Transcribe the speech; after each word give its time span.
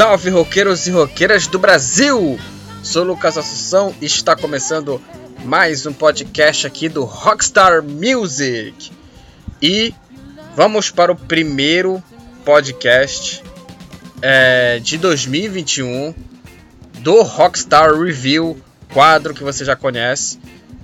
salve 0.00 0.30
roqueiros 0.30 0.86
e 0.86 0.90
roqueiras 0.90 1.46
do 1.46 1.58
Brasil! 1.58 2.40
Sou 2.82 3.04
Lucas 3.04 3.36
Assunção 3.36 3.94
e 4.00 4.06
está 4.06 4.34
começando 4.34 4.98
mais 5.44 5.84
um 5.84 5.92
podcast 5.92 6.66
aqui 6.66 6.88
do 6.88 7.04
Rockstar 7.04 7.82
Music. 7.82 8.90
E 9.60 9.92
vamos 10.56 10.90
para 10.90 11.12
o 11.12 11.14
primeiro 11.14 12.02
podcast 12.46 13.42
é, 14.22 14.78
de 14.78 14.96
2021 14.96 16.14
do 17.00 17.20
Rockstar 17.20 17.92
Review, 17.92 18.58
quadro 18.94 19.34
que 19.34 19.44
você 19.44 19.66
já 19.66 19.76
conhece, 19.76 20.40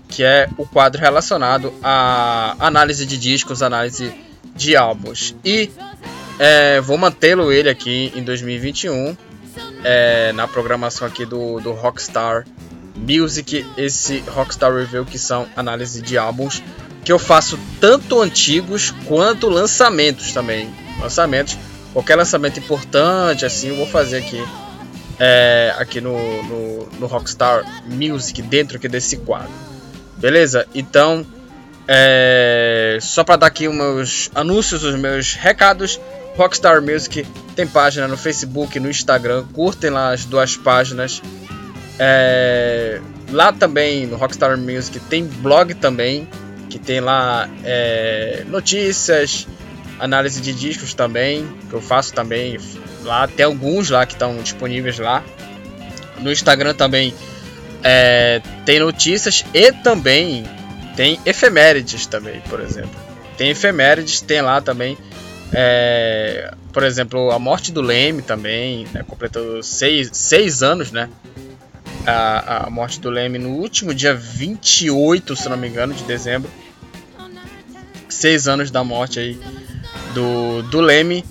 que 0.08 0.22
é 0.22 0.46
o 0.58 0.66
quadro 0.66 1.00
relacionado 1.00 1.72
à 1.82 2.54
análise 2.58 3.06
de 3.06 3.16
discos, 3.16 3.62
análise 3.62 4.12
de 4.54 4.76
álbuns. 4.76 5.34
E 5.42 5.70
é, 6.38 6.80
vou 6.80 6.98
mantê-lo 6.98 7.52
ele 7.52 7.68
aqui 7.68 8.12
em 8.14 8.22
2021 8.22 9.16
é, 9.82 10.32
na 10.32 10.46
programação 10.46 11.06
aqui 11.06 11.24
do, 11.24 11.60
do 11.60 11.72
Rockstar 11.72 12.44
Music, 12.96 13.64
esse 13.76 14.20
Rockstar 14.28 14.74
Review 14.74 15.04
que 15.04 15.18
são 15.18 15.46
análise 15.56 16.00
de 16.02 16.18
álbuns 16.18 16.62
que 17.04 17.12
eu 17.12 17.18
faço 17.20 17.56
tanto 17.80 18.20
antigos 18.20 18.92
quanto 19.06 19.48
lançamentos 19.48 20.32
também. 20.32 20.74
Lançamentos, 21.00 21.56
qualquer 21.92 22.16
lançamento 22.16 22.58
importante 22.58 23.46
assim 23.46 23.68
eu 23.68 23.76
vou 23.76 23.86
fazer 23.86 24.18
aqui 24.18 24.42
é, 25.18 25.72
aqui 25.78 26.00
no, 26.00 26.42
no, 26.42 26.88
no, 26.98 27.06
Rockstar 27.06 27.64
Music 27.86 28.42
dentro 28.42 28.76
aqui 28.76 28.88
desse 28.88 29.18
quadro. 29.18 29.52
Beleza? 30.16 30.66
Então 30.74 31.24
é, 31.86 32.98
só 33.00 33.22
para 33.22 33.36
dar 33.36 33.46
aqui 33.46 33.68
os 33.68 33.74
meus 33.74 34.30
anúncios, 34.34 34.82
os 34.82 34.98
meus 34.98 35.34
recados. 35.34 36.00
Rockstar 36.36 36.82
Music 36.82 37.26
tem 37.54 37.66
página 37.66 38.06
no 38.06 38.16
Facebook, 38.16 38.78
no 38.78 38.90
Instagram, 38.90 39.44
curtem 39.52 39.90
lá 39.90 40.12
as 40.12 40.24
duas 40.24 40.56
páginas. 40.56 41.22
É, 41.98 43.00
lá 43.30 43.52
também 43.52 44.06
no 44.06 44.16
Rockstar 44.16 44.56
Music 44.58 45.00
tem 45.00 45.24
blog 45.24 45.74
também, 45.74 46.28
que 46.68 46.78
tem 46.78 47.00
lá 47.00 47.48
é, 47.64 48.44
notícias, 48.48 49.48
análise 49.98 50.40
de 50.42 50.52
discos 50.52 50.92
também, 50.92 51.48
que 51.68 51.74
eu 51.74 51.80
faço 51.80 52.12
também 52.12 52.58
lá. 53.02 53.26
Tem 53.26 53.46
alguns 53.46 53.88
lá 53.88 54.04
que 54.04 54.12
estão 54.12 54.36
disponíveis 54.42 54.98
lá. 54.98 55.24
No 56.20 56.30
Instagram 56.30 56.74
também 56.74 57.14
é, 57.82 58.42
tem 58.66 58.78
notícias 58.78 59.44
e 59.54 59.72
também 59.72 60.44
tem 60.96 61.18
efemérides 61.24 62.06
também, 62.06 62.42
por 62.48 62.60
exemplo. 62.60 63.06
Tem 63.38 63.50
efemérides, 63.50 64.20
tem 64.20 64.42
lá 64.42 64.60
também 64.60 64.98
é, 65.52 66.52
por 66.72 66.82
exemplo, 66.82 67.30
a 67.30 67.38
morte 67.38 67.72
do 67.72 67.80
Leme 67.80 68.22
também, 68.22 68.86
né, 68.92 69.04
completou 69.06 69.62
seis, 69.62 70.10
seis 70.12 70.62
anos, 70.62 70.90
né? 70.90 71.08
A, 72.06 72.66
a 72.66 72.70
morte 72.70 73.00
do 73.00 73.10
Leme 73.10 73.38
no 73.38 73.50
último 73.50 73.92
dia 73.92 74.14
28, 74.14 75.34
se 75.34 75.48
não 75.48 75.56
me 75.56 75.68
engano, 75.68 75.94
de 75.94 76.04
dezembro. 76.04 76.50
Seis 78.08 78.46
anos 78.46 78.70
da 78.70 78.84
morte 78.84 79.18
aí 79.18 79.38
do, 80.14 80.62
do 80.62 80.80
Leme. 80.80 81.24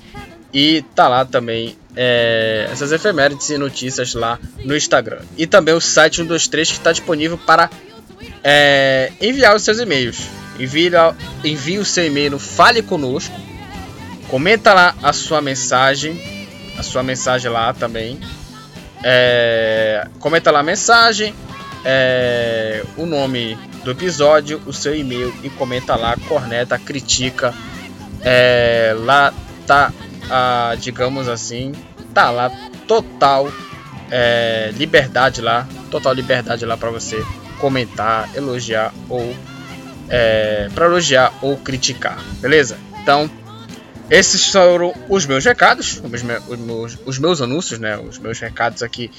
E 0.53 0.83
tá 0.95 1.07
lá 1.07 1.25
também 1.25 1.77
é, 1.95 2.67
essas 2.71 2.91
efemérides 2.91 3.49
e 3.49 3.57
notícias 3.57 4.13
lá 4.13 4.39
no 4.63 4.75
Instagram. 4.75 5.21
E 5.37 5.45
também 5.45 5.73
o 5.73 5.81
site 5.81 6.17
123 6.17 6.69
que 6.69 6.77
está 6.77 6.91
disponível 6.91 7.37
para 7.37 7.69
é, 8.43 9.11
enviar 9.21 9.55
os 9.55 9.63
seus 9.63 9.79
e-mails. 9.79 10.27
Envie, 10.57 10.91
envie 11.43 11.77
o 11.77 11.85
seu 11.85 12.05
e-mail 12.05 12.31
no 12.31 12.39
Fale 12.39 12.81
Conosco 12.81 13.35
Comenta 14.29 14.73
lá 14.73 14.95
a 15.03 15.13
sua 15.13 15.41
mensagem, 15.41 16.19
a 16.77 16.83
sua 16.83 17.03
mensagem 17.03 17.49
lá 17.51 17.73
também. 17.73 18.19
É, 19.03 20.07
comenta 20.19 20.49
lá 20.49 20.59
a 20.59 20.63
mensagem, 20.63 21.33
é, 21.83 22.83
o 22.97 23.05
nome 23.05 23.55
do 23.83 23.91
episódio, 23.91 24.59
o 24.65 24.73
seu 24.73 24.95
e-mail 24.95 25.33
e 25.43 25.49
comenta 25.49 25.95
lá, 25.95 26.17
corneta, 26.27 26.77
critica. 26.79 27.53
É, 28.21 28.95
lá 28.97 29.31
tá, 29.67 29.93
a, 30.29 30.75
digamos 30.79 31.27
assim, 31.27 31.71
tá 32.13 32.31
lá 32.31 32.49
total 32.87 33.51
é, 34.09 34.71
liberdade 34.75 35.41
lá, 35.41 35.67
total 35.91 36.13
liberdade 36.13 36.65
lá 36.65 36.75
para 36.75 36.89
você 36.89 37.23
comentar, 37.59 38.29
elogiar 38.35 38.91
ou 39.07 39.35
é, 40.09 40.69
para 40.73 40.85
elogiar 40.85 41.31
ou 41.41 41.57
criticar, 41.57 42.17
beleza? 42.39 42.77
Então 43.01 43.29
esses 44.09 44.51
foram 44.51 44.93
os 45.09 45.25
meus 45.25 45.43
recados, 45.43 46.01
os 46.03 46.21
meus, 46.21 46.47
os 46.47 46.59
meus, 46.59 46.97
os 47.05 47.19
meus 47.19 47.41
anúncios, 47.41 47.79
né? 47.79 47.97
Os 47.97 48.17
meus 48.19 48.39
recados 48.39 48.83
aqui 48.83 49.09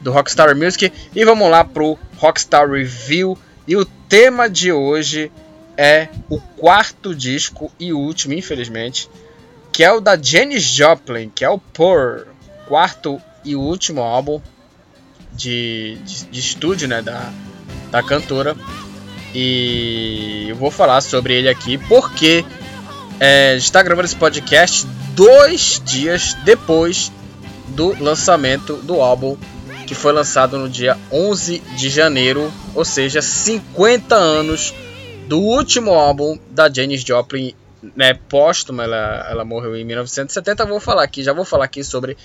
do 0.00 0.12
Rockstar 0.12 0.54
Music. 0.56 0.92
E 1.14 1.24
vamos 1.24 1.50
lá 1.50 1.64
pro 1.64 1.98
Rockstar 2.16 2.68
Review. 2.70 3.38
E 3.66 3.76
o 3.76 3.84
tema 3.84 4.48
de 4.48 4.70
hoje 4.70 5.32
é 5.76 6.08
o 6.28 6.38
quarto 6.38 7.14
disco 7.14 7.72
e 7.80 7.92
último, 7.92 8.34
infelizmente, 8.34 9.08
que 9.72 9.82
é 9.82 9.92
o 9.92 10.00
da 10.00 10.20
Janis 10.20 10.62
Joplin, 10.62 11.30
que 11.34 11.44
é 11.44 11.48
o 11.48 11.58
Poor, 11.58 12.26
quarto 12.66 13.20
e 13.44 13.56
último 13.56 14.02
álbum 14.02 14.40
de, 15.32 15.98
de, 16.04 16.24
de 16.26 16.40
estúdio, 16.40 16.86
né, 16.86 17.02
da, 17.02 17.32
da 17.90 18.02
cantora. 18.02 18.54
E 19.34 20.46
eu 20.48 20.56
vou 20.56 20.70
falar 20.70 21.00
sobre 21.00 21.34
ele 21.34 21.48
aqui 21.48 21.76
porque 21.76 22.44
é, 23.20 23.56
está 23.56 23.82
gravando 23.82 24.06
esse 24.06 24.16
podcast 24.16 24.86
dois 25.14 25.80
dias 25.84 26.34
depois 26.44 27.12
do 27.68 27.96
lançamento 28.02 28.76
do 28.76 29.00
álbum, 29.00 29.36
que 29.86 29.94
foi 29.94 30.12
lançado 30.12 30.58
no 30.58 30.68
dia 30.68 30.96
11 31.12 31.60
de 31.76 31.88
janeiro, 31.88 32.52
ou 32.74 32.84
seja, 32.84 33.22
50 33.22 34.14
anos 34.14 34.74
do 35.28 35.40
último 35.40 35.92
álbum 35.92 36.38
da 36.50 36.72
Janis 36.72 37.02
Joplin, 37.02 37.54
né, 37.96 38.14
póstuma, 38.14 38.84
ela, 38.84 39.26
ela 39.30 39.44
morreu 39.44 39.76
em 39.76 39.84
1970. 39.84 40.64
Vou 40.66 40.80
falar 40.80 41.04
aqui, 41.04 41.22
já 41.22 41.32
vou 41.32 41.44
falar 41.44 41.64
aqui 41.66 41.82
sobre 41.84 42.16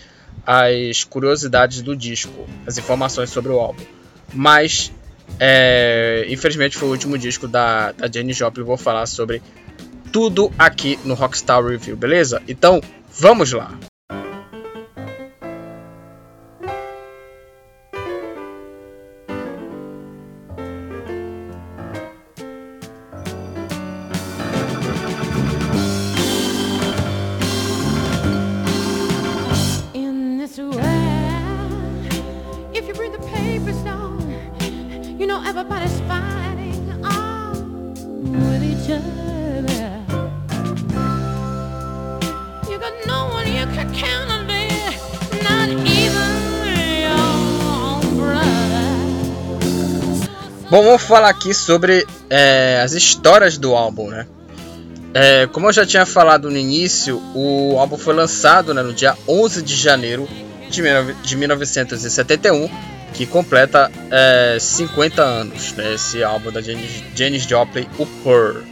as 0.45 1.03
curiosidades 1.03 1.81
do 1.81 1.95
disco, 1.95 2.47
as 2.66 2.77
informações 2.77 3.29
sobre 3.29 3.51
o 3.51 3.59
álbum. 3.59 3.83
Mas, 4.33 4.91
é, 5.39 6.25
infelizmente, 6.29 6.77
foi 6.77 6.88
o 6.88 6.91
último 6.91 7.17
disco 7.17 7.47
da, 7.47 7.91
da 7.91 8.09
Janis 8.11 8.38
Joplin. 8.38 8.63
Vou 8.63 8.77
falar 8.77 9.06
sobre 9.06 9.41
tudo 10.12 10.52
aqui 10.58 11.00
no 11.06 11.14
Rockstar 11.14 11.64
Review, 11.64 11.96
beleza? 11.96 12.42
Então, 12.47 12.81
vamos 13.20 13.52
lá! 13.52 13.88
Falar 51.19 51.30
aqui 51.31 51.54
sobre 51.54 52.07
é, 52.30 52.80
as 52.81 52.94
histórias 52.94 53.57
do 53.57 53.75
álbum, 53.75 54.07
né? 54.07 54.25
É, 55.13 55.48
como 55.48 55.68
eu 55.68 55.74
já 55.74 55.86
tinha 55.86 56.06
falado 56.06 56.50
no 56.50 56.57
início, 56.57 57.21
o 57.36 57.77
álbum 57.77 57.98
foi 57.98 58.13
lançado 58.13 58.74
né, 58.74 58.81
no 58.81 58.94
dia 58.94 59.18
11 59.27 59.62
de 59.62 59.75
janeiro 59.75 60.30
de, 60.69 60.81
de 61.21 61.36
1971, 61.36 62.69
que 63.13 63.25
completa 63.25 63.92
é, 64.10 64.57
50 64.62 65.21
anos, 65.21 65.74
né, 65.74 65.95
esse 65.95 66.24
álbum 66.24 66.54
da 66.54 66.62
Janis, 66.62 67.04
Janis 67.13 67.44
Joplin, 67.44 67.86
o 67.98 68.06
Purr. 68.06 68.63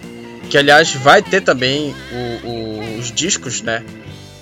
Que 0.50 0.58
aliás 0.58 0.94
vai 0.94 1.22
ter 1.22 1.42
também 1.42 1.94
o, 2.14 2.48
o, 2.48 2.98
os 2.98 3.12
discos 3.12 3.62
né, 3.62 3.84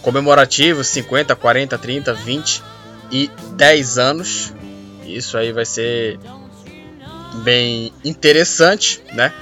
comemorativos 0.04 0.86
50, 0.90 1.36
40, 1.36 1.75
30, 1.75 2.13
20 2.13 2.63
e 3.12 3.31
10 3.56 3.98
anos. 3.98 4.54
Isso 5.07 5.36
aí 5.40 5.52
vai 5.52 5.66
ser 5.66 6.19
bem 7.44 7.92
interessante, 8.04 9.02
né? 9.14 9.34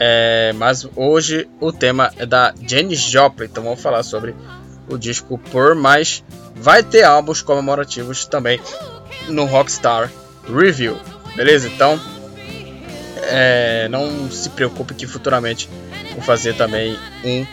É, 0.00 0.52
mas 0.54 0.86
hoje 0.94 1.48
o 1.60 1.72
tema 1.72 2.12
é 2.16 2.24
da 2.24 2.54
Janis 2.60 3.00
Joplin, 3.00 3.46
então 3.46 3.64
vamos 3.64 3.80
falar 3.80 4.02
sobre 4.02 4.34
o 4.88 4.96
disco 4.96 5.36
Por, 5.36 5.74
mas 5.74 6.22
vai 6.54 6.82
ter 6.82 7.02
álbuns 7.02 7.42
comemorativos 7.42 8.24
também 8.24 8.60
no 9.28 9.44
Rockstar 9.44 10.10
Review, 10.48 10.96
beleza? 11.34 11.68
Então 11.68 12.00
é, 13.24 13.88
não 13.88 14.30
se 14.30 14.50
preocupe 14.50 14.94
que 14.94 15.06
futuramente 15.06 15.68
vou 16.12 16.22
fazer 16.22 16.54
também 16.54 16.96
um 17.24 17.46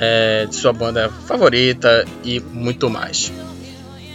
é, 0.00 0.46
de 0.46 0.54
sua 0.54 0.72
banda 0.72 1.08
favorita 1.26 2.04
e 2.24 2.40
muito 2.40 2.90
mais. 2.90 3.32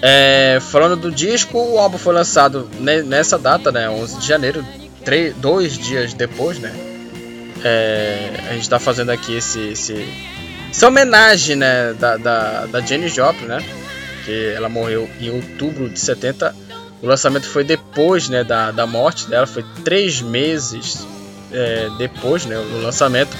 É, 0.05 0.59
falando 0.59 0.97
do 0.97 1.09
disco, 1.09 1.57
o 1.57 1.79
álbum 1.79 1.97
foi 1.97 2.13
lançado 2.13 2.69
nessa 2.77 3.39
data, 3.39 3.71
né, 3.71 3.89
11 3.89 4.19
de 4.19 4.27
janeiro, 4.27 4.65
três, 5.05 5.33
dois 5.37 5.77
dias 5.77 6.13
depois, 6.13 6.59
né. 6.59 6.73
É, 7.63 8.31
a 8.49 8.51
gente 8.51 8.63
está 8.63 8.77
fazendo 8.79 9.11
aqui 9.11 9.37
esse, 9.37 9.61
esse, 9.69 10.05
essa 10.69 10.89
homenagem, 10.89 11.55
né, 11.55 11.93
da, 11.93 12.17
da, 12.17 12.65
da 12.65 12.81
Jenny 12.81 13.07
Joplin, 13.07 13.45
né, 13.45 13.63
que 14.25 14.51
ela 14.53 14.67
morreu 14.67 15.09
em 15.21 15.29
outubro 15.29 15.89
de 15.89 15.97
70. 15.97 16.53
O 17.01 17.07
lançamento 17.07 17.47
foi 17.47 17.63
depois, 17.63 18.27
né, 18.27 18.43
da, 18.43 18.71
da 18.71 18.85
morte 18.85 19.29
dela, 19.29 19.47
foi 19.47 19.63
três 19.85 20.21
meses 20.21 21.07
é, 21.49 21.87
depois, 21.97 22.45
né, 22.45 22.57
do 22.57 22.81
lançamento. 22.81 23.37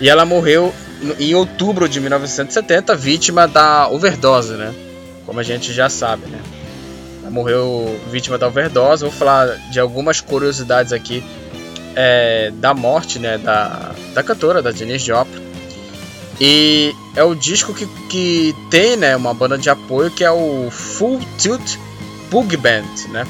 E 0.00 0.08
ela 0.08 0.24
morreu 0.24 0.74
em 1.18 1.34
outubro 1.34 1.86
de 1.86 2.00
1970, 2.00 2.96
vítima 2.96 3.46
da 3.46 3.90
overdose, 3.90 4.54
né? 4.54 4.72
Como 5.28 5.40
a 5.40 5.42
gente 5.42 5.74
já 5.74 5.90
sabe, 5.90 6.26
né? 6.26 6.40
Morreu 7.30 8.00
vítima 8.10 8.38
da 8.38 8.48
overdose. 8.48 9.02
Vou 9.02 9.12
falar 9.12 9.58
de 9.70 9.78
algumas 9.78 10.22
curiosidades 10.22 10.90
aqui 10.90 11.22
é, 11.94 12.50
da 12.54 12.72
morte, 12.72 13.18
né, 13.18 13.36
da, 13.36 13.94
da 14.14 14.22
cantora, 14.22 14.62
da 14.62 14.72
Janis 14.72 15.02
Joplin. 15.02 15.42
E 16.40 16.94
é 17.14 17.22
o 17.22 17.34
disco 17.34 17.74
que, 17.74 17.84
que 18.08 18.56
tem, 18.70 18.96
né, 18.96 19.14
uma 19.14 19.34
banda 19.34 19.58
de 19.58 19.68
apoio 19.68 20.10
que 20.10 20.24
é 20.24 20.30
o 20.30 20.70
Full 20.70 21.20
Tilt 21.36 21.76
Bug 22.30 22.56
Band, 22.56 23.10
né? 23.10 23.26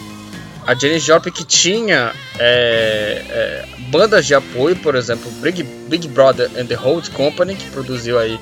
A 0.64 0.74
Janis 0.74 1.02
Joplin 1.02 1.32
que 1.32 1.44
tinha 1.44 2.12
é, 2.38 3.24
é, 3.28 3.64
bandas 3.90 4.24
de 4.24 4.36
apoio, 4.36 4.76
por 4.76 4.94
exemplo, 4.94 5.28
Big, 5.42 5.64
Big 5.64 6.06
Brother 6.06 6.48
and 6.56 6.66
the 6.66 6.76
Hold 6.76 7.08
Company, 7.08 7.56
que 7.56 7.68
produziu 7.70 8.20
aí, 8.20 8.38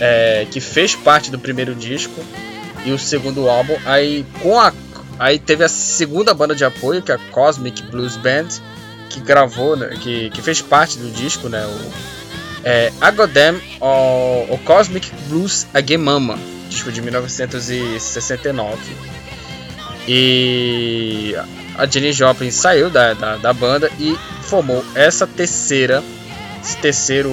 é, 0.00 0.46
que 0.48 0.60
fez 0.60 0.94
parte 0.94 1.32
do 1.32 1.38
primeiro 1.38 1.74
disco, 1.74 2.22
e 2.86 2.92
o 2.92 2.98
segundo 2.98 3.50
álbum. 3.50 3.76
Aí 3.84 4.24
com 4.40 4.58
a 4.58 4.72
aí 5.18 5.38
teve 5.38 5.64
a 5.64 5.68
segunda 5.68 6.32
banda 6.32 6.54
de 6.54 6.64
apoio, 6.64 7.02
que 7.02 7.10
é 7.10 7.16
a 7.16 7.18
Cosmic 7.18 7.82
Blues 7.84 8.16
Band, 8.16 8.48
que 9.10 9.20
gravou, 9.20 9.76
né, 9.76 9.96
que, 10.00 10.30
que 10.30 10.42
fez 10.42 10.60
parte 10.60 10.98
do 10.98 11.10
disco, 11.10 11.48
né, 11.48 11.64
o 11.66 11.92
é, 12.64 12.92
Agodem, 13.00 13.60
o, 13.80 14.54
o 14.54 14.58
Cosmic 14.64 15.10
Blues 15.28 15.66
Again 15.72 15.98
Mama, 15.98 16.38
disco 16.68 16.92
de 16.92 17.00
1969. 17.00 18.76
E 20.08 21.34
a 21.76 21.86
Jenny 21.86 22.12
Joplin 22.12 22.50
saiu 22.50 22.90
da, 22.90 23.14
da, 23.14 23.36
da, 23.36 23.52
banda 23.52 23.90
e 23.98 24.16
formou 24.42 24.84
essa 24.94 25.26
terceira, 25.26 26.02
esse 26.62 26.76
terceiro, 26.76 27.32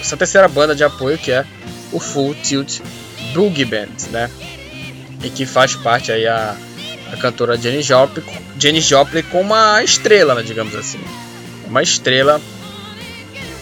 essa 0.00 0.16
terceira 0.16 0.48
banda 0.48 0.74
de 0.74 0.84
apoio 0.84 1.18
que 1.18 1.32
é 1.32 1.44
o 1.92 1.98
Full 1.98 2.34
Tilt 2.36 2.80
Boogie 3.32 3.64
Band, 3.64 3.88
né? 4.10 4.30
E 5.22 5.30
que 5.30 5.46
faz 5.46 5.74
parte 5.74 6.10
aí 6.10 6.26
a, 6.26 6.56
a 7.12 7.16
cantora 7.16 7.56
Jenny 7.56 7.82
Joplin, 7.82 8.24
Jenny 8.58 8.80
Joplin 8.80 9.22
com 9.24 9.40
uma 9.40 9.82
estrela, 9.82 10.34
né, 10.34 10.42
digamos 10.42 10.74
assim, 10.74 11.00
uma 11.66 11.82
estrela, 11.82 12.40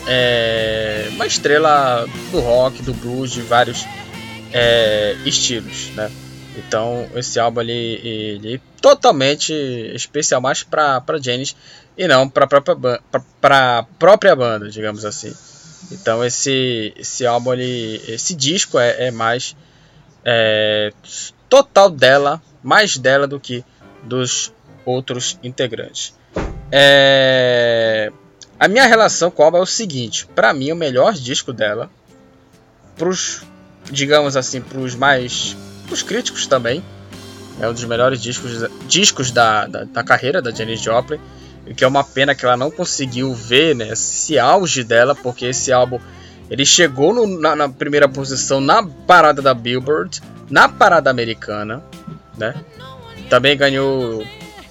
é, 0.07 1.09
uma 1.13 1.27
estrela 1.27 2.07
do 2.31 2.41
rock, 2.41 2.83
do 2.83 2.93
blues, 2.95 3.31
de 3.31 3.43
vários 3.43 3.87
é, 4.53 5.17
estilos, 5.25 5.91
né? 5.95 6.11
Então 6.57 7.09
esse 7.15 7.39
álbum 7.39 7.61
ali, 7.61 8.01
ele 8.03 8.57
é 8.57 8.61
totalmente 8.81 9.53
especial 9.95 10.41
mais 10.41 10.63
para 10.63 11.01
para 11.01 11.19
Janis 11.19 11.55
e 11.97 12.09
não 12.09 12.29
para 12.29 12.47
própria 12.47 13.01
para 13.41 13.85
própria 13.99 14.35
banda, 14.35 14.69
digamos 14.69 15.05
assim. 15.05 15.33
Então 15.93 16.25
esse 16.25 16.93
esse 16.97 17.25
álbum 17.25 17.53
ali, 17.53 18.03
esse 18.09 18.35
disco 18.35 18.79
é, 18.79 19.07
é 19.07 19.11
mais 19.11 19.55
é, 20.25 20.93
total 21.51 21.91
dela, 21.91 22.41
mais 22.63 22.97
dela 22.97 23.27
do 23.27 23.41
que 23.41 23.65
dos 24.05 24.55
outros 24.87 25.39
integrantes. 25.43 26.15
É... 26.71 28.13
A 28.59 28.69
minha 28.69 28.87
relação 28.87 29.31
com 29.31 29.43
o 29.43 29.45
álbum 29.45 29.59
é 29.59 29.63
o 29.63 29.67
seguinte: 29.67 30.27
para 30.35 30.55
mim, 30.55 30.71
o 30.71 30.77
melhor 30.77 31.13
disco 31.15 31.53
dela, 31.53 31.91
pros, 32.97 33.43
digamos 33.91 34.37
assim, 34.37 34.61
pros 34.61 34.95
mais. 34.95 35.57
os 35.91 36.03
críticos 36.03 36.47
também, 36.47 36.83
é 37.61 37.69
um 37.69 37.73
dos 37.73 37.85
melhores 37.85 38.23
discos, 38.23 38.65
discos 38.87 39.31
da, 39.31 39.67
da, 39.67 39.85
da 39.85 40.05
carreira 40.05 40.41
da 40.41 40.51
Janis 40.51 40.81
Joplin. 40.81 41.19
O 41.67 41.75
que 41.75 41.85
é 41.85 41.87
uma 41.87 42.03
pena 42.03 42.35
que 42.35 42.45
ela 42.45 42.57
não 42.57 42.71
conseguiu 42.71 43.35
ver 43.35 43.77
né, 43.77 43.89
esse 43.89 44.39
auge 44.39 44.83
dela, 44.83 45.15
porque 45.15 45.47
esse 45.47 45.71
álbum 45.71 46.01
ele 46.51 46.67
chegou 46.67 47.15
no, 47.15 47.27
na, 47.41 47.55
na, 47.55 47.69
primeira 47.69 48.09
posição 48.09 48.61
na 48.61 48.83
parada 48.83 49.41
da 49.41 49.55
Billboard, 49.55 50.21
na 50.51 50.69
parada 50.69 51.09
americana, 51.09 51.83
né? 52.37 52.55
Também 53.29 53.57
ganhou 53.57 54.27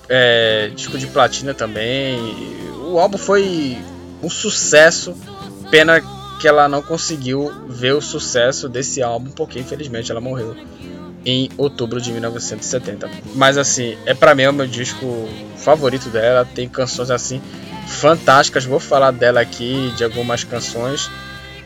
é, 0.10 0.70
disco 0.76 0.98
de 0.98 1.08
platina 1.08 1.54
também. 1.54 2.20
O 2.92 3.00
álbum 3.00 3.18
foi 3.18 3.78
um 4.22 4.30
sucesso. 4.30 5.16
Pena 5.72 6.02
que 6.42 6.48
ela 6.48 6.68
não 6.68 6.82
conseguiu 6.82 7.52
ver 7.68 7.94
o 7.94 8.02
sucesso 8.02 8.68
desse 8.68 9.02
álbum, 9.02 9.30
porque 9.30 9.60
infelizmente 9.60 10.12
ela 10.12 10.20
morreu 10.20 10.56
em 11.26 11.50
outubro 11.58 12.02
de 12.02 12.12
1970. 12.12 13.10
Mas 13.36 13.58
assim, 13.58 13.98
é 14.06 14.14
para 14.14 14.34
mim 14.36 14.44
é 14.44 14.50
o 14.50 14.54
meu 14.54 14.68
disco 14.68 15.30
favorito 15.58 16.10
dela. 16.10 16.44
Tem 16.44 16.68
canções 16.68 17.10
assim 17.10 17.42
fantásticas. 17.88 18.66
Vou 18.66 18.80
falar 18.80 19.12
dela 19.12 19.40
aqui, 19.40 19.94
de 19.96 20.04
algumas 20.04 20.44
canções. 20.44 21.10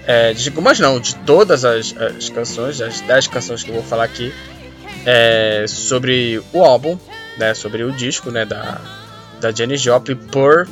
É, 0.06 0.34
de 0.34 0.50
algumas 0.50 0.80
não, 0.80 1.00
de 1.00 1.16
todas 1.18 1.64
as, 1.64 1.96
as, 1.96 2.30
canções, 2.30 2.82
as 2.82 3.00
10 3.02 3.28
canções 3.28 3.64
que 3.64 3.70
eu 3.70 3.76
vou 3.76 3.84
falar 3.84 4.04
aqui, 4.04 4.34
é, 5.06 5.66
sobre 5.68 6.42
o 6.52 6.62
álbum, 6.62 6.98
né, 7.38 7.54
sobre 7.54 7.84
o 7.84 7.92
disco 7.92 8.30
né, 8.30 8.46
da, 8.46 8.82
da 9.40 9.52
Jenny 9.52 9.78
Joplin 9.78 10.16
por 10.16 10.68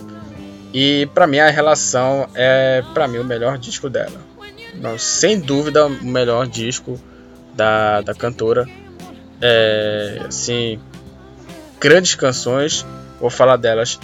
e 0.73 1.07
para 1.13 1.27
mim 1.27 1.39
a 1.39 1.49
relação 1.49 2.29
é 2.33 2.83
para 2.93 3.07
mim 3.07 3.17
o 3.17 3.23
melhor 3.23 3.57
disco 3.57 3.89
dela. 3.89 4.19
Não, 4.75 4.97
sem 4.97 5.39
dúvida 5.39 5.85
o 5.85 5.89
melhor 5.89 6.47
disco 6.47 6.99
da, 7.53 8.01
da 8.01 8.13
cantora. 8.13 8.67
É, 9.41 10.21
assim, 10.27 10.79
grandes 11.79 12.15
canções, 12.15 12.85
vou 13.19 13.29
falar 13.29 13.57
delas 13.57 13.99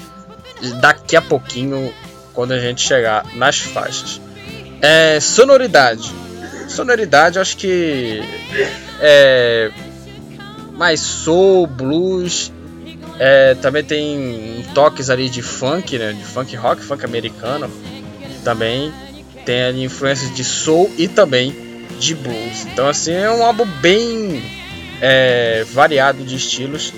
daqui 0.82 1.16
a 1.16 1.22
pouquinho 1.22 1.94
quando 2.34 2.52
a 2.52 2.60
gente 2.60 2.82
chegar 2.82 3.26
nas 3.36 3.60
faixas. 3.60 4.20
É, 4.82 5.20
sonoridade. 5.20 6.12
Sonoridade, 6.68 7.40
acho 7.40 7.58
que 7.58 8.22
é 9.00 9.72
mais 10.74 11.00
soul, 11.00 11.66
blues. 11.66 12.52
É, 13.20 13.56
também 13.56 13.84
tem 13.84 14.64
toques 14.74 15.10
ali 15.10 15.28
de 15.28 15.42
funk, 15.42 15.98
né? 15.98 16.14
De 16.14 16.24
funk 16.24 16.56
rock, 16.56 16.84
funk 16.84 17.04
americano. 17.04 17.70
Também 18.44 18.94
tem 19.46 19.64
ali 19.64 19.84
influências 19.84 20.34
de 20.36 20.44
soul 20.44 20.92
e 20.98 21.08
também 21.08 21.86
de 22.00 22.14
blues. 22.14 22.66
Então 22.72 22.88
assim 22.88 23.14
é 23.14 23.30
um 23.32 23.44
álbum 23.44 23.66
bem 23.82 24.44
é, 25.02 25.66
variado 25.72 26.24
de 26.24 26.36
estilos. 26.36 26.94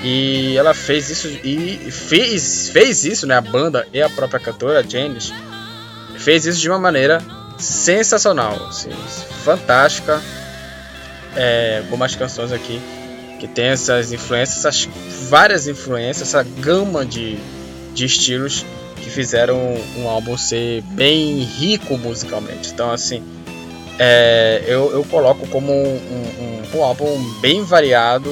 E 0.00 0.56
ela 0.56 0.74
fez 0.74 1.10
isso 1.10 1.26
e 1.42 1.90
fez, 1.90 2.68
fez 2.68 3.04
isso, 3.04 3.26
né? 3.26 3.36
A 3.36 3.40
banda 3.40 3.84
e 3.92 4.00
a 4.00 4.08
própria 4.08 4.38
cantora 4.38 4.88
Janis 4.88 5.32
fez 6.18 6.46
isso 6.46 6.60
de 6.60 6.68
uma 6.68 6.78
maneira 6.78 7.22
sensacional, 7.58 8.66
assim, 8.68 8.90
fantástica. 9.44 10.20
É, 11.36 11.78
algumas 11.84 12.14
canções 12.14 12.52
aqui 12.52 12.80
que 13.38 13.46
tem 13.46 13.66
essas 13.66 14.12
influências, 14.12 14.58
essas 14.58 14.88
várias 15.28 15.68
influências, 15.68 16.28
essa 16.28 16.42
gama 16.42 17.04
de, 17.04 17.38
de 17.94 18.04
estilos 18.04 18.64
que 18.96 19.10
fizeram 19.10 19.56
um 19.96 20.08
álbum 20.08 20.36
ser 20.36 20.82
bem 20.82 21.42
rico 21.44 21.96
musicalmente. 21.96 22.70
Então, 22.70 22.90
assim, 22.90 23.22
é, 23.98 24.64
eu, 24.66 24.90
eu 24.92 25.04
coloco 25.04 25.46
como 25.48 25.72
um, 25.72 26.62
um, 26.74 26.78
um, 26.78 26.84
álbum 26.84 27.06
bem 27.40 27.62
variado 27.62 28.30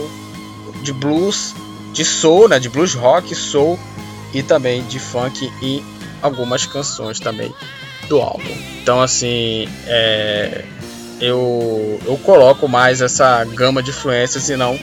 de 0.82 0.92
blues, 0.92 1.54
de 1.92 2.04
soul, 2.04 2.48
né, 2.48 2.58
de 2.58 2.68
blues 2.68 2.94
rock, 2.94 3.34
soul 3.34 3.78
e 4.34 4.42
também 4.42 4.84
de 4.84 4.98
funk 4.98 5.50
e 5.62 5.82
algumas 6.26 6.66
canções 6.66 7.18
também 7.18 7.54
do 8.08 8.20
álbum. 8.20 8.54
Então, 8.82 9.00
assim, 9.00 9.68
é, 9.86 10.64
eu, 11.20 12.00
eu 12.04 12.16
coloco 12.18 12.68
mais 12.68 13.00
essa 13.00 13.44
gama 13.44 13.82
de 13.82 13.90
influências 13.90 14.48
e 14.48 14.56
não 14.56 14.78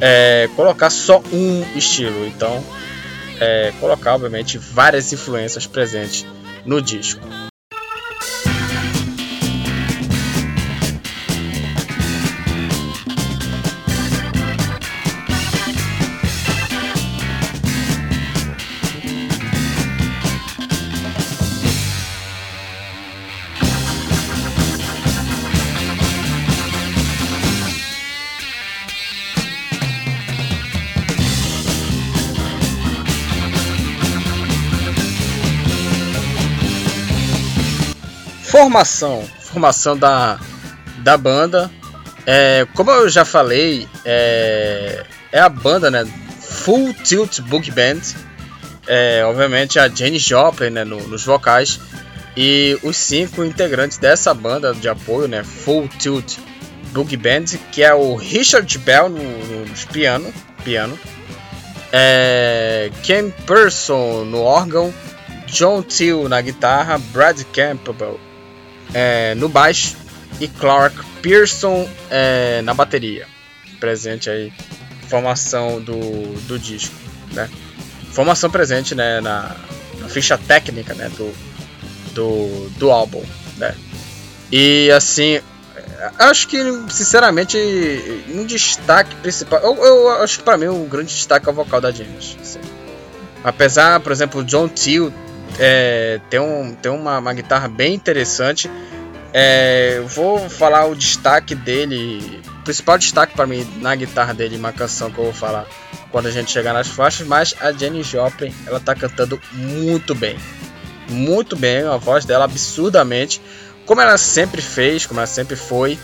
é, 0.00 0.48
colocar 0.54 0.90
só 0.90 1.22
um 1.32 1.64
estilo. 1.76 2.26
Então, 2.26 2.62
é, 3.40 3.72
colocar, 3.80 4.14
obviamente, 4.14 4.58
várias 4.58 5.12
influências 5.12 5.66
presentes 5.66 6.26
no 6.64 6.80
disco. 6.80 7.20
Formação, 38.64 39.22
formação 39.40 39.96
da, 39.96 40.40
da 40.98 41.18
banda. 41.18 41.70
É, 42.26 42.66
como 42.74 42.90
eu 42.90 43.10
já 43.10 43.22
falei, 43.22 43.86
é, 44.06 45.04
é 45.30 45.38
a 45.38 45.50
banda, 45.50 45.90
né? 45.90 46.06
Full 46.40 46.94
Tilt 46.94 47.40
Book 47.40 47.70
Band. 47.70 48.00
É, 48.86 49.22
obviamente 49.26 49.78
a 49.78 49.88
Jane 49.88 50.18
Joplin 50.18 50.70
né, 50.70 50.84
no, 50.84 50.96
nos 51.08 51.24
vocais 51.24 51.80
e 52.36 52.78
os 52.82 52.96
cinco 52.96 53.44
integrantes 53.44 53.96
dessa 53.96 54.32
banda 54.34 54.74
de 54.74 54.88
apoio, 54.88 55.26
né, 55.26 55.42
Full 55.42 55.88
Tilt 55.98 56.36
Book 56.92 57.16
Band, 57.16 57.44
que 57.72 57.82
é 57.82 57.94
o 57.94 58.14
Richard 58.14 58.76
Bell 58.78 59.08
no, 59.08 59.22
no, 59.22 59.64
no 59.64 59.86
piano, 59.90 60.30
piano, 60.62 60.98
é, 61.90 62.90
Ken 63.02 63.30
Person 63.46 64.24
no 64.26 64.42
órgão, 64.42 64.92
John 65.46 65.80
Till 65.80 66.28
na 66.28 66.42
guitarra, 66.42 66.98
Brad 66.98 67.40
Campbell 67.54 68.20
é, 68.92 69.34
no 69.34 69.48
baixo 69.48 69.96
e 70.40 70.48
Clark 70.48 70.96
Pearson 71.22 71.88
é, 72.10 72.60
na 72.62 72.74
bateria. 72.74 73.26
Presente 73.80 74.30
aí, 74.30 74.52
formação 75.08 75.80
do, 75.80 75.96
do 76.46 76.58
disco, 76.58 76.94
né? 77.32 77.48
Formação 78.12 78.50
presente 78.50 78.94
né, 78.94 79.20
na, 79.20 79.56
na 79.98 80.08
ficha 80.08 80.38
técnica 80.38 80.94
né, 80.94 81.10
do, 81.10 81.32
do, 82.12 82.70
do 82.78 82.90
álbum, 82.90 83.22
né? 83.56 83.74
E 84.50 84.90
assim, 84.92 85.40
acho 86.18 86.46
que 86.48 86.58
sinceramente 86.90 87.58
um 88.32 88.44
destaque 88.44 89.14
principal, 89.16 89.60
eu, 89.62 89.74
eu 89.82 90.10
acho 90.22 90.38
que 90.38 90.44
para 90.44 90.56
mim 90.56 90.66
o 90.66 90.84
grande 90.84 91.14
destaque 91.14 91.48
é 91.48 91.50
o 91.50 91.54
vocal 91.54 91.80
da 91.80 91.90
James. 91.90 92.36
Assim. 92.40 92.60
Apesar, 93.42 94.00
por 94.00 94.12
exemplo, 94.12 94.44
John 94.44 94.68
Till 94.68 95.12
é, 95.58 96.20
tem, 96.28 96.40
um, 96.40 96.74
tem 96.74 96.90
uma, 96.90 97.18
uma 97.18 97.32
guitarra 97.32 97.68
bem 97.68 97.94
interessante. 97.94 98.70
É, 99.32 100.00
vou 100.06 100.48
falar 100.48 100.86
o 100.86 100.94
destaque 100.94 101.54
dele, 101.54 102.40
o 102.46 102.62
principal 102.62 102.96
destaque 102.96 103.34
para 103.34 103.46
mim 103.46 103.66
na 103.80 103.94
guitarra 103.94 104.32
dele, 104.32 104.56
uma 104.56 104.72
canção 104.72 105.10
que 105.10 105.18
eu 105.18 105.24
vou 105.24 105.32
falar 105.32 105.66
quando 106.10 106.26
a 106.26 106.30
gente 106.30 106.52
chegar 106.52 106.72
nas 106.72 106.86
faixas, 106.86 107.26
mas 107.26 107.54
a 107.60 107.72
Jenny 107.72 108.04
Joplin, 108.04 108.54
ela 108.66 108.78
tá 108.78 108.94
cantando 108.94 109.40
muito 109.52 110.14
bem. 110.14 110.38
Muito 111.08 111.56
bem, 111.56 111.82
a 111.82 111.96
voz 111.96 112.24
dela 112.24 112.44
absurdamente, 112.44 113.42
como 113.84 114.00
ela 114.00 114.16
sempre 114.16 114.62
fez, 114.62 115.04
como 115.04 115.20
ela 115.20 115.26
sempre 115.26 115.56
foi. 115.56 115.98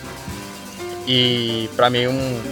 E 1.07 1.71
para 1.77 1.89
mim 1.89 2.09
um 2.09 2.43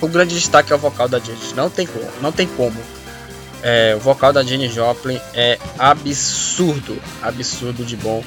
o 0.00 0.08
grande 0.08 0.34
destaque 0.34 0.72
é 0.72 0.76
o 0.76 0.78
vocal 0.78 1.08
da 1.08 1.18
Jenny, 1.18 1.38
não 1.54 1.68
tem 1.68 1.86
como, 1.86 2.08
não 2.20 2.30
tem 2.30 2.46
como 2.46 2.76
é, 3.62 3.94
o 3.96 4.00
vocal 4.00 4.32
da 4.32 4.42
Jenny 4.42 4.68
Joplin 4.68 5.20
é 5.34 5.58
absurdo, 5.78 7.00
absurdo 7.22 7.84
de 7.84 7.96
bom. 7.96 8.22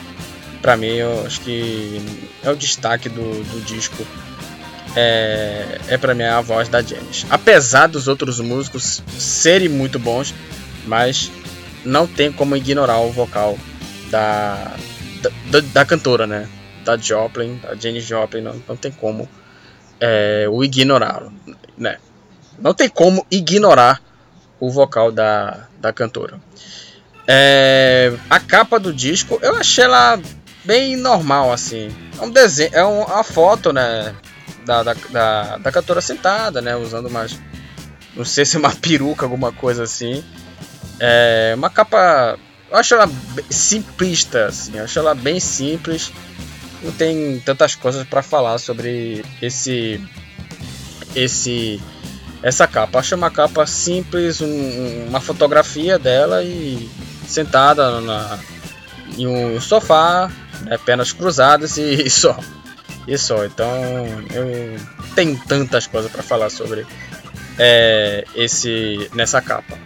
Para 0.62 0.76
mim, 0.76 0.88
eu 0.88 1.26
acho 1.26 1.42
que 1.42 2.02
é 2.44 2.50
o 2.50 2.56
destaque 2.56 3.08
do, 3.08 3.44
do 3.44 3.62
disco. 3.66 4.06
É, 4.96 5.80
é 5.88 5.98
para 5.98 6.14
mim 6.14 6.24
a 6.24 6.42
voz 6.42 6.68
da 6.68 6.82
Janis. 6.82 7.26
Apesar 7.30 7.88
dos 7.88 8.08
outros 8.08 8.40
músicos 8.40 9.02
serem 9.18 9.70
muito 9.70 10.00
bons, 10.00 10.34
mas 10.86 11.32
não 11.86 12.08
tem 12.08 12.32
como 12.32 12.56
ignorar 12.56 13.00
o 13.00 13.12
vocal 13.12 13.58
da, 14.10 14.76
da, 15.50 15.60
da 15.62 15.86
cantora, 15.86 16.26
né? 16.26 16.50
Da 16.84 16.98
Joplin, 16.98 17.58
da 17.58 17.76
Jenny 17.76 18.02
Joplin, 18.02 18.42
não, 18.42 18.62
não 18.68 18.76
tem 18.76 18.92
como 18.92 19.30
é, 20.00 20.48
o 20.50 20.64
ignorar, 20.64 21.24
né? 21.78 21.98
Não 22.60 22.74
tem 22.74 22.90
como 22.90 23.26
ignorar 23.32 24.02
o 24.60 24.70
vocal 24.70 25.12
da, 25.12 25.68
da 25.80 25.94
cantora. 25.94 26.40
É, 27.28 28.12
a 28.30 28.40
capa 28.40 28.80
do 28.80 28.92
disco 28.92 29.38
eu 29.42 29.56
achei 29.56 29.84
ela 29.84 30.20
bem 30.66 30.96
normal 30.96 31.52
assim. 31.52 31.90
É 32.20 32.24
um 32.24 32.32
desenho, 32.32 32.72
é 32.74 32.86
um, 32.86 33.04
uma 33.04 33.24
foto, 33.24 33.72
né, 33.72 34.16
da, 34.66 34.84
da, 34.84 34.94
da, 34.94 35.58
da 35.58 35.72
cantora 35.72 36.02
sentada, 36.02 36.62
né, 36.62 36.76
usando 36.76 37.08
umas, 37.08 37.40
não 38.16 38.26
sei 38.26 38.46
se 38.46 38.56
é 38.56 38.60
uma 38.60 38.74
peruca, 38.76 39.26
alguma 39.26 39.52
coisa 39.52 39.84
assim. 39.84 40.24
É 41.00 41.54
uma 41.56 41.70
capa, 41.70 42.38
eu 42.70 42.78
acho 42.78 42.94
ela 42.94 43.10
simplista, 43.50 44.48
assim, 44.48 44.78
eu 44.78 44.84
acho 44.84 45.00
ela 45.00 45.16
bem 45.16 45.40
simples. 45.40 46.12
Não 46.82 46.92
tem 46.94 47.40
tantas 47.42 47.76
coisas 47.76 48.08
para 48.08 48.22
falar 48.22 48.58
sobre 48.58 49.24
esse 49.42 50.02
esse 51.16 51.82
essa 52.42 52.68
capa. 52.68 53.00
Achei 53.00 53.18
uma 53.18 53.30
capa 53.30 53.66
simples, 53.66 54.42
um, 54.42 55.08
uma 55.08 55.20
fotografia 55.20 56.00
dela 56.00 56.44
e 56.44 56.90
sentada 57.28 58.02
na, 58.02 58.40
em 59.18 59.28
um 59.28 59.60
sofá, 59.60 60.32
né, 60.62 60.78
pernas 60.78 61.12
cruzadas 61.12 61.78
e, 61.78 62.04
e, 62.06 62.10
só. 62.10 62.38
E 63.08 63.18
só. 63.18 63.46
Então 63.46 63.70
eu 64.34 64.80
tenho 65.16 65.40
tantas 65.48 65.88
coisas 65.88 66.12
para 66.12 66.24
falar 66.24 66.50
sobre 66.50 66.86
é, 67.58 68.24
esse 68.36 69.10
nessa 69.14 69.42
capa. 69.42 69.78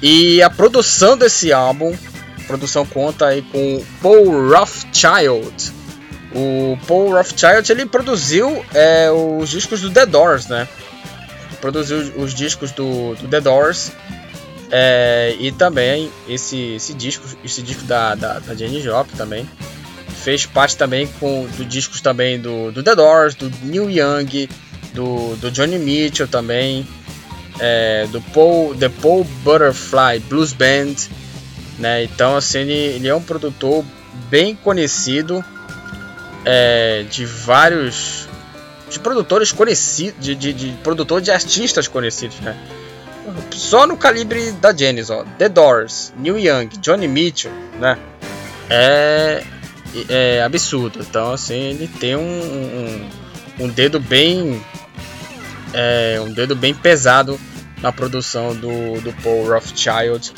E 0.00 0.42
a 0.42 0.50
produção 0.50 1.16
desse 1.16 1.52
álbum, 1.52 1.94
a 2.38 2.46
produção 2.46 2.86
conta 2.86 3.26
aí 3.26 3.42
com 3.42 3.84
Paul 4.00 4.48
Rothschild. 4.48 5.72
O 6.34 6.78
Paul 6.86 7.12
Rothschild 7.12 7.70
ele 7.72 7.86
produziu 7.86 8.64
é, 8.74 9.10
os 9.10 9.48
discos 9.48 9.80
do 9.80 9.90
The 9.90 10.06
Doors, 10.06 10.46
né? 10.46 10.68
Produziu 11.60 11.98
os 12.16 12.34
discos 12.34 12.72
do, 12.72 13.14
do 13.14 13.28
The 13.28 13.40
Doors 13.40 13.92
é, 14.70 15.34
e 15.38 15.50
também 15.50 16.10
esse, 16.28 16.74
esse 16.74 16.92
disco, 16.94 17.24
esse 17.44 17.62
disco 17.62 17.84
da, 17.84 18.14
da, 18.14 18.38
da 18.38 18.54
Jenny 18.54 18.80
Joplin 18.80 19.16
também 19.16 19.48
fez 20.22 20.44
parte 20.44 20.76
também 20.76 21.06
com 21.18 21.46
do 21.56 21.64
discos 21.64 22.00
também 22.00 22.38
do, 22.38 22.70
do 22.70 22.82
The 22.82 22.94
Doors, 22.94 23.34
do 23.34 23.50
Neil 23.62 23.90
Young, 23.90 24.48
do, 24.92 25.36
do 25.36 25.50
Johnny 25.50 25.78
Mitchell 25.78 26.28
também, 26.28 26.86
é, 27.58 28.06
do 28.08 28.20
Paul, 28.20 28.74
The 28.74 28.88
Paul 28.88 29.24
Butterfly 29.42 30.20
Blues 30.28 30.52
Band, 30.52 30.94
né? 31.78 32.04
Então 32.04 32.36
assim 32.36 32.58
ele, 32.58 32.72
ele 32.72 33.08
é 33.08 33.14
um 33.14 33.22
produtor 33.22 33.84
bem 34.28 34.54
conhecido 34.54 35.42
é, 36.44 37.04
de 37.10 37.24
vários 37.24 38.27
de 38.90 38.98
produtores 38.98 39.52
conhecidos, 39.52 40.24
de, 40.24 40.34
de, 40.34 40.52
de 40.52 40.72
produtor 40.82 41.20
de 41.20 41.30
artistas 41.30 41.86
conhecidos, 41.86 42.40
né? 42.40 42.56
Só 43.52 43.86
no 43.86 43.96
calibre 43.96 44.52
da 44.52 44.74
Janis, 44.74 45.10
ó, 45.10 45.24
The 45.38 45.48
Doors, 45.48 46.12
Neil 46.16 46.38
Young, 46.38 46.68
Johnny 46.80 47.06
Mitchell, 47.06 47.52
né? 47.78 47.98
É, 48.70 49.44
é 50.08 50.42
absurdo. 50.42 51.00
Então, 51.00 51.32
assim, 51.32 51.54
ele 51.54 51.88
tem 51.88 52.16
um, 52.16 52.20
um, 52.20 53.64
um 53.64 53.68
dedo 53.68 54.00
bem, 54.00 54.64
é, 55.74 56.18
um 56.22 56.32
dedo 56.32 56.56
bem 56.56 56.74
pesado 56.74 57.38
na 57.82 57.92
produção 57.92 58.54
do, 58.54 59.00
do 59.00 59.12
Paul 59.22 59.46
Rothschild 59.48 60.32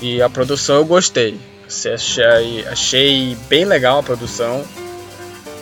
e 0.00 0.22
a 0.22 0.30
produção 0.30 0.76
eu 0.76 0.84
gostei. 0.84 1.38
Achei, 1.66 2.66
achei 2.66 3.36
bem 3.48 3.64
legal 3.64 4.00
a 4.00 4.02
produção 4.02 4.64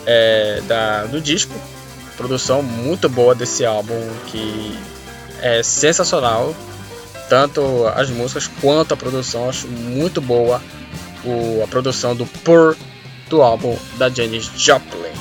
é, 0.05 0.61
da, 0.65 1.05
do 1.05 1.21
disco 1.21 1.53
produção 2.19 2.61
muito 2.61 3.07
boa 3.07 3.33
desse 3.33 3.65
álbum 3.65 3.97
que 4.27 4.77
é 5.41 5.63
sensacional. 5.63 6.53
Tanto 7.29 7.87
as 7.95 8.09
músicas 8.09 8.49
quanto 8.59 8.93
a 8.93 8.97
produção, 8.97 9.47
acho 9.47 9.67
muito 9.67 10.19
boa 10.19 10.61
o, 11.23 11.63
a 11.63 11.67
produção 11.67 12.13
do 12.13 12.25
Pur 12.25 12.75
do 13.29 13.41
álbum 13.41 13.77
da 13.97 14.09
Janis 14.09 14.51
Joplin. 14.57 15.13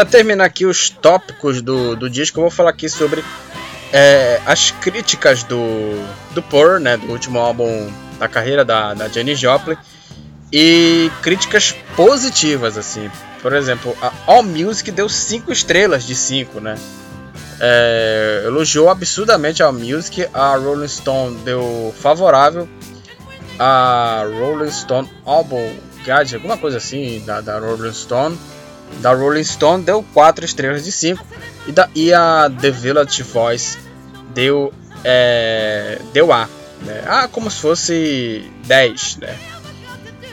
Para 0.00 0.08
terminar 0.08 0.46
aqui 0.46 0.64
os 0.64 0.88
tópicos 0.88 1.60
do, 1.60 1.94
do 1.94 2.08
disco, 2.08 2.38
eu 2.38 2.44
vou 2.44 2.50
falar 2.50 2.70
aqui 2.70 2.88
sobre 2.88 3.22
é, 3.92 4.40
as 4.46 4.70
críticas 4.70 5.42
do, 5.42 5.60
do 6.32 6.42
Pur, 6.42 6.80
né, 6.80 6.96
do 6.96 7.12
último 7.12 7.38
álbum 7.38 7.92
da 8.18 8.26
carreira 8.26 8.64
da, 8.64 8.94
da 8.94 9.08
Jenny 9.08 9.34
Joplin, 9.34 9.76
e 10.50 11.10
críticas 11.20 11.74
positivas, 11.94 12.78
assim. 12.78 13.10
Por 13.42 13.52
exemplo, 13.52 13.94
a 14.00 14.10
All 14.26 14.42
Music 14.42 14.90
deu 14.90 15.06
5 15.06 15.52
estrelas 15.52 16.04
de 16.04 16.14
5, 16.14 16.60
né? 16.60 16.78
É, 17.60 18.44
elogiou 18.46 18.88
absurdamente 18.88 19.62
a 19.62 19.66
All 19.66 19.74
Music, 19.74 20.26
a 20.32 20.56
Rolling 20.56 20.88
Stone 20.88 21.36
deu 21.44 21.94
favorável, 22.00 22.66
a 23.58 24.24
Rolling 24.38 24.70
Stone 24.70 25.10
Album 25.26 25.76
Guide, 25.98 26.36
alguma 26.36 26.56
coisa 26.56 26.78
assim, 26.78 27.22
da, 27.26 27.42
da 27.42 27.58
Rolling 27.58 27.92
Stone. 27.92 28.38
Da 28.98 29.12
Rolling 29.12 29.44
Stone 29.44 29.82
deu 29.82 30.04
4 30.12 30.44
estrelas 30.44 30.84
de 30.84 30.92
5 30.92 31.24
e, 31.66 31.72
da, 31.72 31.88
e 31.94 32.12
a 32.12 32.50
The 32.60 32.70
Village 32.70 33.22
Voice 33.22 33.78
deu, 34.34 34.72
é, 35.04 35.98
deu 36.12 36.32
A. 36.32 36.48
Né? 36.82 37.02
Ah, 37.06 37.28
como 37.28 37.50
se 37.50 37.60
fosse 37.60 38.50
10, 38.66 39.16
né? 39.18 39.36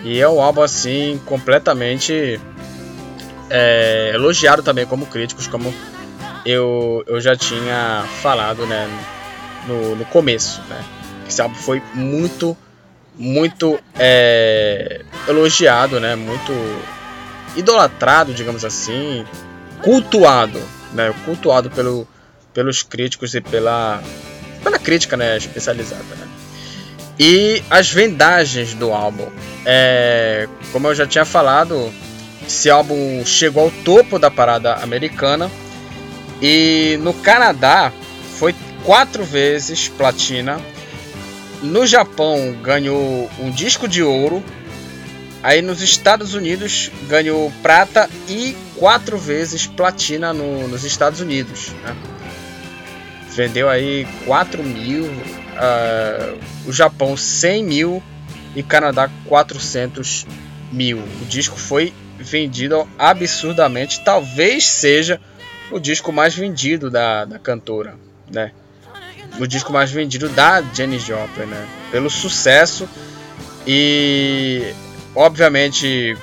E 0.04 0.20
é 0.20 0.30
um 0.30 0.42
álbum 0.42 0.62
assim 0.62 1.20
completamente 1.26 2.40
é, 3.50 4.12
elogiado 4.14 4.64
também 4.64 4.86
como 4.86 5.06
críticos, 5.06 5.48
como 5.48 5.74
eu, 6.46 7.04
eu 7.08 7.20
já 7.20 7.36
tinha 7.36 8.06
falado 8.22 8.66
né, 8.66 8.88
no, 9.68 9.96
no 9.96 10.06
começo. 10.06 10.62
Né? 10.70 10.84
Esse 11.28 11.42
álbum 11.42 11.56
foi 11.56 11.82
muito, 11.94 12.56
muito 13.18 13.78
é, 13.98 15.02
elogiado, 15.28 16.00
né? 16.00 16.16
muito 16.16 16.54
idolatrado, 17.58 18.34
digamos 18.34 18.64
assim, 18.64 19.26
cultuado, 19.82 20.62
né? 20.94 21.14
cultuado 21.26 21.70
pelo, 21.70 22.08
pelos 22.54 22.84
críticos 22.84 23.34
e 23.34 23.42
pela, 23.42 24.02
pela 24.64 24.80
crítica 24.80 25.18
né, 25.18 25.36
especializada. 25.36 26.16
Né? 26.16 26.28
E 27.20 27.64
as 27.70 27.92
vendagens 27.92 28.74
do 28.74 28.94
álbum. 28.94 29.28
É, 29.66 30.48
como 30.72 30.88
eu 30.88 30.96
já 30.96 31.06
tinha 31.06 31.26
falado, 31.26 31.92
esse 32.46 32.70
álbum 32.70 33.26
chegou 33.26 33.64
ao 33.64 33.72
topo 33.84 34.20
da 34.20 34.30
parada 34.30 34.76
americana 34.76 35.52
e 36.42 36.98
no 37.02 37.14
Canadá 37.14 37.92
foi 38.38 38.56
quatro 38.84 39.24
vezes 39.24 39.88
platina. 39.88 40.62
No 41.62 41.88
Japão 41.88 42.56
ganhou 42.62 43.30
um 43.40 43.50
disco 43.50 43.88
de 43.88 44.04
ouro. 44.04 44.44
Aí 45.48 45.62
nos 45.62 45.82
Estados 45.82 46.34
Unidos 46.34 46.92
ganhou 47.08 47.50
prata 47.62 48.10
e 48.28 48.54
quatro 48.76 49.18
vezes 49.18 49.66
platina 49.66 50.34
no, 50.34 50.68
nos 50.68 50.84
Estados 50.84 51.22
Unidos. 51.22 51.70
Né? 51.86 51.96
Vendeu 53.30 53.70
aí 53.70 54.06
4 54.26 54.62
mil, 54.62 55.06
uh, 55.06 56.38
o 56.66 56.74
Japão 56.74 57.16
100 57.16 57.64
mil 57.64 58.04
e 58.58 58.62
Canadá 58.62 59.10
400 59.24 60.28
mil. 60.70 60.98
O 61.22 61.26
disco 61.26 61.58
foi 61.58 61.94
vendido 62.20 62.86
absurdamente. 63.00 64.02
Talvez 64.04 64.68
seja 64.68 65.18
o 65.72 65.80
disco 65.80 66.12
mais 66.12 66.36
vendido 66.36 66.92
da, 66.92 67.24
da 67.24 67.40
cantora, 67.40 67.96
né? 68.30 68.52
O 69.40 69.48
disco 69.48 69.72
mais 69.72 69.90
vendido 69.90 70.28
da 70.28 70.62
Jenny 70.74 71.00
Joplin, 71.00 71.46
né? 71.46 71.66
Pelo 71.90 72.10
sucesso 72.10 72.86
e, 73.66 74.74
obviamente, 75.18 76.16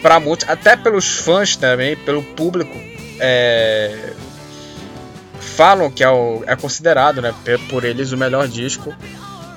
para 0.00 0.18
muitos, 0.18 0.48
até 0.48 0.74
pelos 0.74 1.18
fãs 1.18 1.54
também, 1.54 1.94
pelo 1.96 2.22
público, 2.22 2.74
é, 3.20 4.12
falam 5.38 5.90
que 5.90 6.02
é, 6.02 6.08
o, 6.08 6.42
é 6.46 6.56
considerado, 6.56 7.20
né, 7.20 7.34
por 7.68 7.84
eles 7.84 8.12
o 8.12 8.16
melhor 8.16 8.48
disco, 8.48 8.94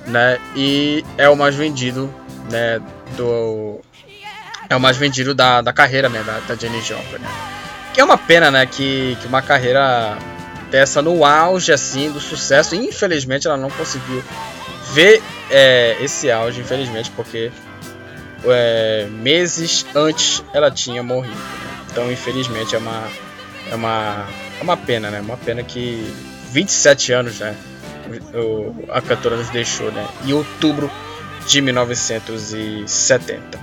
né? 0.05 0.39
E 0.55 1.03
é 1.17 1.29
o 1.29 1.35
mais 1.35 1.55
vendido, 1.55 2.13
né, 2.51 2.81
do 3.15 3.79
é 4.69 4.75
o 4.75 4.79
mais 4.79 4.97
vendido 4.97 5.33
da, 5.33 5.61
da 5.61 5.73
carreira 5.73 6.09
né, 6.09 6.21
da, 6.23 6.39
da 6.39 6.55
Jenny 6.55 6.81
Joplin, 6.81 7.19
né? 7.19 7.29
Que 7.93 8.01
é 8.01 8.03
uma 8.03 8.17
pena, 8.17 8.51
né, 8.51 8.65
que, 8.65 9.17
que 9.19 9.27
uma 9.27 9.41
carreira 9.41 10.17
dessa 10.69 11.01
no 11.01 11.25
auge, 11.25 11.71
assim, 11.71 12.11
do 12.11 12.19
sucesso. 12.19 12.75
Infelizmente, 12.75 13.47
ela 13.47 13.57
não 13.57 13.71
conseguiu 13.71 14.23
ver 14.91 15.23
é, 15.49 15.97
esse 16.01 16.29
auge, 16.29 16.61
infelizmente, 16.61 17.09
porque 17.11 17.51
é, 18.45 19.07
meses 19.09 19.85
antes 19.95 20.43
ela 20.53 20.71
tinha 20.71 21.01
morrido. 21.03 21.37
Então, 21.91 22.11
infelizmente, 22.11 22.75
é 22.75 22.77
uma, 22.77 23.07
é 23.69 23.75
uma, 23.75 24.27
é 24.59 24.63
uma 24.63 24.77
pena, 24.77 25.09
né? 25.09 25.21
Uma 25.21 25.37
pena 25.37 25.63
que 25.63 26.13
27 26.51 27.13
anos, 27.13 27.39
né? 27.39 27.55
O, 28.33 28.75
a 28.89 29.01
cantora 29.01 29.37
nos 29.37 29.49
deixou, 29.49 29.91
né? 29.91 30.07
Em 30.25 30.33
outubro 30.33 30.91
de 31.45 31.61
1970. 31.61 33.59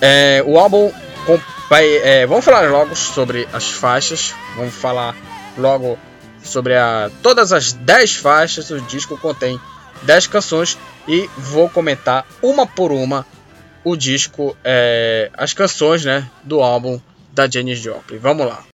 É, 0.00 0.42
o 0.46 0.58
álbum 0.58 0.92
é, 1.72 2.26
vamos 2.26 2.44
falar 2.44 2.68
logo 2.70 2.96
sobre 2.96 3.48
as 3.52 3.70
faixas. 3.70 4.34
Vamos 4.56 4.74
falar 4.74 5.14
logo 5.56 5.98
sobre 6.42 6.74
a, 6.76 7.10
todas 7.22 7.52
as 7.52 7.72
10 7.72 8.16
faixas. 8.16 8.70
O 8.70 8.80
disco 8.80 9.16
contém 9.18 9.60
10 10.02 10.26
canções 10.26 10.78
e 11.06 11.28
vou 11.36 11.68
comentar 11.68 12.26
uma 12.42 12.66
por 12.66 12.92
uma 12.92 13.26
o 13.84 13.96
disco, 13.96 14.56
é, 14.64 15.30
as 15.34 15.52
canções 15.52 16.04
né, 16.04 16.28
do 16.44 16.60
álbum 16.60 17.00
da 17.32 17.48
Janis 17.48 17.78
Joplin. 17.78 18.18
Vamos 18.18 18.46
lá. 18.46 18.69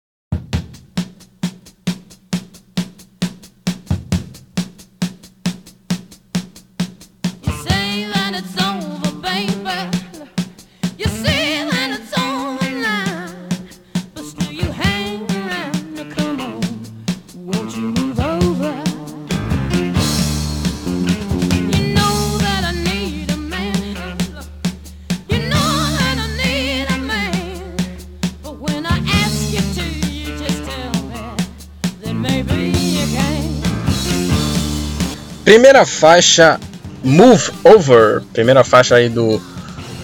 Primeira 35.56 35.86
faixa 35.86 36.60
Move 37.02 37.50
Over, 37.64 38.20
primeira 38.30 38.62
faixa 38.62 38.96
aí 38.96 39.08
do, 39.08 39.40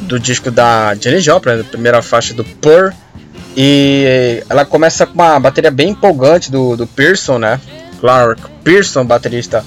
do 0.01 0.19
disco 0.19 0.51
da 0.51 0.95
Jenny 0.95 1.21
Joplin, 1.21 1.63
primeira 1.63 2.01
faixa 2.01 2.33
do 2.33 2.43
Purr. 2.43 2.95
E 3.55 4.43
ela 4.49 4.65
começa 4.65 5.07
com 5.07 5.13
uma 5.13 5.39
bateria 5.39 5.71
bem 5.71 5.91
empolgante 5.91 6.51
do, 6.51 6.75
do 6.75 6.87
Pearson, 6.87 7.37
né? 7.37 7.61
Clark 8.01 8.41
Pearson, 8.65 9.05
baterista 9.05 9.63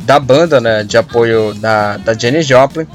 da 0.00 0.20
banda, 0.20 0.60
né? 0.60 0.84
De 0.84 0.98
apoio 0.98 1.54
da, 1.54 1.96
da 1.96 2.12
Jenny 2.12 2.42
Joplin. 2.42 2.86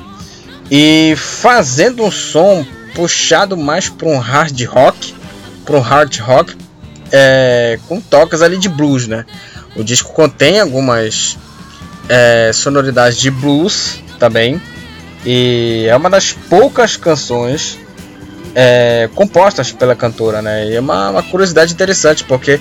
E 0.69 1.15
fazendo 1.17 2.03
um 2.03 2.11
som 2.11 2.63
puxado 2.93 3.57
mais 3.57 3.89
para 3.89 4.07
um 4.09 4.19
hard 4.19 4.61
rock, 4.65 5.15
para 5.65 5.75
um 5.75 5.81
hard 5.81 6.15
rock, 6.19 6.55
é, 7.11 7.79
com 7.87 7.99
toques 7.99 8.43
ali 8.43 8.59
de 8.59 8.69
blues, 8.69 9.07
né? 9.07 9.25
O 9.75 9.83
disco 9.83 10.13
contém 10.13 10.59
algumas 10.59 11.35
é, 12.09 12.51
sonoridade 12.53 13.19
de 13.19 13.29
blues 13.29 14.01
também. 14.19 14.61
E 15.25 15.85
é 15.89 15.95
uma 15.95 16.09
das 16.09 16.31
poucas 16.31 16.95
canções 16.95 17.77
é, 18.55 19.09
compostas 19.13 19.71
pela 19.71 19.95
cantora, 19.95 20.41
né? 20.41 20.67
E 20.67 20.75
é 20.75 20.79
uma, 20.79 21.09
uma, 21.11 21.23
curiosidade 21.23 21.73
interessante, 21.73 22.23
porque 22.23 22.59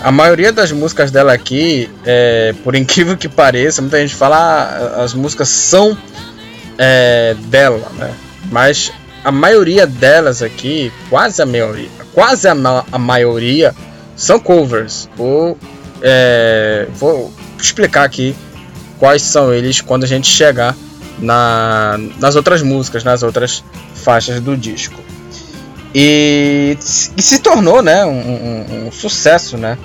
a 0.00 0.10
maioria 0.12 0.52
das 0.52 0.72
músicas 0.72 1.10
dela 1.10 1.32
aqui, 1.32 1.90
é, 2.04 2.54
por 2.62 2.74
incrível 2.76 3.16
que 3.16 3.28
pareça, 3.28 3.82
muita 3.82 4.00
gente 4.00 4.14
fala 4.14 4.36
ah, 4.36 5.02
as 5.02 5.14
músicas 5.14 5.48
são 5.48 5.96
é, 6.78 7.34
dela, 7.46 7.90
né? 7.94 8.14
Mas 8.50 8.92
a 9.24 9.32
maioria 9.32 9.86
delas 9.86 10.42
aqui, 10.42 10.92
quase 11.10 11.42
a 11.42 11.46
maioria, 11.46 11.88
quase 12.14 12.46
a, 12.46 12.54
a 12.92 12.98
maioria, 12.98 13.74
são 14.14 14.38
covers. 14.38 15.08
Vou, 15.16 15.58
é, 16.00 16.86
vou 16.94 17.32
explicar 17.58 18.04
aqui 18.04 18.36
quais 18.98 19.22
são 19.22 19.52
eles 19.52 19.80
quando 19.80 20.04
a 20.04 20.06
gente 20.06 20.28
chegar 20.30 20.76
na, 21.18 21.98
nas 22.18 22.36
outras 22.36 22.62
músicas, 22.62 23.04
nas 23.04 23.22
outras 23.22 23.62
faixas 23.94 24.40
do 24.40 24.56
disco. 24.56 25.00
E, 25.94 26.76
e 27.16 27.22
se 27.22 27.38
tornou 27.38 27.82
né, 27.82 28.04
um, 28.04 28.10
um, 28.10 28.86
um, 28.86 28.92
sucesso, 28.92 29.56
né? 29.56 29.78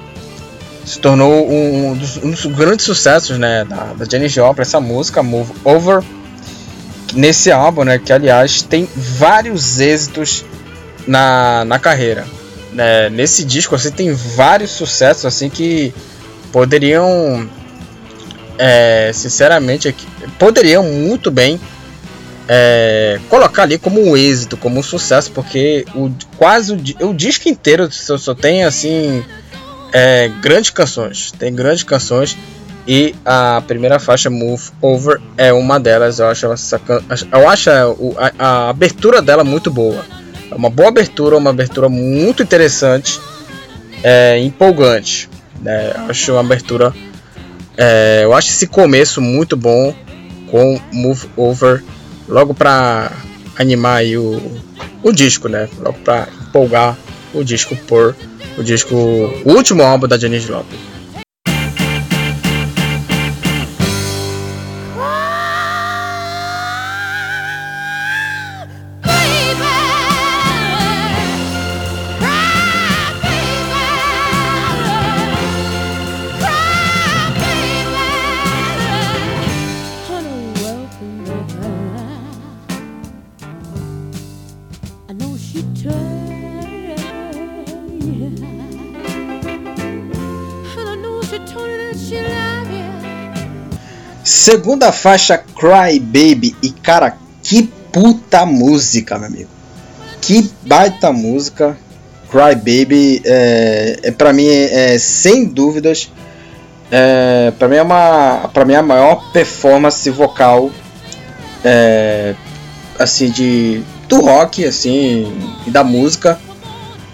Se 0.86 1.00
tornou 1.00 1.50
um, 1.50 1.96
dos, 1.96 2.18
um 2.18 2.32
dos, 2.32 2.46
grandes 2.48 2.86
sucessos 2.86 3.38
né, 3.38 3.64
da, 3.64 3.94
da 3.94 4.06
Jenny 4.06 4.28
Joplin, 4.28 4.64
essa 4.64 4.82
música, 4.82 5.24
Move 5.24 5.52
Over, 5.64 6.04
nesse 7.14 7.52
álbum, 7.52 7.84
né, 7.84 8.00
que 8.00 8.12
aliás 8.12 8.62
tem 8.62 8.90
vários 8.96 9.80
êxitos 9.80 10.44
na, 11.08 11.64
na 11.66 11.80
carreira. 11.80 12.26
Né? 12.74 13.10
Nesse 13.10 13.46
disco 13.46 13.76
assim, 13.76 13.92
tem 13.92 14.12
vários 14.14 14.72
sucessos 14.72 15.26
assim 15.26 15.50
que 15.50 15.94
poderiam 16.52 17.50
é, 18.64 19.10
sinceramente, 19.12 19.96
poderiam 20.38 20.84
muito 20.84 21.32
bem 21.32 21.60
é, 22.48 23.20
colocar 23.28 23.64
ali 23.64 23.80
como 23.80 24.00
um 24.00 24.16
êxito, 24.16 24.56
como 24.56 24.80
um 24.80 24.84
sucesso, 24.84 25.32
porque 25.32 25.84
o, 25.96 26.12
quase 26.38 26.72
o, 26.72 27.08
o 27.10 27.14
disco 27.14 27.50
inteiro 27.50 27.92
só, 27.92 28.20
só 28.20 28.36
tem 28.36 28.64
assim 28.64 29.26
é, 29.92 30.30
grandes 30.42 30.70
canções, 30.70 31.32
tem 31.32 31.54
grandes 31.54 31.84
canções 31.84 32.38
E 32.88 33.16
a 33.26 33.64
primeira 33.66 34.00
faixa, 34.00 34.30
Move 34.30 34.70
Over, 34.80 35.20
é 35.38 35.52
uma 35.52 35.80
delas. 35.80 36.20
Eu 36.20 36.28
acho, 36.28 36.52
essa, 36.52 36.80
eu 37.32 37.50
acho 37.50 37.70
a, 37.70 38.32
a, 38.38 38.70
abertura 38.70 39.24
dela 39.24 39.44
muito 39.44 39.72
boa. 39.72 40.06
É 40.52 40.54
uma 40.54 40.70
boa 40.70 40.90
abertura, 40.90 41.36
uma 41.38 41.50
abertura 41.50 41.90
muito 41.90 42.44
interessante, 42.44 43.20
é, 44.04 44.38
empolgante. 44.40 45.30
Né? 45.62 45.94
Acho 46.08 46.34
uma 46.34 46.42
abertura. 46.42 46.94
É, 47.78 48.22
eu 48.24 48.34
acho 48.34 48.50
esse 48.50 48.68
começo 48.68 49.22
muito 49.22 49.56
bom 49.56 49.94
com 50.50 50.80
Move 50.92 51.30
Over, 51.38 51.84
logo 52.28 52.54
para 52.54 53.12
animar 53.58 54.04
o, 54.06 54.62
o 55.02 55.12
disco, 55.12 55.48
né? 55.48 55.70
Logo 55.80 55.98
para 56.00 56.28
empolgar 56.48 56.98
o 57.34 57.44
disco 57.44 57.76
por 57.88 58.16
o 58.58 58.64
disco, 58.64 58.96
o 58.96 59.54
último 59.54 59.82
álbum 59.82 60.08
da 60.08 60.18
Janis 60.18 60.44
Joplin. 60.44 60.78
Segunda 94.42 94.92
faixa, 94.92 95.38
Cry 95.38 96.00
Baby. 96.00 96.56
E 96.64 96.72
cara, 96.72 97.16
que 97.44 97.62
puta 97.94 98.44
música, 98.44 99.16
meu 99.20 99.28
amigo. 99.28 99.50
Que 100.20 100.50
baita 100.64 101.12
música. 101.12 101.78
Cry 102.28 102.56
Baby, 102.56 103.22
é, 103.24 104.00
é 104.02 104.12
para 104.12 104.34
mim, 104.34 104.48
é, 104.48 104.98
sem 104.98 105.46
dúvidas, 105.46 106.12
é, 106.90 107.54
para 107.60 107.68
mim 107.68 107.76
é 107.76 107.84
uma, 107.84 108.50
para 108.52 108.66
mim 108.66 108.74
é 108.74 108.78
a 108.78 108.82
maior 108.82 109.32
performance 109.32 110.10
vocal, 110.10 110.72
é, 111.64 112.34
assim 112.98 113.30
de 113.30 113.84
do 114.10 114.22
rock, 114.22 114.66
assim, 114.66 115.32
e 115.68 115.70
da 115.70 115.84
música, 115.84 116.40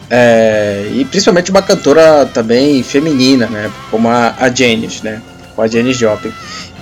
é, 0.10 0.88
e 0.94 1.04
principalmente 1.04 1.52
uma 1.52 1.62
cantora 1.62 2.26
também 2.28 2.82
feminina, 2.84 3.48
né, 3.48 3.70
como 3.92 4.08
a, 4.08 4.34
a 4.40 4.50
Janis, 4.50 5.02
né, 5.02 5.22
com 5.56 5.62
a 5.62 5.68
Janis 5.68 5.98
Joplin. 5.98 6.32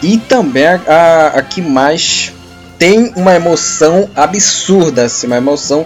E 0.01 0.17
também 0.17 0.65
a, 0.65 0.81
a, 0.87 1.27
a 1.39 1.41
que 1.41 1.61
mais 1.61 2.33
tem 2.77 3.13
uma 3.15 3.33
emoção 3.33 4.09
absurda, 4.15 5.05
assim, 5.05 5.27
uma 5.27 5.37
emoção 5.37 5.85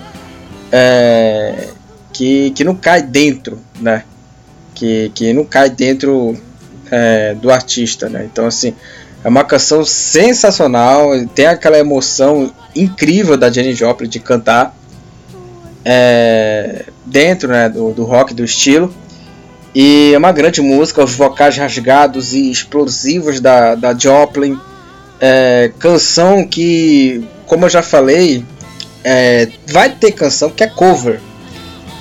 é, 0.71 1.67
que, 2.11 2.51
que 2.51 2.63
não 2.63 2.75
cai 2.75 3.01
dentro, 3.01 3.59
né? 3.79 4.03
Que, 4.73 5.11
que 5.13 5.33
não 5.33 5.45
cai 5.45 5.69
dentro 5.69 6.37
é, 6.89 7.35
do 7.35 7.51
artista, 7.51 8.09
né? 8.09 8.27
Então, 8.31 8.45
assim, 8.45 8.73
é 9.23 9.27
uma 9.27 9.43
canção 9.43 9.83
sensacional, 9.85 11.11
tem 11.35 11.45
aquela 11.45 11.77
emoção 11.77 12.51
incrível 12.75 13.37
da 13.37 13.51
Jenny 13.51 13.73
Joplin 13.73 14.07
de 14.07 14.19
cantar 14.19 14.75
é, 15.83 16.85
dentro 17.05 17.49
né, 17.49 17.69
do, 17.69 17.91
do 17.91 18.03
rock, 18.03 18.33
do 18.33 18.43
estilo. 18.43 18.93
E 19.73 20.11
é 20.13 20.17
uma 20.17 20.31
grande 20.31 20.61
música, 20.61 21.03
os 21.03 21.13
vocais 21.13 21.57
rasgados 21.57 22.33
e 22.33 22.49
explosivos 22.49 23.39
da, 23.39 23.75
da 23.75 23.97
Joplin. 23.97 24.59
É, 25.21 25.71
canção 25.77 26.47
que, 26.47 27.23
como 27.45 27.65
eu 27.65 27.69
já 27.69 27.83
falei, 27.83 28.43
é, 29.03 29.47
vai 29.67 29.89
ter 29.89 30.11
canção 30.11 30.49
que 30.49 30.63
é 30.63 30.67
cover. 30.67 31.21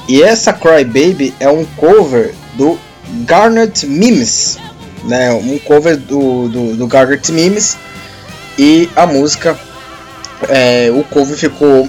E 0.09 0.23
essa 0.23 0.53
Cry 0.53 0.85
Baby 0.85 1.35
é 1.39 1.49
um 1.49 1.65
cover 1.77 2.35
do 2.55 2.79
Garnet 3.27 3.87
Mimes, 3.87 4.59
né? 5.05 5.33
Um 5.33 5.59
cover 5.59 5.97
do, 5.97 6.49
do, 6.49 6.77
do 6.77 6.87
Garnet 6.87 7.31
Mimes. 7.31 7.77
E 8.59 8.89
a 8.97 9.07
música, 9.07 9.59
é, 10.49 10.91
o 10.91 11.05
cover 11.05 11.37
ficou 11.37 11.89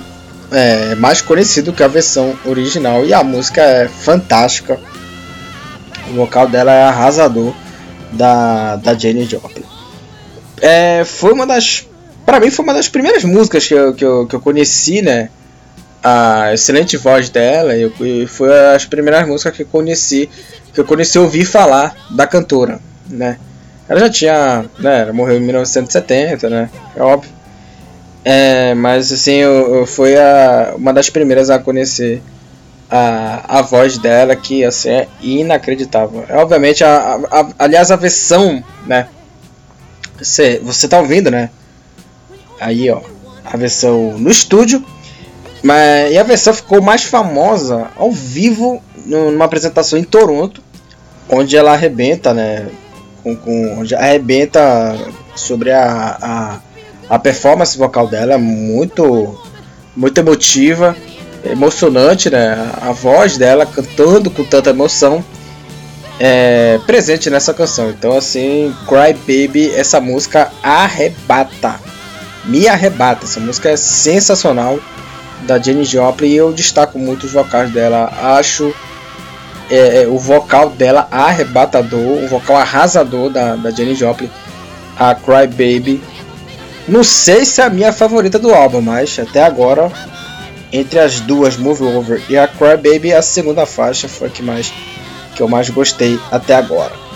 é, 0.52 0.96
mais 0.96 1.22
conhecido 1.22 1.72
que 1.72 1.82
a 1.82 1.88
versão 1.88 2.38
original. 2.46 3.06
E 3.06 3.14
a 3.14 3.24
música 3.24 3.62
é 3.62 3.88
fantástica. 3.88 4.78
O 6.10 6.14
vocal 6.14 6.48
dela 6.48 6.72
é 6.72 6.84
arrasador 6.84 7.54
da, 8.12 8.76
da 8.78 8.94
Jane 8.98 9.26
Joplin. 9.26 9.64
É, 10.62 11.04
foi 11.06 11.32
uma 11.32 11.46
das. 11.46 11.88
Para 12.26 12.40
mim, 12.40 12.50
foi 12.50 12.64
uma 12.64 12.74
das 12.74 12.88
primeiras 12.88 13.24
músicas 13.24 13.66
que 13.68 13.74
eu, 13.74 13.94
que 13.94 14.06
eu, 14.06 14.28
que 14.28 14.36
eu 14.36 14.40
conheci, 14.40 15.02
né? 15.02 15.30
A 16.04 16.54
excelente 16.54 16.98
voz 16.98 17.30
dela. 17.30 17.76
E, 17.76 17.92
e 18.02 18.28
foi 18.28 18.50
as 18.76 18.86
primeiras 18.86 19.28
músicas 19.28 19.56
que 19.56 19.64
eu 19.64 19.68
conheci. 19.68 20.30
Que 20.74 20.80
eu 20.80 20.86
conheci 20.86 21.18
ouvir 21.18 21.46
falar 21.46 21.96
da 22.12 22.28
cantora, 22.28 22.80
né? 23.10 23.38
Ela 23.88 24.02
já 24.02 24.10
tinha. 24.10 24.66
Né, 24.80 25.02
ela 25.02 25.14
morreu 25.14 25.38
em 25.38 25.42
1970, 25.42 26.50
né? 26.50 26.70
É 26.96 27.02
óbvio. 27.02 27.32
É, 28.24 28.74
mas 28.76 29.12
assim, 29.12 29.34
eu, 29.34 29.76
eu 29.76 29.86
foi 29.88 30.16
a, 30.18 30.74
uma 30.76 30.94
das 30.94 31.10
primeiras 31.10 31.50
a 31.50 31.58
conhecer 31.58 32.22
a, 32.90 33.60
a 33.60 33.62
voz 33.62 33.98
dela 33.98 34.36
que 34.36 34.64
assim, 34.66 34.90
é 34.90 35.08
inacreditável. 35.22 36.26
É, 36.28 36.38
obviamente, 36.38 36.84
a, 36.84 37.20
a, 37.30 37.42
a, 37.42 37.50
aliás, 37.60 37.92
a 37.92 37.96
versão, 37.96 38.64
né? 38.86 39.08
Você, 40.18 40.60
você 40.64 40.88
tá 40.88 41.00
ouvindo, 41.00 41.30
né? 41.30 41.50
Aí, 42.60 42.90
ó, 42.90 43.02
a 43.46 43.56
versão 43.56 44.18
no 44.18 44.30
estúdio. 44.30 44.84
Mas, 45.62 46.14
e 46.14 46.18
a 46.18 46.24
versão 46.24 46.54
ficou 46.54 46.82
mais 46.82 47.04
famosa 47.04 47.88
ao 47.96 48.12
vivo 48.12 48.82
numa 49.06 49.46
apresentação 49.46 50.00
em 50.00 50.04
Toronto, 50.04 50.64
onde 51.30 51.56
ela 51.56 51.74
arrebenta, 51.74 52.34
né? 52.34 52.68
Com, 53.22 53.36
com, 53.36 53.80
onde 53.80 53.94
arrebenta 53.94 54.98
sobre 55.36 55.72
a, 55.72 56.18
a, 56.22 57.16
a 57.16 57.20
performance 57.20 57.78
vocal 57.78 58.08
dela, 58.08 58.38
muito, 58.38 59.40
muito 59.96 60.18
emotiva 60.18 60.96
emocionante, 61.46 62.30
né? 62.30 62.72
A 62.82 62.92
voz 62.92 63.38
dela 63.38 63.66
cantando 63.66 64.30
com 64.30 64.44
tanta 64.44 64.70
emoção 64.70 65.24
é 66.20 66.80
presente 66.86 67.30
nessa 67.30 67.54
canção. 67.54 67.90
Então, 67.90 68.16
assim, 68.16 68.76
Cry 68.88 69.14
Baby, 69.14 69.74
essa 69.74 70.02
música 70.02 70.52
arrebata, 70.62 71.80
me 72.46 72.68
arrebata. 72.68 73.26
Essa 73.26 73.40
música 73.40 73.70
é 73.70 73.78
sensacional 73.78 74.80
da 75.48 75.58
Jenny 75.58 75.86
Joplin 75.86 76.28
e 76.28 76.36
eu 76.36 76.52
destaco 76.52 77.00
muito 77.00 77.26
os 77.26 77.32
vocais 77.32 77.72
dela. 77.72 78.12
Acho 78.38 78.74
é, 79.70 80.04
é 80.04 80.08
o 80.08 80.18
vocal 80.18 80.70
dela 80.72 81.08
arrebatador, 81.10 82.24
o 82.24 82.28
vocal 82.28 82.58
arrasador 82.58 83.30
da, 83.30 83.56
da 83.56 83.72
Jenny 83.72 83.96
Joplin, 83.96 84.30
a 84.98 85.16
Cry 85.16 85.48
Baby. 85.48 86.04
Não 86.88 87.04
sei 87.04 87.46
se 87.46 87.62
é 87.62 87.66
a 87.66 87.70
minha 87.70 87.94
favorita 87.94 88.40
do 88.40 88.54
álbum, 88.54 88.82
mas 88.82 89.18
até 89.20 89.44
agora 89.44 89.92
entre 90.72 91.00
as 91.00 91.20
duas, 91.20 91.58
Move 91.58 91.84
Over 91.84 92.22
e 92.30 92.38
a 92.38 92.48
Cry 92.48 92.78
Baby, 92.78 93.14
a 93.14 93.22
segunda 93.22 93.66
faixa 93.66 94.08
foi 94.08 94.28
a 94.28 94.32
que, 94.32 94.44
mais, 94.44 94.72
que 95.36 95.42
eu 95.42 95.48
mais 95.48 95.70
gostei 95.70 96.20
até 96.32 96.56
agora. 96.56 97.09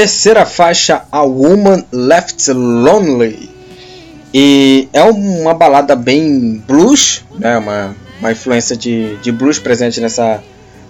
Terceira 0.00 0.46
faixa, 0.46 1.02
A 1.12 1.20
Woman 1.20 1.84
Left 1.92 2.50
Lonely. 2.52 3.50
E 4.32 4.88
é 4.94 5.02
uma 5.02 5.52
balada 5.52 5.94
bem 5.94 6.56
blues, 6.66 7.22
né? 7.38 7.58
uma, 7.58 7.94
uma 8.18 8.32
influência 8.32 8.74
de, 8.74 9.18
de 9.18 9.30
blues 9.30 9.58
presente 9.58 10.00
nessa, 10.00 10.42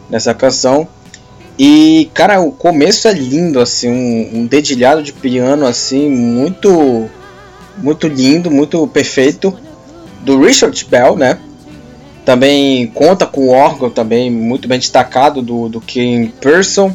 nessa 0.09 0.33
canção. 0.33 0.87
E, 1.59 2.09
cara, 2.15 2.41
o 2.41 2.53
começo 2.53 3.09
é 3.09 3.13
lindo, 3.13 3.59
assim, 3.59 3.89
um, 3.89 4.31
um 4.33 4.47
dedilhado 4.47 5.03
de 5.03 5.13
piano, 5.13 5.67
assim, 5.67 6.09
muito, 6.09 7.11
muito 7.79 8.07
lindo, 8.07 8.49
muito 8.49 8.87
perfeito, 8.87 9.53
do 10.21 10.41
Richard 10.41 10.87
Bell, 10.89 11.17
né? 11.17 11.37
Também 12.25 12.87
conta 12.87 13.27
com 13.27 13.49
o 13.49 13.51
órgão 13.51 13.91
também 13.91 14.31
muito 14.31 14.69
bem 14.69 14.79
destacado 14.79 15.43
do, 15.43 15.69
do 15.69 15.81
King 15.81 16.33
Person 16.41 16.95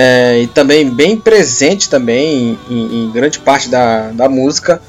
é, 0.00 0.42
e 0.42 0.46
também 0.46 0.88
bem 0.88 1.16
presente 1.16 1.90
também 1.90 2.56
em, 2.70 3.06
em, 3.06 3.10
grande 3.10 3.40
parte 3.40 3.68
da, 3.68 4.12
da 4.12 4.28
música. 4.28 4.80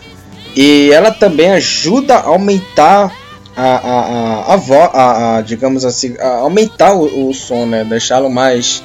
E 0.56 0.92
ela 0.92 1.10
também 1.10 1.50
ajuda 1.50 2.14
a 2.14 2.28
aumentar 2.28 3.12
a, 3.56 3.66
a, 3.66 4.54
a, 4.54 4.56
a, 4.56 5.38
a, 5.38 5.42
digamos 5.42 5.84
assim, 5.84 6.16
a 6.20 6.28
aumentar 6.38 6.94
o, 6.94 7.28
o 7.28 7.34
som, 7.34 7.66
né? 7.66 7.84
Deixá-lo 7.84 8.30
mais 8.30 8.84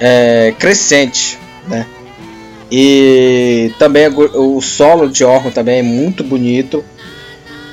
é, 0.00 0.54
crescente, 0.58 1.38
né? 1.68 1.86
E 2.72 3.70
também 3.78 4.08
o 4.08 4.62
solo 4.62 5.10
de 5.10 5.24
órgão 5.24 5.50
também 5.50 5.80
é 5.80 5.82
muito 5.82 6.24
bonito. 6.24 6.82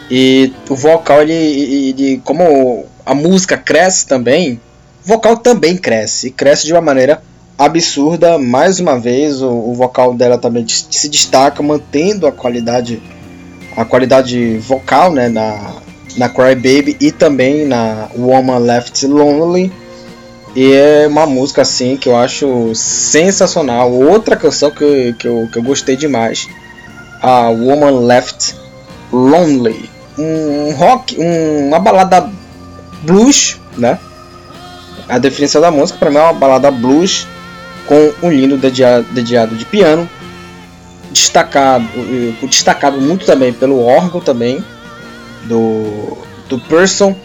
E 0.10 0.52
o 0.70 0.76
vocal, 0.76 1.22
ele, 1.22 1.34
ele, 1.34 2.22
como 2.26 2.86
a 3.06 3.16
música 3.16 3.56
cresce 3.56 4.06
também, 4.06 4.60
o 5.06 5.08
vocal 5.08 5.38
também 5.38 5.78
cresce. 5.78 6.28
E 6.28 6.32
cresce 6.32 6.66
de 6.66 6.74
uma 6.74 6.82
maneira 6.82 7.24
absurda. 7.66 8.38
Mais 8.38 8.80
uma 8.80 9.00
vez, 9.00 9.42
o, 9.42 9.50
o 9.50 9.74
vocal 9.74 10.14
dela 10.14 10.38
também 10.38 10.66
se 10.68 11.08
destaca, 11.08 11.62
mantendo 11.62 12.26
a 12.26 12.32
qualidade 12.32 13.02
a 13.76 13.86
qualidade 13.86 14.58
vocal 14.58 15.14
né, 15.14 15.30
na, 15.30 15.76
na 16.18 16.28
Cry 16.28 16.56
Baby 16.56 16.98
e 17.00 17.10
também 17.10 17.66
na 17.66 18.10
Woman 18.18 18.60
Left 18.60 19.06
Lonely. 19.08 19.72
E 20.54 20.74
é 20.74 21.08
uma 21.08 21.26
música 21.26 21.62
assim 21.62 21.96
que 21.96 22.10
eu 22.10 22.18
acho 22.18 22.76
sensacional. 22.76 23.90
Outra 23.92 24.36
canção 24.36 24.70
que, 24.72 25.14
que, 25.14 25.26
eu, 25.26 25.48
que 25.50 25.58
eu 25.58 25.64
gostei 25.64 25.96
demais, 25.96 26.48
a 27.22 27.48
Woman 27.48 28.06
Left 28.06 28.56
Lonely. 29.14 29.90
Um 30.18 30.74
rock, 30.74 31.18
um, 31.18 31.68
uma 31.70 31.80
balada 31.80 32.30
blues, 33.04 33.58
né? 33.78 33.98
A 35.08 35.18
definição 35.18 35.62
da 35.62 35.72
música 35.72 35.98
para 35.98 36.10
mim 36.10 36.18
é 36.18 36.22
uma 36.22 36.34
balada 36.34 36.70
blues 36.70 37.26
com 37.86 38.14
um 38.24 38.32
lindo 38.32 38.58
dedilhado 38.58 39.56
de 39.56 39.66
piano, 39.66 40.10
destacado, 41.12 41.88
destacado 42.44 43.00
muito 43.00 43.26
também 43.26 43.52
pelo 43.52 43.84
órgão 43.84 44.22
também 44.22 44.64
do 45.44 46.18
do 46.48 46.60
Person 46.60 47.16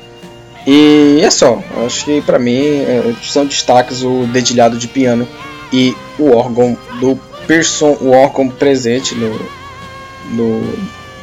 e 0.66 1.21
é 1.23 1.31
só, 1.31 1.62
acho 1.87 2.05
que 2.05 2.21
para 2.23 2.40
mim 2.40 2.59
é, 2.59 3.14
são 3.23 3.47
destaques 3.47 4.03
o 4.03 4.27
dedilhado 4.27 4.77
de 4.77 4.88
piano 4.88 5.27
e 5.73 5.95
o 6.19 6.33
órgão 6.35 6.77
do 6.99 7.16
Pearson, 7.47 7.97
o 8.01 8.11
órgão 8.11 8.49
presente 8.49 9.14
no, 9.14 9.38
no 10.31 10.79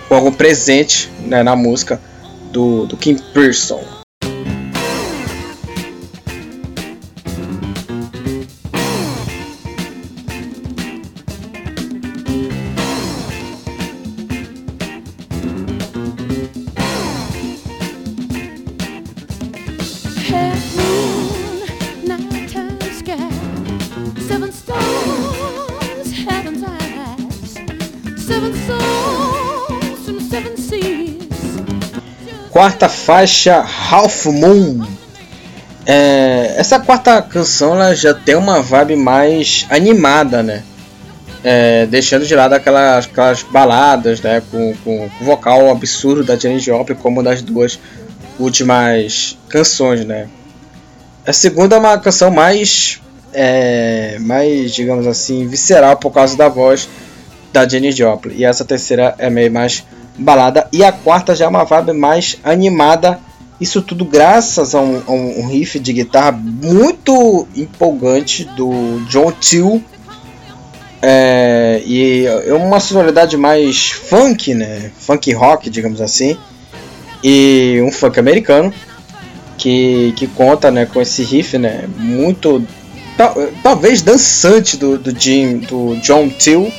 órgão 0.09 0.31
presente 0.31 1.11
né, 1.25 1.43
na 1.43 1.57
música 1.57 1.99
do, 2.53 2.85
do 2.85 2.95
Kim 2.95 3.17
Pearson. 3.33 3.83
Quarta 32.63 32.87
faixa, 32.87 33.57
Half 33.91 34.27
Moon. 34.27 34.87
É, 35.85 36.55
essa 36.55 36.79
quarta 36.79 37.21
canção 37.21 37.73
ela 37.75 37.93
já 37.93 38.13
tem 38.13 38.35
uma 38.35 38.61
vibe 38.61 38.95
mais 38.95 39.67
animada, 39.69 40.41
né? 40.41 40.63
É, 41.43 41.85
deixando 41.87 42.25
de 42.25 42.33
lado 42.33 42.53
aquelas, 42.53 43.03
aquelas 43.03 43.43
baladas, 43.43 44.21
né? 44.21 44.41
Com, 44.49 44.73
com, 44.81 45.09
com 45.09 45.25
vocal 45.25 45.71
absurdo 45.71 46.23
da 46.23 46.37
Janis 46.37 46.63
Joplin 46.63 46.95
como 46.95 47.21
das 47.21 47.41
duas 47.41 47.77
últimas 48.39 49.37
canções, 49.49 50.05
né? 50.05 50.29
A 51.27 51.33
segunda 51.33 51.75
é 51.75 51.79
uma 51.79 51.97
canção 51.97 52.31
mais, 52.31 53.01
é, 53.33 54.15
mais 54.21 54.73
digamos 54.73 55.05
assim, 55.05 55.45
visceral 55.49 55.97
por 55.97 56.11
causa 56.11 56.37
da 56.37 56.47
voz 56.47 56.87
da 57.51 57.67
Janis 57.67 57.93
Joplin. 57.93 58.35
E 58.37 58.45
essa 58.45 58.63
terceira 58.63 59.15
é 59.17 59.29
meio 59.29 59.51
mais 59.51 59.83
balada. 60.17 60.67
E 60.71 60.83
a 60.83 60.91
quarta 60.91 61.35
já 61.35 61.45
é 61.45 61.47
uma 61.47 61.63
vibe 61.63 61.93
mais 61.93 62.37
animada. 62.43 63.19
Isso 63.59 63.81
tudo 63.81 64.03
graças 64.03 64.75
a 64.75 64.81
um, 64.81 65.01
a 65.07 65.11
um 65.11 65.47
riff 65.47 65.79
de 65.79 65.93
guitarra 65.93 66.31
muito 66.31 67.47
empolgante 67.55 68.43
do 68.43 68.99
John 69.09 69.31
Till. 69.31 69.83
É, 71.01 71.81
e 71.85 72.25
é 72.25 72.53
uma 72.53 72.79
sonoridade 72.79 73.35
mais 73.37 73.91
funk, 73.91 74.53
né? 74.53 74.91
Funk 74.97 75.31
rock, 75.33 75.69
digamos 75.69 76.01
assim. 76.01 76.37
E 77.23 77.81
um 77.85 77.91
funk 77.91 78.19
americano 78.19 78.73
que, 79.57 80.13
que 80.17 80.27
conta 80.27 80.69
né, 80.71 80.85
com 80.85 81.01
esse 81.01 81.23
riff 81.23 81.57
né, 81.57 81.85
muito 81.97 82.65
tal, 83.17 83.35
talvez 83.61 84.01
dançante 84.01 84.77
do, 84.77 84.97
do, 84.97 85.17
Jim, 85.17 85.59
do 85.59 85.95
John 85.97 86.29
Till 86.29 86.71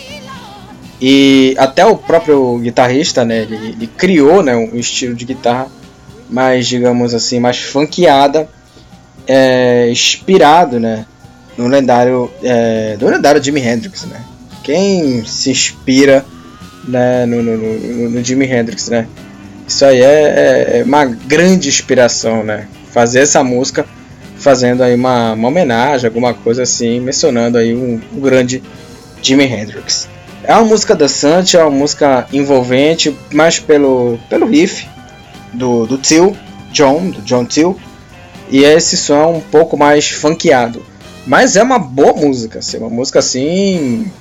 e 1.00 1.54
até 1.59 1.85
o 1.85 1.96
próprio 1.96 2.59
guitarrista, 2.59 3.24
né, 3.24 3.42
ele, 3.42 3.57
ele 3.57 3.87
criou 3.87 4.42
né, 4.42 4.54
um 4.57 4.76
estilo 4.76 5.14
de 5.14 5.24
guitarra 5.24 5.68
mais, 6.30 6.66
digamos 6.66 7.14
assim, 7.14 7.38
mais 7.40 7.59
funkeada, 7.59 8.48
é, 9.26 9.88
inspirado, 9.90 10.78
né, 10.80 11.04
no 11.57 11.66
lendário, 11.68 12.30
é, 12.42 12.96
do 12.96 13.07
lendário 13.07 13.42
Jimi 13.42 13.61
Hendrix, 13.61 14.04
né. 14.04 14.20
Quem 14.62 15.24
se 15.26 15.50
inspira 15.50 16.24
né, 16.88 17.26
no, 17.26 17.42
no, 17.42 17.57
no, 17.57 18.11
no 18.11 18.24
Jimi 18.24 18.46
Hendrix, 18.46 18.88
né? 18.88 19.07
Isso 19.66 19.85
aí 19.85 20.00
é, 20.00 20.78
é, 20.78 20.83
uma 20.85 21.04
grande 21.04 21.68
inspiração, 21.68 22.42
né? 22.42 22.66
Fazer 22.90 23.20
essa 23.20 23.42
música 23.42 23.85
fazendo 24.37 24.83
aí 24.83 24.94
uma, 24.94 25.33
uma 25.33 25.48
homenagem, 25.48 26.07
alguma 26.07 26.35
coisa 26.35 26.62
assim, 26.62 27.00
mencionando 27.00 27.57
aí 27.57 27.74
um, 27.74 28.00
um 28.14 28.20
grande 28.20 28.62
Jimi 29.22 29.44
Hendrix. 29.44 30.09
É 30.46 30.52
uma 30.54 30.64
música 30.66 30.94
dançante, 30.94 31.57
é 31.57 31.62
uma 31.62 31.70
música 31.70 32.26
envolvente, 32.30 33.16
mais 33.33 33.59
pelo, 33.59 34.18
pelo 34.28 34.46
riff 34.46 34.87
do, 35.54 35.87
do 35.87 35.96
Till, 35.96 36.37
John, 36.70 37.11
do 37.11 37.22
John 37.22 37.46
Till. 37.46 37.80
E 38.50 38.62
esse 38.62 38.94
som 38.96 39.14
é 39.14 39.26
um 39.26 39.40
pouco 39.40 39.74
mais 39.74 40.11
funkeado. 40.11 40.85
Mas 41.26 41.57
é 41.57 41.62
uma 41.62 41.78
boa 41.78 42.12
música, 42.12 42.59
assim, 42.59 42.76
uma 42.76 42.90
música 42.90 43.20
assim 43.20 44.12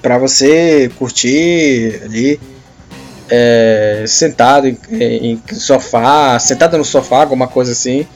para 0.00 0.16
você 0.16 0.90
curtir 0.98 2.00
ali 2.04 2.40
é, 3.28 4.04
sentado 4.08 4.66
em, 4.66 4.78
em, 4.90 5.42
sofá, 5.52 6.38
sentado 6.38 6.78
no 6.78 6.84
sofá, 6.86 7.20
alguma 7.20 7.46
coisa 7.46 7.72
assim. 7.72 8.06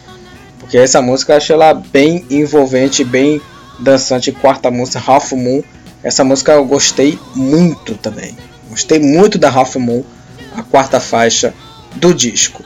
Porque 0.58 0.78
essa 0.78 1.02
música 1.02 1.34
eu 1.34 1.36
acho 1.36 1.52
ela 1.52 1.74
bem 1.74 2.24
envolvente, 2.30 3.04
bem 3.04 3.38
dançante. 3.78 4.32
Quarta 4.32 4.70
música, 4.70 5.02
Half 5.06 5.32
Moon 5.32 5.62
essa 6.04 6.22
música 6.22 6.52
eu 6.52 6.66
gostei 6.66 7.18
muito 7.34 7.94
também. 7.94 8.36
Gostei 8.68 9.00
muito 9.00 9.38
da 9.38 9.50
Half 9.50 9.76
Moon, 9.76 10.04
a 10.54 10.62
quarta 10.62 11.00
faixa 11.00 11.54
do 11.96 12.12
disco. 12.12 12.62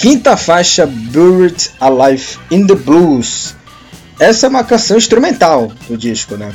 Quinta 0.00 0.34
faixa, 0.34 0.86
Buried 0.86 1.72
Alive 1.78 2.38
in 2.50 2.66
the 2.66 2.74
Blues. 2.74 3.54
Essa 4.18 4.46
é 4.46 4.48
uma 4.48 4.64
canção 4.64 4.96
instrumental 4.96 5.70
do 5.86 5.94
disco, 5.94 6.38
né? 6.38 6.54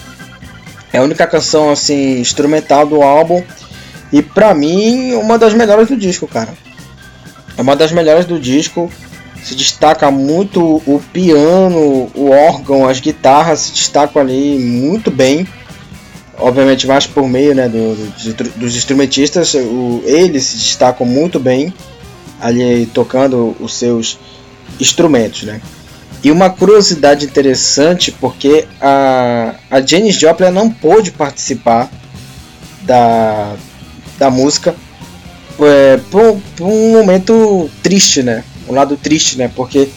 É 0.91 0.97
a 0.97 1.03
única 1.03 1.27
canção 1.27 1.69
assim 1.69 2.19
instrumental 2.19 2.87
do 2.87 3.03
álbum 3.03 3.43
e 4.11 4.23
pra 4.23 4.55
mim 4.55 5.13
uma 5.13 5.37
das 5.37 5.53
melhores 5.53 5.89
do 5.89 5.95
disco, 5.95 6.27
cara. 6.27 6.55
É 7.55 7.61
uma 7.61 7.75
das 7.75 7.91
melhores 7.91 8.25
do 8.25 8.39
disco. 8.39 8.91
Se 9.43 9.53
destaca 9.53 10.09
muito 10.09 10.81
o 10.83 10.99
piano, 11.13 12.09
o 12.15 12.31
órgão, 12.31 12.87
as 12.87 12.99
guitarras 12.99 13.59
se 13.59 13.73
destacam 13.73 14.23
ali 14.23 14.57
muito 14.57 15.11
bem. 15.11 15.47
Obviamente 16.39 16.87
mais 16.87 17.05
por 17.05 17.29
meio 17.29 17.53
né, 17.53 17.69
do, 17.69 17.93
do, 17.95 18.49
dos 18.55 18.75
instrumentistas, 18.75 19.53
o, 19.53 20.01
eles 20.03 20.45
se 20.45 20.57
destacam 20.57 21.05
muito 21.05 21.39
bem 21.39 21.71
ali 22.39 22.85
tocando 22.87 23.55
os 23.59 23.73
seus 23.75 24.19
instrumentos, 24.79 25.43
né? 25.43 25.61
E 26.23 26.31
uma 26.31 26.49
curiosidade 26.49 27.25
interessante, 27.25 28.11
porque 28.11 28.67
a, 28.81 29.55
a 29.69 29.81
Janis 29.81 30.15
Joplin 30.15 30.49
não 30.49 30.71
pôde 30.71 31.11
participar 31.11 31.89
da, 32.81 33.55
da 34.17 34.29
música 34.31 34.75
é, 35.59 35.97
por, 36.09 36.39
por, 36.55 36.65
um 36.65 36.93
momento 36.93 37.69
triste, 37.83 38.23
né? 38.23 38.43
Um 38.67 38.73
lado 38.73 38.97
triste, 38.97 39.37
né? 39.37 39.51
Porque 39.55 39.89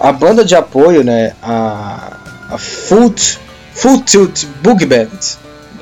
a 0.00 0.10
banda 0.10 0.44
de 0.44 0.54
apoio, 0.54 1.04
né? 1.04 1.34
A, 1.42 2.16
a 2.50 2.58
Foot, 2.58 3.38
Full 3.74 4.02
Tilt 4.02 4.44
Band, 4.62 5.08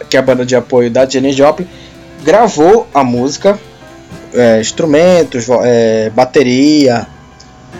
que 0.08 0.16
é 0.16 0.20
a 0.20 0.22
banda 0.22 0.44
de 0.44 0.56
apoio 0.56 0.90
da 0.90 1.08
Janis 1.08 1.36
Joplin, 1.36 1.66
gravou 2.24 2.88
a 2.92 3.04
música, 3.04 3.58
é, 4.34 4.60
instrumentos, 4.60 5.46
é, 5.64 6.10
bateria, 6.10 7.06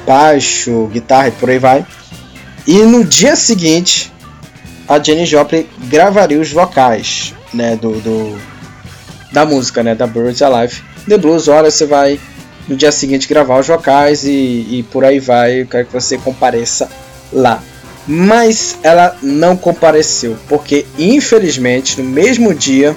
baixo, 0.06 0.86
guitarra 0.92 1.28
e 1.28 1.32
por 1.32 1.50
aí 1.50 1.58
vai. 1.58 1.86
E 2.66 2.78
no 2.78 3.04
dia 3.04 3.34
seguinte, 3.36 4.12
a 4.88 5.02
Janis 5.02 5.28
Joplin 5.28 5.66
gravaria 5.88 6.40
os 6.40 6.52
vocais, 6.52 7.34
né, 7.52 7.76
do, 7.76 8.00
do 8.00 8.38
da 9.32 9.46
música, 9.46 9.82
né, 9.82 9.94
da 9.94 10.06
Birds 10.06 10.42
Alive. 10.42 10.82
The 11.08 11.18
Blues, 11.18 11.48
hora 11.48 11.70
você 11.70 11.86
vai 11.86 12.20
no 12.68 12.76
dia 12.76 12.92
seguinte 12.92 13.26
gravar 13.26 13.58
os 13.58 13.66
vocais 13.66 14.24
e, 14.24 14.66
e 14.70 14.86
por 14.90 15.04
aí 15.04 15.18
vai. 15.18 15.62
Eu 15.62 15.66
quero 15.66 15.86
que 15.86 15.92
você 15.92 16.18
compareça 16.18 16.88
lá. 17.32 17.62
Mas 18.06 18.76
ela 18.82 19.16
não 19.22 19.56
compareceu, 19.56 20.36
porque 20.48 20.84
infelizmente 20.98 22.00
no 22.00 22.08
mesmo 22.08 22.52
dia, 22.52 22.96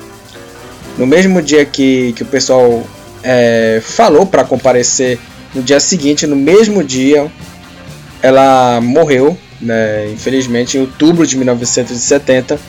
no 0.97 1.05
mesmo 1.05 1.41
dia 1.41 1.63
que, 1.63 2.13
que 2.13 2.23
o 2.23 2.25
pessoal 2.25 2.83
é, 3.25 3.81
falou 3.81 4.25
para 4.25 4.43
comparecer, 4.43 5.19
no 5.53 5.63
dia 5.63 5.79
seguinte, 5.79 6.27
no 6.27 6.35
mesmo 6.35 6.83
dia, 6.83 7.29
ela 8.21 8.79
morreu, 8.81 9.35
né, 9.59 10.11
infelizmente, 10.11 10.77
em 10.77 10.81
outubro 10.81 11.25
de 11.25 11.35
1970, 11.35 12.59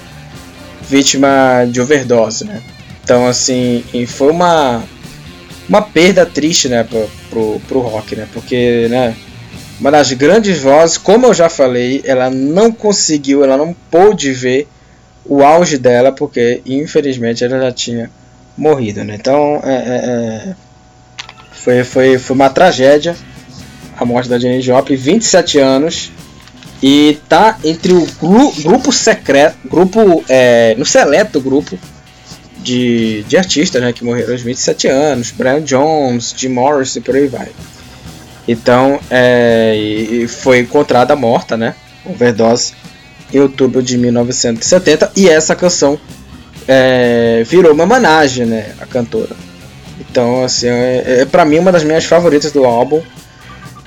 vítima 0.88 1.66
de 1.70 1.80
overdose. 1.80 2.44
Né? 2.44 2.62
Então, 3.04 3.26
assim, 3.26 3.84
foi 4.06 4.30
uma, 4.30 4.82
uma 5.68 5.82
perda 5.82 6.24
triste 6.24 6.68
né, 6.68 6.84
pro, 6.84 7.10
pro, 7.28 7.60
pro 7.68 7.80
rock, 7.80 8.16
né? 8.16 8.26
porque 8.32 8.86
né, 8.88 9.14
uma 9.78 9.90
das 9.90 10.10
grandes 10.12 10.58
vozes, 10.58 10.96
como 10.96 11.26
eu 11.26 11.34
já 11.34 11.50
falei, 11.50 12.02
ela 12.04 12.30
não 12.30 12.72
conseguiu, 12.72 13.44
ela 13.44 13.58
não 13.58 13.76
pôde 13.90 14.32
ver 14.32 14.66
o 15.22 15.42
auge 15.42 15.76
dela, 15.76 16.12
porque 16.12 16.62
infelizmente 16.64 17.44
ela 17.44 17.60
já 17.60 17.72
tinha 17.72 18.10
morrido. 18.56 19.04
Né? 19.04 19.14
Então 19.14 19.60
é, 19.62 19.74
é, 19.74 20.50
é, 20.50 20.54
foi, 21.52 21.84
foi, 21.84 22.18
foi 22.18 22.34
uma 22.34 22.50
tragédia 22.50 23.16
a 23.96 24.04
morte 24.04 24.28
da 24.28 24.38
Jenny 24.38 24.60
Joplin, 24.60 24.96
27 24.96 25.58
anos, 25.58 26.12
e 26.82 27.18
tá 27.28 27.58
entre 27.64 27.92
o 27.92 28.06
gru, 28.20 28.52
grupo 28.62 28.92
secreto, 28.92 29.56
grupo 29.68 30.22
é, 30.28 30.74
no 30.76 30.84
seleto 30.84 31.40
grupo 31.40 31.78
de, 32.58 33.24
de 33.26 33.36
artistas 33.36 33.80
né, 33.80 33.92
que 33.92 34.04
morreram 34.04 34.32
aos 34.32 34.42
27 34.42 34.88
anos, 34.88 35.30
Brian 35.30 35.62
Jones, 35.62 36.34
Jim 36.36 36.48
Morrison 36.48 36.98
e 36.98 37.02
por 37.02 37.16
aí 37.16 37.26
vai. 37.26 37.48
Então, 38.46 39.00
é, 39.10 39.74
e 39.76 40.28
foi 40.28 40.60
encontrada 40.60 41.16
morta, 41.16 41.56
né? 41.56 41.74
Overdose 42.04 42.74
em 43.32 43.40
outubro 43.40 43.82
de 43.82 43.98
1970 43.98 45.10
e 45.16 45.28
essa 45.28 45.56
canção 45.56 45.98
é, 46.68 47.42
virou 47.46 47.72
uma 47.72 47.84
homenagem, 47.84 48.46
né? 48.46 48.74
A 48.80 48.86
cantora. 48.86 49.34
Então, 50.00 50.44
assim, 50.44 50.68
é, 50.68 51.20
é 51.20 51.24
para 51.24 51.44
mim 51.44 51.58
uma 51.58 51.72
das 51.72 51.84
minhas 51.84 52.04
favoritas 52.04 52.52
do 52.52 52.64
álbum. 52.64 53.02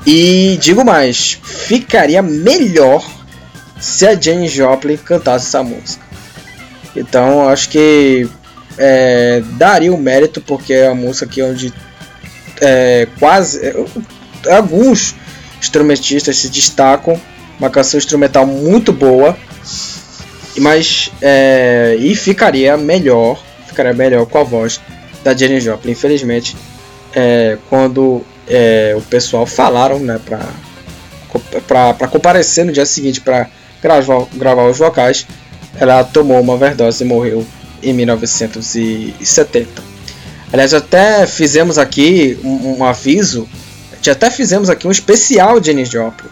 E 0.06 0.58
digo 0.62 0.86
mais, 0.86 1.38
ficaria 1.44 2.22
melhor 2.22 3.06
se 3.80 4.08
a 4.08 4.20
Jane 4.20 4.48
Joplin 4.48 4.98
cantasse 4.98 5.48
essa 5.48 5.62
música. 5.64 6.04
Então, 6.96 7.48
acho 7.48 7.70
que 7.70 8.28
é, 8.78 9.44
daria 9.58 9.94
o 9.94 9.98
mérito 9.98 10.42
porque 10.42 10.74
é 10.74 10.88
a 10.88 10.96
música 10.96 11.28
que 11.28 11.42
é 11.42 11.46
onde 11.46 11.74
é, 12.62 13.08
quase 13.20 13.60
alguns 14.50 15.16
instrumentistas 15.60 16.38
se 16.38 16.50
destacam. 16.50 17.20
Uma 17.60 17.70
canção 17.70 17.98
instrumental 17.98 18.46
muito 18.46 18.94
boa, 18.94 19.38
mas 20.60 21.12
é, 21.22 21.96
e 22.00 22.16
ficaria 22.16 22.78
melhor, 22.78 23.42
ficaria 23.68 23.94
melhor 23.94 24.26
com 24.26 24.38
a 24.38 24.44
voz 24.44 24.80
da 25.24 25.36
Jenny 25.36 25.60
Joplin. 25.60 25.92
Infelizmente, 25.92 26.56
é, 27.14 27.58
quando 27.70 28.24
é, 28.48 28.94
o 28.98 29.02
pessoal 29.02 29.46
falaram, 29.46 30.00
né, 30.00 30.20
para 31.68 32.08
comparecer 32.08 32.66
no 32.66 32.72
dia 32.72 32.86
seguinte 32.86 33.22
para 33.22 33.48
gravar, 33.82 34.26
gravar 34.34 34.68
os 34.68 34.78
vocais, 34.78 35.26
ela 35.80 36.04
tomou 36.04 36.40
uma 36.42 36.54
overdose 36.54 37.04
e 37.04 37.08
morreu 37.08 37.46
em 37.82 37.94
1970. 37.94 39.90
Aliás, 40.52 40.74
até 40.74 41.28
fizemos 41.28 41.78
aqui 41.78 42.40
um, 42.44 42.80
um 42.80 42.84
aviso 42.84 43.48
até 44.10 44.30
fizemos 44.32 44.70
aqui 44.70 44.88
um 44.88 44.92
especial 44.92 45.60
de 45.60 45.68
Jenny 45.68 45.86
Joplin. 45.86 46.30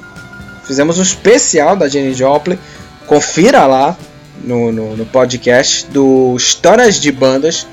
Fizemos 0.65 0.97
um 0.97 1.01
especial 1.01 1.75
da 1.75 1.87
Jenny 1.87 2.13
Joplin. 2.13 2.57
Confira 3.05 3.65
lá 3.65 3.97
no, 4.43 4.71
no, 4.71 4.95
no, 4.95 5.05
podcast 5.05 5.87
do 5.87 6.35
Histórias 6.35 6.99
de 6.99 7.11
Bandas, 7.11 7.67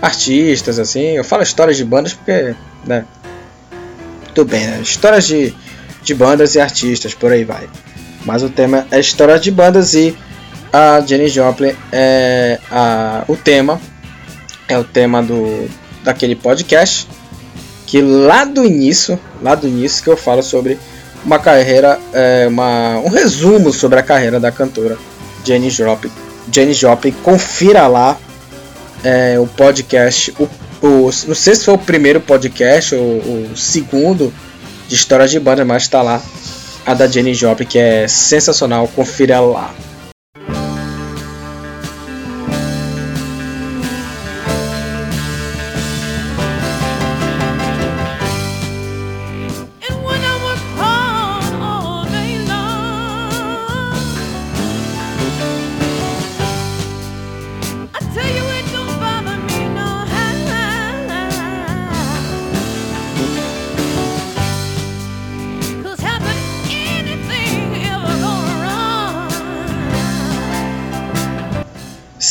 artistas, 0.00 0.78
assim. 0.78 1.16
Eu 1.16 1.24
falo 1.24 1.42
histórias 1.42 1.76
de 1.76 1.84
bandas 1.84 2.12
porque, 2.12 2.54
né? 2.84 3.04
Tudo 4.34 4.50
bem, 4.50 4.66
né? 4.66 4.80
Histórias 4.82 5.26
de, 5.26 5.54
de 6.02 6.14
bandas 6.14 6.54
e 6.54 6.60
artistas, 6.60 7.14
por 7.14 7.32
aí 7.32 7.44
vai. 7.44 7.68
Mas 8.24 8.42
o 8.42 8.48
tema 8.48 8.86
é 8.90 9.00
histórias 9.00 9.40
de 9.40 9.50
bandas 9.50 9.94
e 9.94 10.16
a 10.72 11.00
Jenny 11.00 11.28
Joplin 11.28 11.74
é 11.92 12.58
a, 12.70 13.24
o 13.28 13.36
tema. 13.36 13.80
É 14.68 14.76
o 14.76 14.84
tema 14.84 15.22
do, 15.22 15.68
daquele 16.02 16.34
podcast 16.34 17.08
que 17.86 18.02
lá 18.02 18.44
do 18.44 18.64
início, 18.64 19.18
lá 19.40 19.54
do 19.54 19.68
início 19.68 20.02
que 20.02 20.10
eu 20.10 20.16
falo 20.16 20.42
sobre 20.42 20.76
uma 21.24 21.38
carreira, 21.38 21.98
é, 22.12 22.46
uma, 22.48 22.98
um 22.98 23.08
resumo 23.08 23.72
sobre 23.72 23.98
a 23.98 24.02
carreira 24.02 24.40
da 24.40 24.50
cantora 24.50 24.98
Jenny 25.46 25.70
Joplin. 25.70 26.10
Joplin, 26.74 27.12
confira 27.22 27.86
lá 27.86 28.18
é, 29.04 29.38
o 29.38 29.46
podcast, 29.46 30.34
o, 30.38 30.48
o, 30.84 31.10
não 31.26 31.34
sei 31.34 31.54
se 31.54 31.64
foi 31.64 31.74
o 31.74 31.78
primeiro 31.78 32.20
podcast 32.20 32.94
ou 32.94 33.02
o 33.02 33.56
segundo 33.56 34.32
de 34.88 34.94
história 34.94 35.28
de 35.28 35.38
banda, 35.38 35.64
mas 35.64 35.84
está 35.84 36.02
lá 36.02 36.20
a 36.84 36.94
da 36.94 37.06
Jenny 37.06 37.34
Joplin 37.34 37.66
que 37.66 37.78
é 37.78 38.08
sensacional, 38.08 38.88
confira 38.88 39.40
lá. 39.40 39.72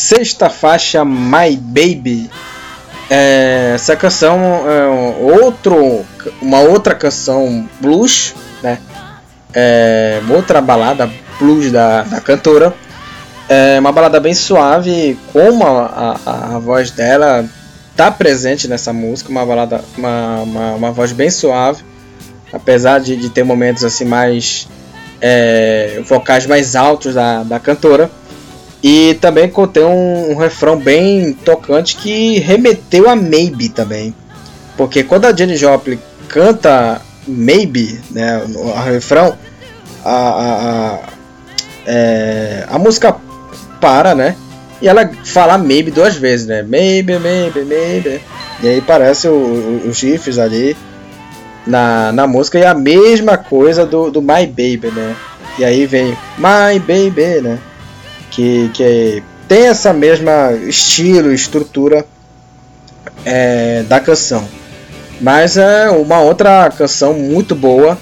Sexta 0.05 0.49
faixa 0.49 1.03
My 1.03 1.55
Baby. 1.57 2.29
É, 3.09 3.71
essa 3.75 3.95
canção 3.95 4.39
é 4.69 4.87
outro, 5.35 6.05
uma 6.41 6.59
outra 6.59 6.93
canção 6.93 7.67
blues, 7.79 8.35
né? 8.61 8.79
É, 9.53 10.21
outra 10.29 10.61
balada 10.61 11.09
blues 11.39 11.71
da, 11.71 12.03
da 12.03 12.21
cantora. 12.21 12.73
É 13.49 13.79
uma 13.79 13.91
balada 13.91 14.19
bem 14.19 14.33
suave, 14.33 15.17
como 15.31 15.65
a, 15.65 16.19
a, 16.25 16.55
a 16.55 16.59
voz 16.59 16.91
dela 16.91 17.45
tá 17.95 18.11
presente 18.11 18.67
nessa 18.67 18.91
música, 18.91 19.29
uma 19.29 19.45
balada, 19.45 19.83
uma, 19.97 20.41
uma, 20.41 20.71
uma 20.73 20.91
voz 20.91 21.11
bem 21.11 21.29
suave, 21.29 21.83
apesar 22.51 22.99
de, 22.99 23.15
de 23.15 23.29
ter 23.29 23.43
momentos 23.43 23.83
assim 23.83 24.03
mais 24.03 24.67
é, 25.21 26.01
vocais 26.05 26.45
mais 26.45 26.75
altos 26.75 27.13
da, 27.13 27.43
da 27.43 27.59
cantora. 27.59 28.09
E 28.83 29.15
também 29.15 29.49
contém 29.49 29.83
um, 29.83 30.31
um, 30.31 30.35
refrão 30.35 30.77
bem 30.77 31.33
tocante 31.33 31.95
que 31.95 32.39
remeteu 32.39 33.09
a 33.09 33.15
Maybe 33.15 33.69
também. 33.69 34.13
Porque 34.77 35.03
quando 35.03 35.25
a 35.25 35.35
Jenny 35.35 35.57
Joplin 35.57 35.99
canta 36.27 37.01
Maybe, 37.27 37.99
né, 38.11 38.43
o, 38.55 38.71
refrão, 38.73 39.35
a, 40.03 40.11
a, 40.11 40.93
a, 40.93 40.99
é, 41.87 42.65
a 42.69 42.77
música 42.77 43.15
para, 43.81 44.13
né? 44.13 44.35
E 44.81 44.87
ela 44.87 45.09
fala 45.23 45.57
Maybe 45.57 45.89
duas 45.89 46.15
vezes, 46.15 46.45
né? 46.45 46.61
Maybe, 46.61 47.17
maybe, 47.17 47.61
maybe. 47.63 48.21
E 48.61 48.67
aí 48.67 48.81
parece 48.81 49.27
os 49.27 49.97
GIFs 49.97 50.37
ali 50.37 50.77
na, 51.65 52.11
na 52.11 52.27
música. 52.27 52.59
E 52.59 52.65
a 52.65 52.73
mesma 52.73 53.37
coisa 53.37 53.85
do, 53.85 54.11
do 54.11 54.21
My 54.21 54.45
Baby, 54.45 54.91
né? 54.93 55.15
E 55.57 55.65
aí 55.65 55.85
vem 55.85 56.17
My 56.37 56.79
Baby, 56.79 57.41
né? 57.41 57.57
Que, 58.35 58.69
que 58.73 59.23
tem 59.47 59.67
essa 59.67 59.93
mesma 59.93 60.51
estilo, 60.53 61.31
estrutura 61.31 62.05
é, 63.23 63.83
da 63.83 63.99
canção. 63.99 64.45
Mas 65.21 65.55
é 65.55 65.89
uma 65.89 66.19
outra 66.19 66.69
canção 66.69 67.13
muito 67.13 67.55
boa 67.55 67.97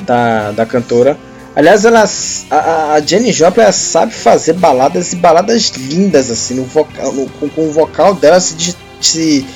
da, 0.00 0.50
da 0.50 0.66
cantora. 0.66 1.16
Aliás, 1.54 1.84
ela, 1.84 2.04
a, 2.50 2.94
a 2.94 3.00
Jenny 3.00 3.30
Joplin 3.30 3.70
sabe 3.72 4.12
fazer 4.12 4.54
baladas 4.54 5.12
e 5.12 5.16
baladas 5.16 5.68
lindas 5.76 6.30
assim 6.30 6.54
no 6.54 6.64
vocal, 6.64 7.12
no, 7.12 7.28
com, 7.28 7.48
com, 7.48 7.68
o 7.68 7.72
vocal 7.72 8.14
dela 8.14 8.40
se, 8.40 8.74
se, 9.00 9.46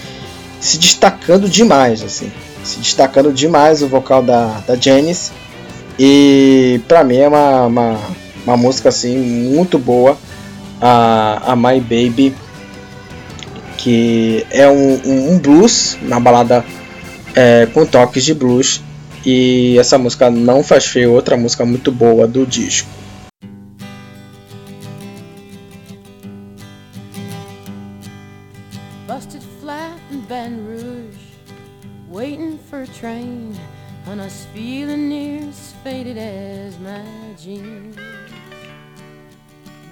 se 0.60 0.78
destacando 0.78 1.48
demais 1.48 2.02
assim, 2.02 2.30
se 2.62 2.80
destacando 2.80 3.32
demais 3.32 3.82
o 3.82 3.88
vocal 3.88 4.22
da, 4.22 4.60
da 4.66 4.76
Janice 4.76 5.32
e 5.98 6.82
para 6.86 7.02
mim 7.02 7.16
é 7.16 7.28
uma, 7.28 7.66
uma, 7.66 7.98
uma, 8.46 8.56
música 8.56 8.88
assim 8.88 9.18
muito 9.18 9.78
boa 9.78 10.16
a, 10.80 11.52
a 11.52 11.56
My 11.56 11.80
Baby 11.80 12.34
que 13.76 14.46
é 14.50 14.68
um, 14.68 15.00
um, 15.04 15.32
um 15.32 15.38
blues 15.38 15.98
na 16.02 16.18
balada 16.18 16.64
é, 17.34 17.66
com 17.66 17.84
toques 17.84 18.24
de 18.24 18.34
blues 18.34 18.80
e 19.24 19.76
essa 19.78 19.98
música 19.98 20.30
não 20.30 20.62
faz 20.62 20.86
feio, 20.86 21.12
outra 21.12 21.36
música 21.36 21.64
muito 21.64 21.90
boa 21.90 22.26
do 22.28 22.46
disco. 22.46 22.88
Train, 33.00 33.52
feeling 34.54 35.08
near 35.08 35.48
as 35.48 35.74
faded 35.84 36.16
as 36.16 36.78
my 36.78 37.02
jeans. 37.36 37.96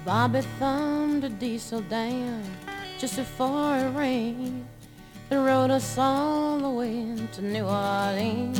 Bobby 0.05 0.41
thumbed 0.59 1.23
a 1.23 1.29
diesel 1.29 1.81
down 1.89 2.43
just 2.99 3.15
before 3.15 3.75
it 3.75 3.89
rained 3.97 4.63
and 5.31 5.43
rode 5.43 5.71
us 5.71 5.97
all 5.97 6.59
the 6.59 6.69
way 6.69 7.15
to 7.31 7.41
New 7.41 7.65
Orleans. 7.65 8.59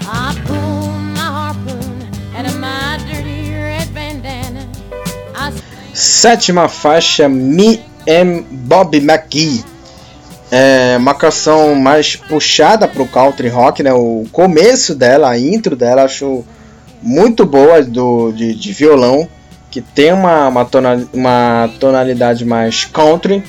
I 0.00 0.34
pulled 0.46 1.02
my 1.12 1.20
harpoon 1.20 2.08
out 2.34 2.46
of 2.46 2.58
my 2.58 2.98
dirty 3.06 3.52
red 3.52 3.92
bandana. 3.92 4.66
Sétima 5.92 6.66
faixa, 6.66 7.28
Me 7.28 7.84
and 8.08 8.44
Bob 8.66 8.98
McGee. 8.98 9.62
É 10.50 10.96
uma 10.96 11.14
canção 11.14 11.74
mais 11.74 12.16
puxada 12.16 12.88
pro 12.88 13.06
country 13.06 13.48
rock, 13.48 13.82
né? 13.82 13.92
O 13.92 14.24
começo 14.32 14.94
dela, 14.94 15.28
a 15.28 15.38
intro 15.38 15.76
dela, 15.76 16.04
acho 16.04 16.46
muito 17.02 17.44
boa 17.44 17.82
do, 17.82 18.32
de, 18.32 18.54
de 18.54 18.72
violão, 18.72 19.28
que 19.70 19.80
tem 19.80 20.12
uma, 20.12 20.48
uma, 20.48 20.64
tonal, 20.64 20.98
uma 21.12 21.70
tonalidade 21.78 22.44
mais 22.44 22.84
country. 22.84 23.42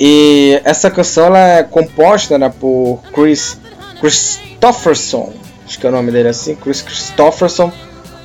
E 0.00 0.60
essa 0.64 0.90
canção 0.90 1.26
ela 1.26 1.38
é 1.38 1.62
composta 1.64 2.38
né, 2.38 2.48
por 2.48 3.02
Chris 3.12 3.58
Christopherson, 4.00 5.32
acho 5.66 5.78
que 5.78 5.86
é 5.86 5.88
o 5.88 5.92
nome 5.92 6.12
dele 6.12 6.28
assim, 6.28 6.54
Chris 6.54 6.82
Christopherson, 6.82 7.72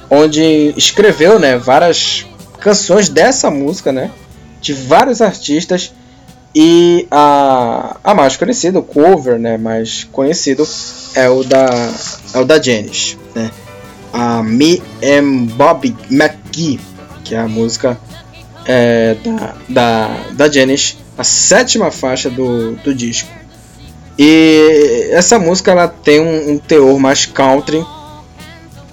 onde 0.08 0.74
escreveu, 0.78 1.40
né, 1.40 1.58
várias 1.58 2.28
canções 2.60 3.10
dessa 3.10 3.50
música, 3.50 3.92
né, 3.92 4.12
de 4.62 4.72
vários 4.72 5.20
artistas 5.20 5.92
e 6.54 7.08
a, 7.10 7.98
a 8.04 8.14
mais 8.14 8.38
conhecida, 8.38 8.78
o 8.78 8.84
cover, 8.84 9.40
né, 9.40 9.58
mais 9.58 10.04
conhecido 10.04 10.68
é 11.16 11.28
o 11.28 11.44
da 11.44 11.66
é 12.36 12.38
o 12.38 12.46
da 12.46 12.62
Janis, 12.62 13.18
né, 13.34 13.50
a 14.14 14.44
Me 14.44 14.80
and 15.04 15.46
Bobby 15.56 15.96
McGee, 16.54 16.80
que 17.24 17.34
é 17.34 17.40
a 17.40 17.48
música 17.48 17.98
é, 18.66 19.16
da, 19.16 19.56
da, 19.68 20.18
da 20.32 20.52
Janis, 20.52 20.98
a 21.18 21.24
sétima 21.24 21.90
faixa 21.90 22.30
do, 22.30 22.76
do 22.76 22.94
disco. 22.94 23.30
E 24.18 25.10
essa 25.12 25.40
música 25.40 25.72
ela 25.72 25.88
tem 25.88 26.20
um, 26.20 26.52
um, 26.52 26.58
teor 26.60 27.00
mais 27.00 27.26
country, 27.26 27.84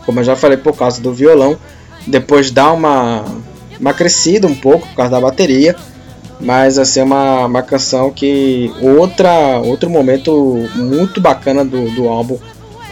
como 0.07 0.21
eu 0.21 0.25
já 0.25 0.35
falei 0.35 0.57
por 0.57 0.75
causa 0.75 1.01
do 1.01 1.13
violão. 1.13 1.59
Depois 2.07 2.51
dá 2.51 2.73
uma, 2.73 3.25
uma 3.79 3.93
crescida 3.93 4.47
um 4.47 4.55
pouco 4.55 4.89
por 4.89 4.97
causa 4.97 5.11
da 5.11 5.21
bateria, 5.21 5.77
mas 6.41 6.79
assim 6.79 7.01
é 7.01 7.05
uma, 7.05 7.47
uma 7.47 7.63
canção 7.63 8.11
que 8.11 8.73
outra 8.81 9.59
outro 9.59 9.91
momento 9.91 10.67
muito 10.75 11.21
bacana 11.21 11.63
do, 11.63 11.91
do 11.91 12.09
álbum, 12.09 12.39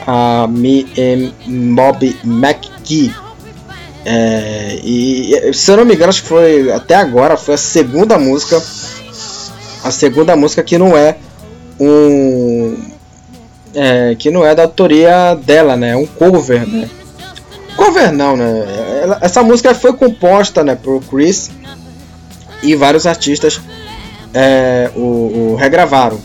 a 0.06 0.46
Me 0.46 0.86
and 0.98 1.32
Mob 1.46 2.14
McGee. 2.22 3.27
É, 4.04 4.78
e 4.82 5.52
se 5.52 5.70
eu 5.70 5.76
não 5.76 5.84
me 5.84 5.94
engano, 5.94 6.08
acho 6.08 6.22
que 6.22 6.28
foi 6.28 6.72
até 6.72 6.94
agora 6.94 7.36
foi 7.36 7.54
a 7.54 7.58
segunda 7.58 8.18
música, 8.18 8.62
a 9.82 9.90
segunda 9.90 10.36
música 10.36 10.62
que 10.62 10.78
não 10.78 10.96
é 10.96 11.16
um 11.78 12.76
é, 13.74 14.14
que 14.14 14.30
não 14.30 14.44
é 14.44 14.54
da 14.54 14.62
autoria 14.62 15.34
dela, 15.34 15.76
né? 15.76 15.90
É 15.90 15.96
um 15.96 16.06
cover, 16.06 16.66
né? 16.66 16.88
Cover 17.76 18.12
não, 18.12 18.36
né? 18.36 19.00
Ela, 19.02 19.18
essa 19.20 19.42
música 19.42 19.74
foi 19.74 19.92
composta, 19.92 20.64
né, 20.64 20.74
por 20.74 21.00
Chris 21.04 21.50
e 22.62 22.74
vários 22.74 23.06
artistas 23.06 23.60
é, 24.34 24.90
o, 24.96 25.00
o, 25.52 25.56
regravaram. 25.56 26.18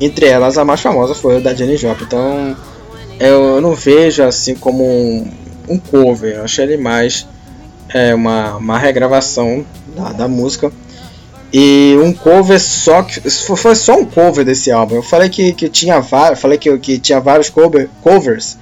Entre 0.00 0.26
elas, 0.26 0.56
a 0.56 0.64
mais 0.64 0.80
famosa 0.80 1.14
foi 1.14 1.36
a 1.36 1.40
da 1.40 1.54
Jenny 1.54 1.76
Joplin. 1.76 2.04
Então, 2.06 2.56
eu 3.18 3.60
não 3.60 3.74
vejo 3.74 4.22
assim 4.22 4.54
como 4.54 4.84
um, 4.84 5.30
um 5.70 5.78
cover. 5.78 6.36
Eu 6.36 6.44
achei 6.44 6.64
ele 6.64 6.76
mais 6.76 7.26
é, 7.88 8.14
uma, 8.14 8.56
uma 8.56 8.78
regravação 8.78 9.64
da, 9.96 10.12
da 10.12 10.28
música. 10.28 10.72
E 11.52 11.96
um 12.00 12.12
cover 12.12 12.60
só 12.60 13.02
que 13.02 13.20
foi 13.28 13.74
só 13.74 13.96
um 13.98 14.04
cover 14.04 14.44
desse 14.44 14.70
álbum. 14.70 14.96
Eu 14.96 15.02
falei 15.02 15.28
que, 15.28 15.52
que 15.52 15.68
tinha 15.68 16.00
vários, 16.00 16.40
falei 16.40 16.58
que, 16.58 16.78
que 16.78 16.98
tinha 16.98 17.20
vários 17.20 17.48
cover, 17.48 17.88
covers. 18.02 18.56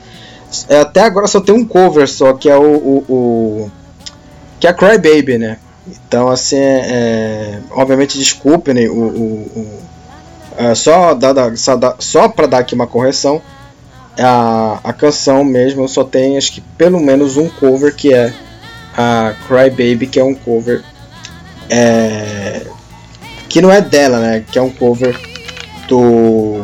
É, 0.69 0.81
até 0.81 1.03
agora 1.03 1.27
só 1.27 1.41
tem 1.41 1.55
um 1.55 1.65
cover 1.65 2.09
só 2.09 2.33
que 2.33 2.49
é 2.49 2.57
o, 2.57 2.63
o, 2.63 3.05
o 3.09 3.71
que 4.59 4.67
é 4.67 4.73
Cry 4.73 4.97
Baby, 4.97 5.37
né? 5.37 5.59
Então 5.87 6.29
assim, 6.29 6.57
é, 6.57 6.81
é 6.81 7.59
obviamente 7.73 8.19
desculpe, 8.19 8.73
né? 8.73 8.89
O, 8.89 8.93
o, 8.93 9.51
o 9.55 9.79
é, 10.57 10.75
só 10.75 11.15
da, 11.15 11.55
só, 11.57 11.79
só 11.99 12.29
para 12.29 12.47
dar 12.47 12.59
aqui 12.59 12.75
uma 12.75 12.87
correção, 12.87 13.41
a, 14.19 14.81
a 14.83 14.93
canção 14.93 15.45
mesmo 15.45 15.89
só 15.89 16.05
tem 16.05 16.37
acho 16.37 16.53
que 16.53 16.61
pelo 16.61 17.01
menos 17.01 17.37
um 17.37 17.49
cover 17.49 17.95
que 17.95 18.13
é 18.13 18.33
a 18.97 19.35
Cry 19.47 19.71
Baby, 19.71 20.07
que 20.07 20.19
é 20.19 20.25
um 20.25 20.35
cover 20.35 20.83
é, 21.71 22.67
que 23.49 23.61
não 23.61 23.73
é 23.73 23.81
dela, 23.81 24.19
né? 24.19 24.45
Que 24.51 24.59
é 24.59 24.63
um 24.63 24.71
cover 24.71 25.19
do. 25.89 26.63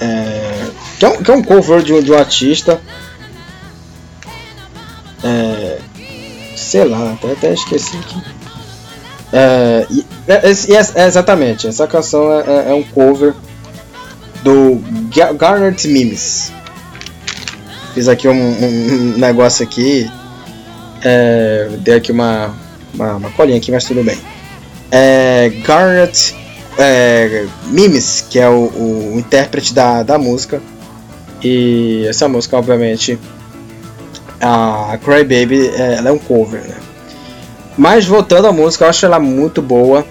É, 0.00 0.66
que, 0.98 1.04
é 1.04 1.08
um, 1.08 1.22
que 1.22 1.30
é 1.30 1.34
um 1.34 1.42
cover 1.42 1.82
de, 1.82 2.02
de 2.02 2.12
um 2.12 2.18
artista. 2.18 2.80
É, 5.24 5.78
sei 6.56 6.84
lá, 6.84 7.12
até, 7.12 7.32
até 7.32 7.54
esqueci 7.54 7.96
aqui. 7.96 8.22
É, 9.32 9.86
e, 9.90 10.06
é, 10.26 10.34
é, 10.34 11.02
é, 11.02 11.06
exatamente, 11.06 11.66
essa 11.66 11.86
canção 11.86 12.30
é, 12.40 12.70
é 12.70 12.74
um 12.74 12.82
cover 12.82 13.34
do 14.42 14.82
Garnet 15.36 15.86
Mimes. 15.88 16.52
Fiz 17.94 18.08
aqui 18.08 18.26
um, 18.26 18.32
um, 18.32 19.18
negócio 19.18 19.64
aqui, 19.64 20.10
é, 21.04 21.68
dei 21.80 21.94
aqui 21.94 22.10
uma, 22.10 22.54
uma, 22.94 23.16
uma 23.16 23.30
colinha 23.30 23.58
aqui, 23.58 23.70
mas 23.70 23.84
tudo 23.84 24.02
bem 24.02 24.18
é, 24.92 25.50
Garrett 25.64 26.36
é, 26.76 27.46
Mimes, 27.68 28.26
que 28.28 28.38
é 28.38 28.48
o, 28.48 28.66
o, 28.66 29.14
intérprete 29.16 29.72
da, 29.72 30.02
da 30.02 30.18
música. 30.18 30.60
E 31.42 32.04
essa 32.06 32.28
música, 32.28 32.58
obviamente, 32.58 33.18
a 34.40 34.98
Cry 35.02 35.24
Baby, 35.24 35.68
é, 35.68 35.94
ela 35.94 36.10
é 36.10 36.12
um 36.12 36.18
cover, 36.18 36.60
né? 36.60 36.76
Mas 37.76 38.04
voltando 38.04 38.46
à 38.46 38.52
música, 38.52 38.84
eu 38.84 38.90
acho 38.90 39.06
ela 39.06 39.18
muito 39.18 39.62
boa. 39.62 40.04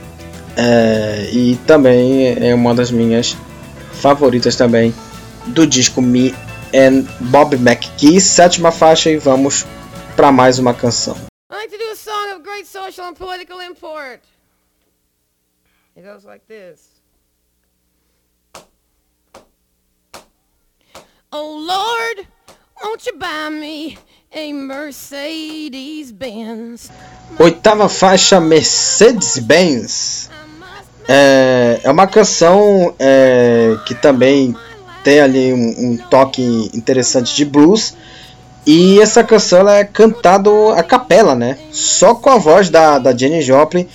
É, 0.57 1.29
e 1.32 1.57
também 1.65 2.36
é 2.41 2.53
uma 2.53 2.73
das 2.73 2.91
minhas 2.91 3.38
favoritas 3.93 4.55
também 4.55 4.93
do 5.47 5.65
disco 5.65 6.01
Me 6.01 6.33
and 6.73 7.03
Bob 7.31 7.55
McGee, 7.55 8.21
sétima 8.21 8.71
faixa 8.71 9.09
e 9.09 9.17
vamos 9.17 9.65
para 10.15 10.31
mais 10.31 10.59
uma 10.59 10.73
canção. 10.73 11.15
I 11.51 11.55
like 11.55 11.71
to 11.71 11.77
do 11.77 11.91
a 11.91 11.95
song 11.95 12.35
of 12.35 12.43
great 12.43 12.65
social 12.65 13.07
and 13.07 13.15
political 13.15 13.59
import. 13.59 14.21
It 15.95 16.03
goes 16.03 16.23
like 16.23 16.45
this. 16.47 17.01
Oh 21.33 21.65
Lord, 21.65 22.27
won't 22.83 23.05
you 23.05 23.17
buy 23.17 23.49
me 23.49 23.97
a 24.33 24.53
Mercedes 24.53 26.11
Benz? 26.11 26.89
Oitava 27.39 27.87
faixa 27.89 28.39
Mercedes 28.39 29.37
Benz. 29.39 30.29
É, 31.08 31.80
é 31.84 31.91
uma 31.91 32.08
canção 32.08 32.93
é, 32.99 33.76
que 33.86 33.95
também 33.95 34.56
tem 35.04 35.20
ali 35.20 35.54
um, 35.54 35.91
um 35.91 35.97
toque 36.10 36.70
interessante 36.74 37.36
de 37.36 37.45
blues. 37.45 37.95
E 38.66 38.99
essa 38.99 39.24
canção 39.24 39.68
é 39.68 39.84
cantada 39.84 40.49
a 40.76 40.84
capela, 40.84 41.34
né? 41.34 41.58
Só 41.72 42.14
com 42.14 42.30
a 42.30 42.38
voz 42.38 42.70
da, 42.70 42.99
da 42.99 43.16
Jenny 43.16 43.41
Joplin. 43.41 43.88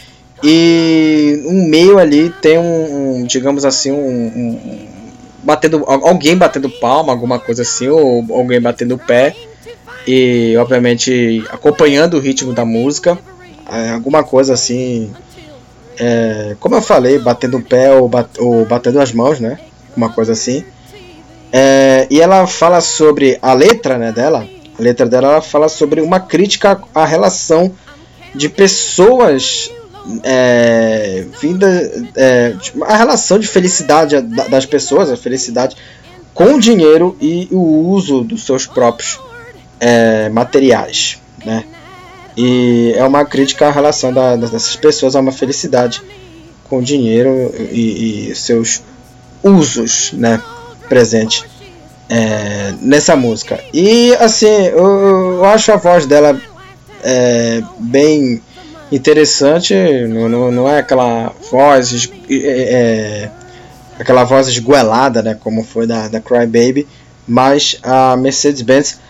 E 0.42 1.40
no 1.44 1.68
meio 1.68 1.98
ali 1.98 2.30
tem 2.42 2.58
um, 2.58 3.20
um 3.20 3.24
digamos 3.24 3.64
assim, 3.64 3.90
um, 3.92 3.96
um, 3.96 4.88
batendo 5.42 5.84
alguém 5.86 6.36
batendo 6.36 6.68
palma, 6.68 7.12
alguma 7.12 7.38
coisa 7.38 7.62
assim, 7.62 7.88
ou 7.88 8.24
alguém 8.30 8.60
batendo 8.60 8.98
pé 8.98 9.34
e 10.06 10.56
obviamente 10.56 11.44
acompanhando 11.50 12.14
o 12.14 12.20
ritmo 12.20 12.52
da 12.52 12.64
música, 12.64 13.18
é, 13.70 13.90
alguma 13.90 14.22
coisa 14.22 14.54
assim, 14.54 15.10
é, 15.98 16.56
como 16.60 16.74
eu 16.74 16.82
falei, 16.82 17.18
batendo 17.18 17.58
o 17.58 17.62
pé 17.62 17.92
ou, 17.92 18.08
bat, 18.08 18.28
ou 18.38 18.64
batendo 18.64 19.00
as 19.00 19.12
mãos, 19.12 19.40
né? 19.40 19.58
Uma 19.96 20.10
coisa 20.10 20.32
assim. 20.32 20.64
É, 21.52 22.06
e 22.10 22.20
ela 22.20 22.46
fala 22.46 22.80
sobre 22.80 23.38
a 23.40 23.52
letra 23.52 23.96
né, 23.96 24.12
dela. 24.12 24.46
A 24.78 24.82
letra 24.82 25.06
dela 25.06 25.28
ela 25.28 25.42
fala 25.42 25.68
sobre 25.68 26.00
uma 26.00 26.20
crítica 26.20 26.80
à 26.94 27.04
relação 27.04 27.72
de 28.34 28.48
pessoas 28.48 29.70
é, 30.22 31.24
vinda 31.40 31.66
é, 32.14 32.54
a 32.82 32.96
relação 32.96 33.38
de 33.38 33.46
felicidade 33.46 34.20
das 34.20 34.66
pessoas, 34.66 35.10
a 35.10 35.16
felicidade 35.16 35.76
com 36.32 36.54
o 36.54 36.60
dinheiro 36.60 37.16
e 37.20 37.48
o 37.50 37.88
uso 37.88 38.22
dos 38.22 38.44
seus 38.44 38.66
próprios 38.66 39.18
é, 39.80 40.28
materiais, 40.28 41.18
né? 41.44 41.64
E 42.36 42.92
é 42.94 43.04
uma 43.04 43.24
crítica 43.24 43.68
à 43.68 43.70
relação 43.70 44.12
da, 44.12 44.36
dessas 44.36 44.76
pessoas 44.76 45.16
a 45.16 45.20
uma 45.20 45.32
felicidade 45.32 46.02
com 46.64 46.82
dinheiro 46.82 47.54
e, 47.70 48.30
e 48.30 48.34
seus 48.34 48.82
usos, 49.42 50.12
né? 50.12 50.40
Presente 50.88 51.44
é, 52.08 52.74
nessa 52.80 53.16
música. 53.16 53.58
E 53.72 54.14
assim, 54.14 54.46
eu, 54.46 55.38
eu, 55.38 55.44
acho 55.44 55.72
a 55.72 55.76
voz 55.76 56.06
dela 56.06 56.40
é, 57.02 57.62
bem 57.78 58.42
interessante. 58.90 59.74
Não, 60.08 60.28
não, 60.28 60.52
não, 60.52 60.68
é 60.68 60.78
aquela 60.78 61.32
voz 61.50 62.10
é, 62.28 62.34
é, 62.34 63.30
aquela 63.98 64.24
voz 64.24 64.48
esguelada, 64.48 65.22
né? 65.22 65.36
Como 65.38 65.64
foi 65.64 65.86
da, 65.86 66.08
da 66.08 66.20
Cry 66.20 66.46
Baby. 66.46 66.86
Mas 67.26 67.78
a 67.82 68.16
Mercedes-Benz 68.16 69.00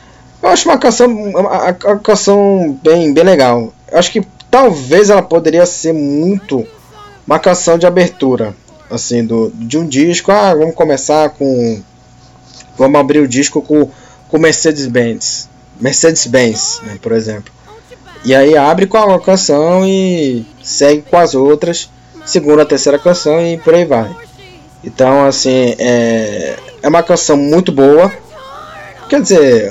eu 0.42 0.48
acho 0.48 0.68
uma 0.68 0.78
canção, 0.78 1.06
uma, 1.06 1.76
uma 1.84 1.98
canção 1.98 2.78
bem, 2.82 3.12
bem 3.12 3.24
legal. 3.24 3.72
Eu 3.90 3.98
acho 3.98 4.12
que 4.12 4.22
talvez 4.50 5.10
ela 5.10 5.22
poderia 5.22 5.66
ser 5.66 5.92
muito 5.92 6.66
uma 7.26 7.38
canção 7.38 7.76
de 7.76 7.86
abertura, 7.86 8.54
assim, 8.90 9.24
do, 9.24 9.50
de 9.54 9.78
um 9.78 9.86
disco. 9.86 10.30
Ah, 10.30 10.54
vamos 10.54 10.74
começar 10.74 11.30
com 11.30 11.82
Vamos 12.76 13.00
abrir 13.00 13.20
o 13.20 13.28
disco 13.28 13.62
com, 13.62 13.88
com 14.28 14.38
Mercedes-Benz. 14.38 15.48
Mercedes-Benz, 15.80 16.80
né, 16.82 16.98
por 17.00 17.12
exemplo. 17.12 17.52
E 18.24 18.34
aí 18.34 18.56
abre 18.56 18.86
com 18.86 18.98
a 18.98 19.20
canção 19.20 19.86
e 19.86 20.44
segue 20.62 21.02
com 21.02 21.16
as 21.16 21.34
outras, 21.34 21.88
segunda, 22.24 22.66
terceira 22.66 22.98
canção 22.98 23.40
e 23.46 23.56
por 23.56 23.74
aí 23.74 23.84
vai. 23.84 24.14
Então, 24.84 25.24
assim, 25.24 25.74
é, 25.78 26.56
é 26.82 26.88
uma 26.88 27.02
canção 27.02 27.36
muito 27.36 27.72
boa. 27.72 28.12
Quer 29.08 29.22
dizer, 29.22 29.70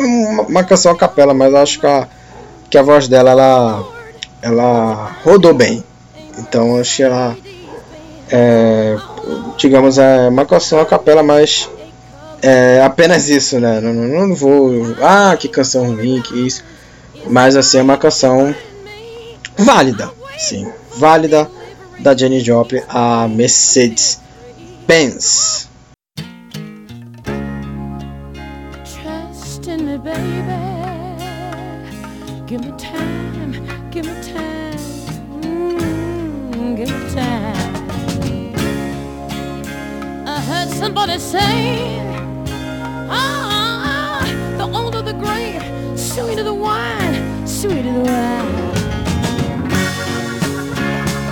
uma, 0.00 0.64
canção 0.64 0.92
a 0.92 0.96
capela, 0.96 1.34
mas 1.34 1.54
acho 1.54 1.80
que 1.80 1.86
a, 1.86 2.08
que 2.68 2.78
a 2.78 2.82
voz 2.82 3.08
dela 3.08 3.30
ela, 3.30 3.84
ela 4.42 5.16
rodou 5.24 5.54
bem. 5.54 5.84
Então, 6.38 6.80
que 6.82 7.02
ela, 7.02 7.36
é, 8.30 8.96
digamos, 9.56 9.98
é 9.98 10.28
uma 10.28 10.46
canção 10.46 10.80
a 10.80 10.86
capela, 10.86 11.22
mas 11.22 11.68
é 12.42 12.82
apenas 12.82 13.28
isso, 13.28 13.60
né? 13.60 13.80
Não, 13.80 13.92
não, 13.92 14.28
não 14.28 14.34
vou. 14.34 14.96
Ah, 15.02 15.36
que 15.38 15.48
canção 15.48 15.94
ruim, 15.94 16.22
que 16.22 16.46
isso. 16.46 16.64
Mas 17.26 17.56
assim, 17.56 17.78
é 17.78 17.82
uma 17.82 17.98
canção 17.98 18.54
válida, 19.56 20.10
sim, 20.38 20.66
válida 20.96 21.50
da 21.98 22.16
Jenny 22.16 22.40
Joplin, 22.40 22.82
a 22.88 23.28
Mercedes 23.28 24.20
Benz. 24.86 25.69
Give 32.50 32.64
me 32.64 32.72
time, 32.78 33.52
give 33.92 34.06
me 34.06 34.12
time, 34.34 34.76
mm, 35.40 36.76
give 36.76 36.88
me 36.90 37.14
time. 37.14 37.74
I 40.26 40.40
heard 40.40 40.68
somebody 40.70 41.16
say. 41.20 41.94
the 44.58 44.66
older 44.74 45.00
the 45.00 45.12
grape, 45.12 45.62
sweeter 45.96 46.42
the 46.42 46.52
wine, 46.52 47.46
sweeter 47.46 47.92
the 47.92 48.00
wine. 48.00 48.72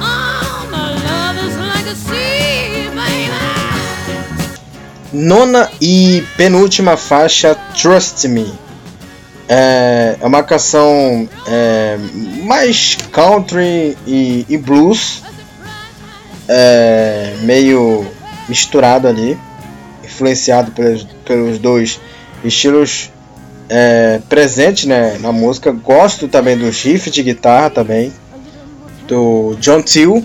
Oh, 0.01 0.69
my 0.71 0.93
love 1.03 1.37
is 1.45 1.57
like 1.59 1.87
a 1.87 1.97
sea, 1.97 2.89
baby. 2.95 3.35
Nona 5.13 5.69
e 5.81 6.23
penúltima 6.37 6.97
faixa, 6.97 7.57
Trust 7.75 8.29
Me. 8.29 8.68
É, 9.49 10.17
é 10.21 10.27
uma 10.27 10.43
canção 10.43 11.29
é, 11.47 11.97
mais 12.45 12.97
country 13.11 13.97
e, 14.07 14.45
e 14.47 14.59
blues, 14.59 15.23
é, 16.47 17.35
meio 17.41 18.07
misturado 18.49 19.09
ali, 19.09 19.39
influenciado 20.05 20.71
pelos, 20.73 21.07
pelos 21.25 21.59
dois 21.59 21.99
estilos 22.45 23.11
é, 23.69 24.21
presente 24.29 24.87
né, 24.87 25.17
na 25.21 25.33
música. 25.33 25.73
Gosto 25.73 26.29
também 26.29 26.57
do 26.57 26.69
riff 26.69 27.11
de 27.11 27.23
guitarra 27.23 27.71
também, 27.71 28.13
do 29.07 29.57
John 29.61 29.83
Till. 29.83 30.25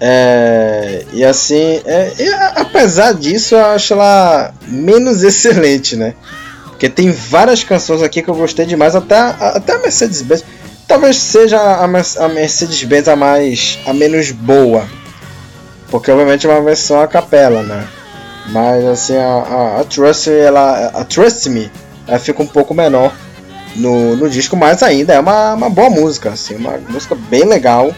É, 0.00 1.04
e 1.12 1.24
assim, 1.24 1.80
é, 1.86 2.12
e, 2.18 2.28
apesar 2.56 3.14
disso, 3.14 3.54
eu 3.54 3.64
acho 3.64 3.94
ela 3.94 4.52
menos 4.68 5.22
excelente, 5.24 5.96
né? 5.96 6.14
Porque 6.74 6.88
tem 6.88 7.10
várias 7.12 7.62
canções 7.62 8.02
aqui 8.02 8.20
que 8.20 8.28
eu 8.28 8.34
gostei 8.34 8.66
demais, 8.66 8.96
até, 8.96 9.16
até 9.16 9.74
a 9.74 9.78
Mercedes-Benz. 9.78 10.44
Talvez 10.88 11.16
seja 11.16 11.56
a, 11.56 11.84
a 11.84 12.28
Mercedes-Benz 12.28 13.06
a 13.08 13.14
mais 13.14 13.78
a 13.86 13.94
menos 13.94 14.32
boa, 14.32 14.84
porque 15.88 16.10
obviamente 16.10 16.46
é 16.46 16.50
uma 16.50 16.60
versão 16.60 17.00
a 17.00 17.06
capela, 17.06 17.62
né? 17.62 17.86
Mas 18.48 18.84
assim, 18.84 19.16
a, 19.16 19.24
a, 19.24 19.80
a 19.80 19.84
Trust, 19.84 20.28
ela, 20.28 20.88
a 20.88 21.04
Trust 21.04 21.48
Me 21.48 21.70
ela 22.06 22.18
fica 22.18 22.42
um 22.42 22.46
pouco 22.46 22.74
menor 22.74 23.14
no, 23.76 24.16
no 24.16 24.28
disco, 24.28 24.56
mas 24.56 24.82
ainda 24.82 25.14
é 25.14 25.20
uma, 25.20 25.54
uma 25.54 25.70
boa 25.70 25.88
música, 25.88 26.30
assim, 26.30 26.56
uma 26.56 26.76
música 26.88 27.14
bem 27.14 27.44
legal. 27.44 27.94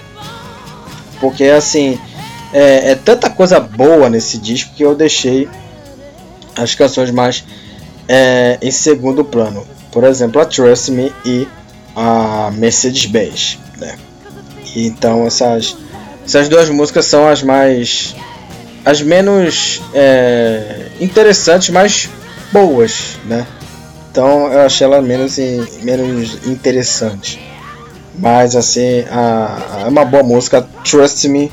Porque 1.19 1.45
assim, 1.45 1.99
é, 2.53 2.93
é 2.93 2.95
tanta 2.95 3.31
coisa 3.31 3.59
boa 3.59 4.11
nesse 4.11 4.37
disco 4.39 4.75
que 4.77 4.85
eu 4.85 4.95
deixei 4.95 5.49
as 6.55 6.75
canções 6.75 7.11
mais 7.11 7.43
é, 8.09 8.59
em 8.61 8.71
segundo 8.71 9.25
plano. 9.25 9.67
Por 9.91 10.05
exemplo, 10.05 10.41
a 10.41 10.45
Trust 10.45 10.91
Me 10.91 11.13
e 11.25 11.49
a 11.95 12.51
Mercedes-Benz. 12.53 13.59
Né? 13.79 13.97
Então 14.75 15.27
essas, 15.27 15.77
essas 16.25 16.49
duas 16.49 16.69
músicas 16.69 17.07
são 17.07 17.27
as 17.27 17.43
mais. 17.43 18.15
as 18.85 19.01
menos 19.01 19.81
é, 19.95 20.89
interessantes, 21.01 21.71
mas 21.71 22.09
boas, 22.53 23.19
né? 23.25 23.47
Então 24.11 24.53
eu 24.53 24.61
achei 24.61 24.87
ela 24.87 25.01
menos, 25.03 25.37
menos 25.83 26.47
interessante. 26.47 27.41
Mas 28.19 28.57
assim, 28.57 29.05
a, 29.11 29.83
é 29.85 29.89
uma 29.89 30.05
boa 30.05 30.23
música, 30.23 30.67
Trust 30.85 31.29
Me, 31.29 31.53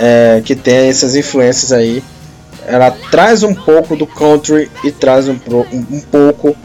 é, 0.00 0.42
que 0.44 0.56
tem 0.56 0.88
essas 0.88 1.14
influências 1.14 1.72
aí. 1.72 2.02
Ela 2.66 2.90
traz 3.10 3.42
um 3.42 3.54
pouco 3.54 3.96
do 3.96 4.06
country 4.06 4.70
e 4.82 4.90
traz 4.90 5.28
um, 5.28 5.38
um, 5.72 5.96
um 5.96 6.00
pouco. 6.00 6.56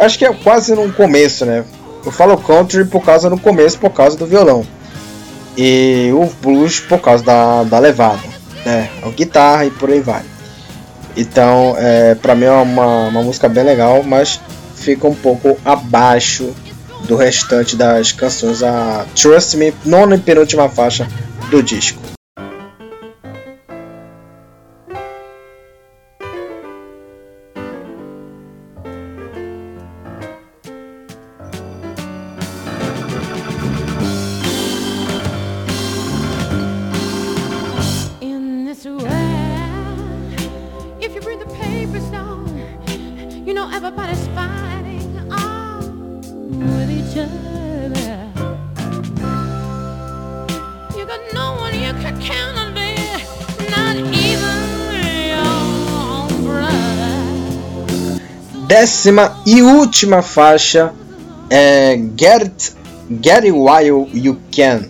Acho 0.00 0.18
que 0.18 0.24
é 0.24 0.32
quase 0.32 0.74
no 0.74 0.92
começo, 0.92 1.44
né? 1.44 1.64
Eu 2.04 2.10
falo 2.10 2.36
country 2.36 2.84
por 2.84 3.02
causa 3.04 3.28
no 3.28 3.38
começo, 3.38 3.78
por 3.78 3.90
causa 3.90 4.16
do 4.16 4.26
violão. 4.26 4.64
E 5.56 6.10
o 6.14 6.26
blues 6.40 6.80
por 6.80 7.00
causa 7.00 7.24
da, 7.24 7.64
da 7.64 7.78
levada, 7.78 8.22
né? 8.64 8.88
A 9.02 9.08
guitarra 9.10 9.66
e 9.66 9.70
por 9.70 9.90
aí 9.90 10.00
vai. 10.00 10.22
Então, 11.16 11.74
é, 11.78 12.14
para 12.14 12.34
mim 12.34 12.44
é 12.44 12.52
uma, 12.52 13.08
uma 13.08 13.22
música 13.22 13.48
bem 13.48 13.64
legal, 13.64 14.02
mas 14.02 14.40
fica 14.74 15.06
um 15.06 15.14
pouco 15.14 15.58
abaixo 15.64 16.54
do 17.06 17.16
restante 17.16 17.76
das 17.76 18.12
canções. 18.12 18.62
A 18.62 19.04
Trust 19.14 19.56
Me, 19.56 19.74
nona 19.84 20.16
e 20.16 20.18
penúltima 20.18 20.68
faixa 20.68 21.06
do 21.50 21.62
disco. 21.62 22.19
Décima 58.80 59.36
e 59.44 59.60
última 59.60 60.22
faixa 60.22 60.90
é 61.50 62.00
Get, 62.18 62.72
Get 63.22 63.44
It 63.44 63.50
While 63.50 64.08
You 64.14 64.38
Can. 64.50 64.86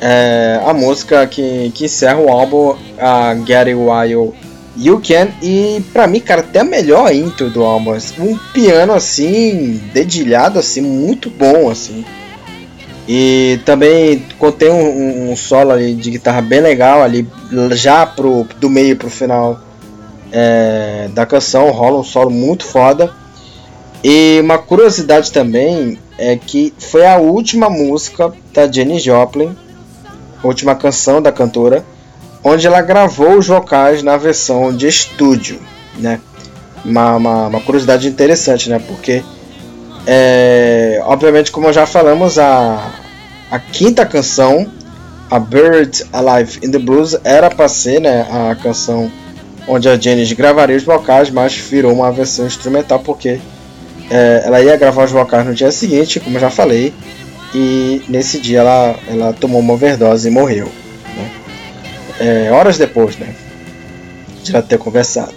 É 0.00 0.60
a 0.64 0.72
música 0.72 1.26
que, 1.26 1.72
que 1.74 1.86
encerra 1.86 2.20
o 2.20 2.28
álbum 2.28 2.76
a 3.00 3.34
Get 3.44 3.66
It 3.66 3.74
While 3.74 4.32
You 4.76 5.02
Can 5.04 5.30
e 5.42 5.82
pra 5.92 6.06
mim, 6.06 6.20
cara, 6.20 6.42
até 6.42 6.60
a 6.60 6.64
melhor 6.64 7.12
intro 7.12 7.50
do 7.50 7.64
álbum. 7.64 7.98
Um 8.20 8.38
piano 8.52 8.92
assim, 8.92 9.82
dedilhado 9.92 10.60
assim, 10.60 10.80
muito 10.80 11.28
bom 11.28 11.68
assim. 11.70 12.04
E 13.08 13.58
também 13.64 14.24
contém 14.38 14.70
um, 14.70 15.32
um, 15.32 15.36
solo 15.36 15.76
de 15.76 16.08
guitarra 16.08 16.40
bem 16.40 16.60
legal 16.60 17.02
ali, 17.02 17.26
já 17.72 18.06
pro, 18.06 18.46
do 18.60 18.70
meio 18.70 18.94
pro 18.94 19.10
final 19.10 19.60
é, 20.32 21.08
da 21.12 21.26
canção, 21.26 21.70
rola 21.70 22.00
um 22.00 22.04
solo 22.04 22.30
muito 22.30 22.64
foda. 22.64 23.12
E 24.02 24.40
uma 24.40 24.58
curiosidade 24.58 25.30
também 25.30 25.98
é 26.18 26.36
que 26.36 26.74
foi 26.78 27.06
a 27.06 27.18
última 27.18 27.70
música 27.70 28.32
da 28.52 28.70
Jenny 28.70 28.98
Joplin, 28.98 29.56
última 30.42 30.74
canção 30.74 31.22
da 31.22 31.30
cantora, 31.30 31.84
onde 32.42 32.66
ela 32.66 32.80
gravou 32.80 33.38
os 33.38 33.46
vocais 33.46 34.02
na 34.02 34.16
versão 34.16 34.74
de 34.74 34.88
estúdio, 34.88 35.60
né? 35.98 36.20
Uma, 36.84 37.14
uma, 37.14 37.46
uma 37.46 37.60
curiosidade 37.60 38.08
interessante, 38.08 38.68
né? 38.68 38.80
Porque, 38.80 39.22
é, 40.04 41.00
obviamente, 41.04 41.52
como 41.52 41.72
já 41.72 41.86
falamos, 41.86 42.40
a, 42.40 42.92
a 43.48 43.58
quinta 43.60 44.04
canção, 44.04 44.66
a 45.30 45.38
Bird 45.38 46.04
Alive 46.12 46.58
in 46.64 46.72
the 46.72 46.78
Blues, 46.78 47.16
era 47.22 47.48
para 47.48 47.68
ser 47.68 48.00
né, 48.00 48.26
a 48.28 48.56
canção 48.56 49.12
onde 49.66 49.88
a 49.88 49.98
Janis 49.98 50.32
gravaria 50.32 50.76
os 50.76 50.84
vocais, 50.84 51.30
mas 51.30 51.54
virou 51.54 51.92
uma 51.92 52.10
versão 52.10 52.46
instrumental 52.46 52.98
porque 53.00 53.40
é, 54.10 54.42
ela 54.44 54.60
ia 54.60 54.76
gravar 54.76 55.04
os 55.04 55.10
vocais 55.10 55.46
no 55.46 55.54
dia 55.54 55.70
seguinte, 55.70 56.20
como 56.20 56.36
eu 56.36 56.40
já 56.40 56.50
falei, 56.50 56.92
e 57.54 58.02
nesse 58.08 58.40
dia 58.40 58.60
ela, 58.60 58.96
ela 59.08 59.32
tomou 59.32 59.60
uma 59.60 59.74
overdose 59.74 60.28
e 60.28 60.30
morreu 60.30 60.70
é, 62.22 62.50
horas 62.52 62.78
depois, 62.78 63.16
né? 63.16 63.34
De 64.42 64.52
já 64.52 64.62
ter 64.62 64.78
conversado. 64.78 65.34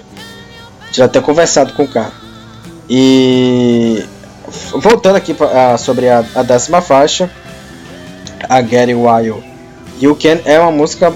De 0.92 0.98
já 0.98 1.08
ter 1.08 1.22
conversado 1.22 1.74
com 1.74 1.84
o 1.84 1.88
cara. 1.88 2.12
E 2.88 4.06
voltando 4.74 5.16
aqui 5.16 5.34
pra, 5.34 5.78
sobre 5.78 6.08
a, 6.08 6.24
a, 6.36 6.44
décima 6.44 6.82
faixa, 6.82 7.30
a 8.48 8.58
It 8.58 8.94
While 8.94 9.44
You 10.00 10.16
Can 10.16 10.40
é 10.46 10.60
uma 10.60 10.72
música 10.72 11.12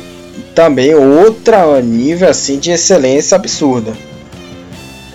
também 0.59 0.93
outra 0.93 1.81
nível 1.81 2.27
assim 2.27 2.59
de 2.59 2.69
excelência 2.69 3.37
absurda. 3.37 3.93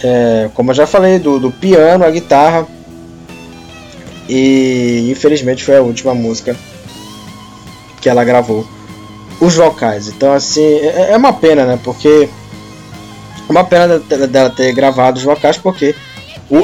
É, 0.03 0.49
como 0.55 0.71
eu 0.71 0.75
já 0.75 0.87
falei, 0.87 1.19
do, 1.19 1.39
do 1.39 1.51
piano, 1.51 2.03
a 2.03 2.11
guitarra. 2.11 2.67
E 4.27 5.11
infelizmente 5.11 5.63
foi 5.63 5.77
a 5.77 5.83
última 5.83 6.15
música 6.15 6.57
que 8.01 8.09
ela 8.09 8.25
gravou 8.25 8.67
os 9.39 9.55
vocais. 9.55 10.09
Então, 10.09 10.33
assim, 10.33 10.65
é, 10.65 11.11
é 11.11 11.17
uma 11.19 11.35
pena, 11.35 11.67
né? 11.67 11.79
Porque. 11.85 12.27
É 13.47 13.53
uma 13.53 13.65
pena 13.65 13.99
dela 13.99 14.49
ter 14.49 14.73
gravado 14.73 15.19
os 15.19 15.25
vocais, 15.25 15.59
porque. 15.59 15.95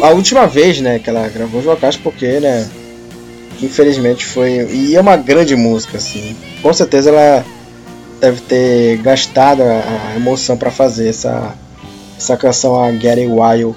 a 0.03 0.09
última 0.09 0.47
vez, 0.47 0.81
né, 0.81 0.99
que 0.99 1.11
ela 1.11 1.29
gravou 1.29 1.61
os 1.61 1.67
vocais, 1.67 1.99
porque, 1.99 2.41
né. 2.41 2.67
Infelizmente 3.61 4.25
foi. 4.25 4.67
E 4.71 4.97
é 4.97 5.01
uma 5.03 5.19
grande 5.19 5.55
música, 5.55 5.99
assim. 5.99 6.35
Com 6.63 6.73
certeza 6.73 7.11
ela 7.11 7.45
deve 8.21 8.41
ter 8.43 8.99
gastado 8.99 9.63
a, 9.63 10.15
emoção 10.17 10.57
para 10.57 10.71
fazer 10.71 11.09
essa, 11.09 11.55
essa 12.17 12.37
canção, 12.37 12.81
a 12.81 12.87
It 12.87 13.27
While 13.27 13.75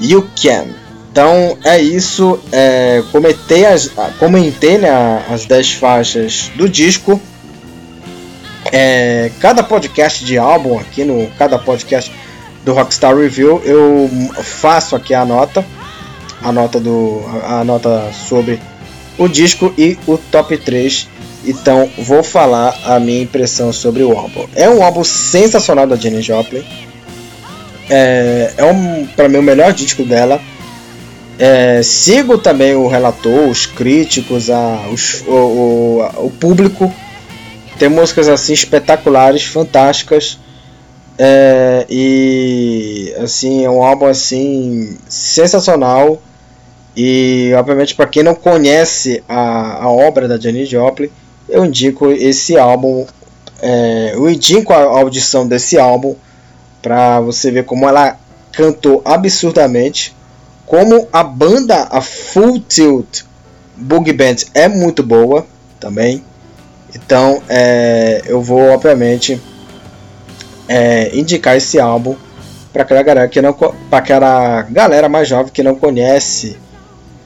You 0.00 0.28
Can. 0.40 0.68
Então 1.12 1.58
é 1.64 1.80
isso. 1.80 2.40
É, 2.52 3.02
comentei, 3.12 3.66
as, 3.66 3.90
comentei 4.18 4.78
né, 4.78 5.24
as 5.28 5.44
10 5.44 5.72
faixas 5.72 6.50
do 6.56 6.68
disco. 6.68 7.20
É, 8.72 9.30
cada 9.40 9.62
podcast 9.62 10.24
de 10.24 10.38
álbum 10.38 10.78
aqui 10.78 11.02
no 11.02 11.26
cada 11.38 11.58
podcast 11.58 12.12
do 12.64 12.72
Rockstar 12.72 13.16
Review 13.16 13.60
eu 13.64 14.08
faço 14.42 14.94
aqui 14.94 15.14
a 15.14 15.24
nota, 15.24 15.64
a 16.42 16.52
nota 16.52 16.78
do 16.78 17.22
a 17.42 17.64
nota 17.64 18.12
sobre 18.12 18.60
o 19.18 19.26
disco 19.26 19.74
e 19.76 19.98
o 20.06 20.16
top 20.16 20.56
3. 20.56 21.08
Então 21.44 21.90
vou 21.98 22.22
falar 22.22 22.78
a 22.84 23.00
minha 23.00 23.22
impressão 23.22 23.72
sobre 23.72 24.02
o 24.02 24.16
álbum. 24.16 24.46
É 24.54 24.68
um 24.68 24.82
álbum 24.82 25.04
sensacional 25.04 25.86
da 25.86 25.96
Jenny 25.96 26.22
Joplin. 26.22 26.64
É, 27.88 28.52
é 28.56 28.64
um 28.64 29.06
para 29.06 29.28
mim 29.28 29.38
o 29.38 29.42
melhor 29.42 29.72
disco 29.72 30.04
dela. 30.04 30.40
É, 31.38 31.82
sigo 31.82 32.36
também 32.36 32.74
o 32.74 32.86
relator, 32.86 33.48
os 33.48 33.64
críticos, 33.64 34.50
a, 34.50 34.86
os, 34.92 35.22
o, 35.26 35.32
o, 35.32 36.26
o 36.26 36.30
público 36.30 36.92
tem 37.80 37.88
músicas 37.88 38.28
assim 38.28 38.52
espetaculares, 38.52 39.44
fantásticas. 39.44 40.38
É, 41.18 41.86
e 41.88 43.14
assim, 43.18 43.64
é 43.64 43.70
um 43.70 43.82
álbum 43.82 44.04
assim 44.04 44.98
sensacional. 45.08 46.20
E 46.94 47.52
obviamente 47.56 47.94
para 47.94 48.06
quem 48.06 48.22
não 48.22 48.34
conhece 48.34 49.24
a, 49.26 49.84
a 49.84 49.88
obra 49.88 50.28
da 50.28 50.38
Janis 50.38 50.68
Joplin, 50.68 51.08
eu 51.50 51.64
indico 51.64 52.10
esse 52.10 52.58
álbum. 52.58 53.06
É, 53.62 54.12
eu 54.14 54.28
indico 54.30 54.72
a 54.72 54.82
audição 54.82 55.46
desse 55.46 55.78
álbum 55.78 56.14
para 56.80 57.20
você 57.20 57.50
ver 57.50 57.64
como 57.64 57.88
ela 57.88 58.18
cantou 58.52 59.02
absurdamente. 59.04 60.14
Como 60.66 61.08
a 61.12 61.22
banda, 61.22 61.88
a 61.90 62.00
Full 62.00 62.60
Tilt 62.60 63.22
Boogie 63.76 64.12
Band 64.12 64.36
é 64.54 64.68
muito 64.68 65.02
boa 65.02 65.46
também. 65.78 66.24
Então 66.94 67.42
é, 67.48 68.22
eu 68.26 68.40
vou, 68.40 68.70
obviamente, 68.70 69.40
é, 70.68 71.10
indicar 71.16 71.56
esse 71.56 71.80
álbum 71.80 72.14
para 72.72 72.82
aquela 72.82 73.02
galera 73.02 73.28
que 73.28 73.42
não 73.42 73.52
para 73.52 73.74
aquela 73.90 74.62
galera 74.62 75.08
mais 75.08 75.26
jovem 75.26 75.52
que 75.52 75.62
não 75.62 75.74
conhece 75.74 76.56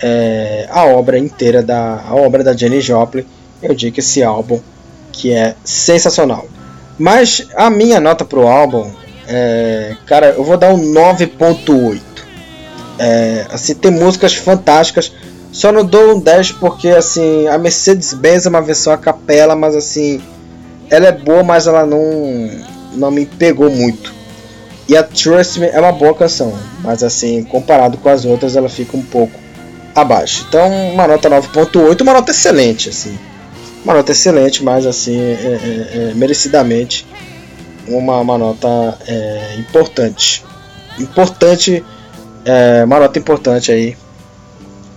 é, 0.00 0.66
a 0.70 0.84
obra 0.86 1.18
inteira 1.18 1.62
da 1.62 2.02
a 2.08 2.14
obra 2.14 2.42
da 2.42 2.56
Jenny 2.56 2.80
Joplin 2.80 3.26
eu 3.64 3.74
digo 3.74 3.98
esse 3.98 4.22
álbum 4.22 4.60
que 5.12 5.32
é 5.32 5.54
sensacional 5.64 6.46
mas 6.98 7.46
a 7.56 7.70
minha 7.70 8.00
nota 8.00 8.24
pro 8.24 8.46
álbum 8.46 8.90
é, 9.26 9.96
cara 10.06 10.28
eu 10.36 10.44
vou 10.44 10.56
dar 10.56 10.72
um 10.72 10.92
9.8 10.92 12.00
é, 12.98 13.46
assim 13.50 13.74
tem 13.74 13.90
músicas 13.90 14.34
fantásticas 14.34 15.12
só 15.54 15.70
não 15.70 15.84
dou 15.84 16.16
um 16.16 16.20
10 16.20 16.50
porque 16.52 16.88
assim, 16.88 17.46
a 17.46 17.56
Mercedes-Benz 17.56 18.44
é 18.44 18.48
uma 18.48 18.60
versão 18.60 18.92
a 18.92 18.98
capela, 18.98 19.54
mas 19.54 19.76
assim, 19.76 20.20
ela 20.90 21.06
é 21.06 21.12
boa, 21.12 21.44
mas 21.44 21.68
ela 21.68 21.86
não 21.86 22.50
não 22.92 23.10
me 23.12 23.24
pegou 23.24 23.70
muito. 23.70 24.12
E 24.88 24.96
a 24.96 25.02
Trust 25.04 25.60
Me 25.60 25.66
é 25.66 25.78
uma 25.78 25.92
boa 25.92 26.12
canção, 26.12 26.52
mas 26.82 27.04
assim, 27.04 27.44
comparado 27.44 27.96
com 27.98 28.08
as 28.08 28.24
outras, 28.24 28.56
ela 28.56 28.68
fica 28.68 28.96
um 28.96 29.02
pouco 29.02 29.32
abaixo. 29.94 30.44
Então, 30.48 30.68
uma 30.92 31.06
nota 31.06 31.30
9.8, 31.30 32.00
uma 32.02 32.14
nota 32.14 32.32
excelente, 32.32 32.88
assim. 32.88 33.16
Uma 33.84 33.94
nota 33.94 34.12
excelente, 34.12 34.64
mas 34.64 34.86
assim, 34.86 35.14
é, 35.14 35.32
é, 35.32 36.10
é, 36.10 36.14
merecidamente 36.14 37.06
uma, 37.86 38.18
uma 38.18 38.38
nota 38.38 38.98
é, 39.06 39.56
importante. 39.58 40.42
Importante, 40.98 41.84
é, 42.46 42.82
uma 42.84 42.98
nota 42.98 43.18
importante 43.18 43.70
aí 43.70 43.94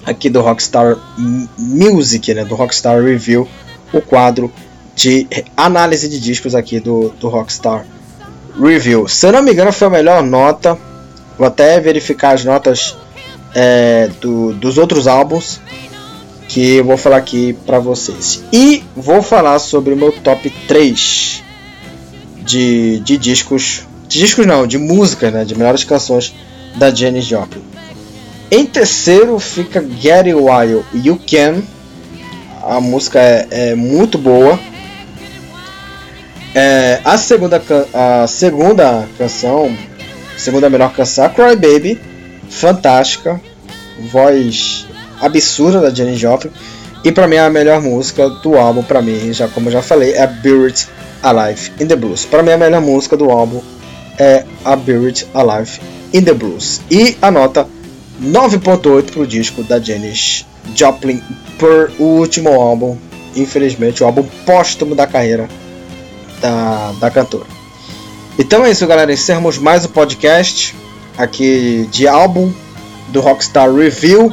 aqui 0.05 0.29
do 0.29 0.39
Rockstar 0.39 0.95
Music, 1.57 2.33
né, 2.33 2.45
do 2.45 2.55
Rockstar 2.55 3.03
Review, 3.03 3.45
o 3.91 4.01
quadro 4.01 4.49
de 4.95 5.27
análise 5.55 6.07
de 6.07 6.17
discos 6.17 6.55
aqui 6.55 6.79
do, 6.79 7.09
do 7.19 7.27
Rockstar 7.27 7.85
Review. 8.57 9.05
Se 9.07 9.27
eu 9.27 9.33
não 9.33 9.41
me 9.41 9.51
engano, 9.51 9.73
foi 9.73 9.87
a 9.87 9.91
melhor 9.91 10.23
nota. 10.23 10.77
Vou 11.37 11.45
até 11.45 11.79
verificar 11.81 12.33
as 12.33 12.45
notas 12.45 12.95
é, 13.53 14.09
do, 14.21 14.53
dos 14.53 14.77
outros 14.77 15.07
álbuns 15.07 15.59
que 16.47 16.77
eu 16.77 16.83
vou 16.83 16.97
falar 16.97 17.17
aqui 17.17 17.53
para 17.65 17.79
vocês. 17.79 18.43
E 18.51 18.83
vou 18.95 19.21
falar 19.21 19.59
sobre 19.59 19.93
o 19.93 19.97
meu 19.97 20.11
top 20.11 20.49
3 20.67 21.43
de, 22.43 22.99
de 23.01 23.17
discos. 23.17 23.85
De 24.07 24.19
discos 24.19 24.45
não, 24.45 24.65
de 24.65 24.77
música, 24.77 25.29
né? 25.29 25.43
De 25.43 25.55
melhores 25.55 25.83
canções 25.83 26.33
da 26.75 26.93
Janis 26.93 27.25
Joplin. 27.25 27.61
Em 28.49 28.65
terceiro 28.65 29.37
fica 29.39 29.81
Get 29.81 30.27
It 30.27 30.33
While 30.33 30.83
You 30.93 31.19
Can. 31.29 31.61
A 32.63 32.79
música 32.79 33.19
é, 33.19 33.47
é 33.51 33.75
muito 33.75 34.17
boa. 34.17 34.57
É, 36.55 37.01
a, 37.03 37.17
segunda, 37.17 37.61
a 37.93 38.25
segunda 38.25 39.07
canção, 39.17 39.77
segunda 40.37 40.69
melhor 40.69 40.93
canção, 40.93 41.29
Cry 41.29 41.55
Baby. 41.55 41.99
fantástica, 42.49 43.39
voz 44.09 44.86
absurda 45.21 45.81
da 45.81 45.89
Jenny 45.89 46.15
Joplin. 46.15 46.51
E 47.03 47.11
para 47.11 47.27
mim 47.27 47.37
a 47.37 47.49
melhor 47.49 47.81
música 47.81 48.29
do 48.29 48.57
álbum, 48.57 48.83
para 48.83 49.01
mim, 49.01 49.31
já 49.31 49.47
como 49.47 49.67
eu 49.67 49.73
já 49.73 49.81
falei, 49.81 50.13
é 50.13 50.27
Buried 50.27 50.87
Alive 51.21 51.71
in 51.79 51.87
the 51.87 51.95
Blues. 51.95 52.25
Para 52.25 52.43
mim 52.43 52.51
a 52.51 52.57
melhor 52.57 52.81
música 52.81 53.15
do 53.15 53.29
álbum 53.29 53.61
é 54.17 54.43
a 54.65 54.75
Buried 54.75 55.27
Alive 55.33 55.79
in 56.13 56.23
the 56.23 56.33
Blues. 56.33 56.81
E 56.89 57.17
a 57.21 57.31
nota 57.31 57.67
9.8 58.21 59.11
pro 59.11 59.27
disco 59.27 59.63
da 59.63 59.79
Janis 59.79 60.45
Joplin 60.75 61.21
por 61.57 61.91
o 61.99 62.03
último 62.03 62.49
álbum, 62.49 62.97
infelizmente, 63.35 64.03
o 64.03 64.05
álbum 64.05 64.25
póstumo 64.45 64.95
da 64.95 65.07
carreira 65.07 65.47
da, 66.41 66.91
da 66.99 67.11
cantora. 67.11 67.45
Então 68.39 68.65
é 68.65 68.71
isso, 68.71 68.85
galera. 68.85 69.11
Encerramos 69.11 69.57
mais 69.57 69.85
um 69.85 69.89
podcast 69.89 70.75
aqui 71.17 71.87
de 71.91 72.07
álbum 72.07 72.51
do 73.09 73.19
Rockstar 73.19 73.73
Review. 73.73 74.31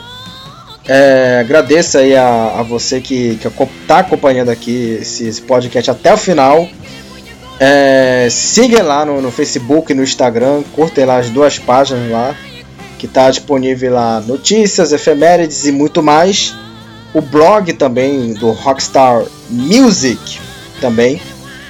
É, 0.86 1.38
agradeço 1.40 1.96
aí 1.96 2.14
a, 2.14 2.60
a 2.60 2.62
você 2.62 3.00
que 3.00 3.38
está 3.82 4.00
acompanhando 4.00 4.50
aqui 4.50 4.98
esse, 5.00 5.26
esse, 5.26 5.40
podcast 5.42 5.90
até 5.90 6.12
o 6.12 6.16
final. 6.16 6.68
É, 7.58 8.28
siga 8.30 8.82
lá 8.82 9.04
no, 9.04 9.22
no 9.22 9.30
Facebook 9.30 9.92
e 9.92 9.94
no 9.94 10.02
Instagram, 10.02 10.62
curtem 10.74 11.04
lá 11.04 11.18
as 11.18 11.30
duas 11.30 11.58
páginas 11.58 12.10
lá, 12.10 12.36
que 12.98 13.06
está 13.06 13.30
disponível 13.30 13.94
lá 13.94 14.20
notícias, 14.20 14.92
efemérides 14.92 15.64
e 15.64 15.72
muito 15.72 16.02
mais. 16.02 16.54
O 17.14 17.22
blog 17.22 17.72
também 17.74 18.34
do 18.34 18.50
Rockstar 18.50 19.24
Music 19.48 20.38
também, 20.80 21.16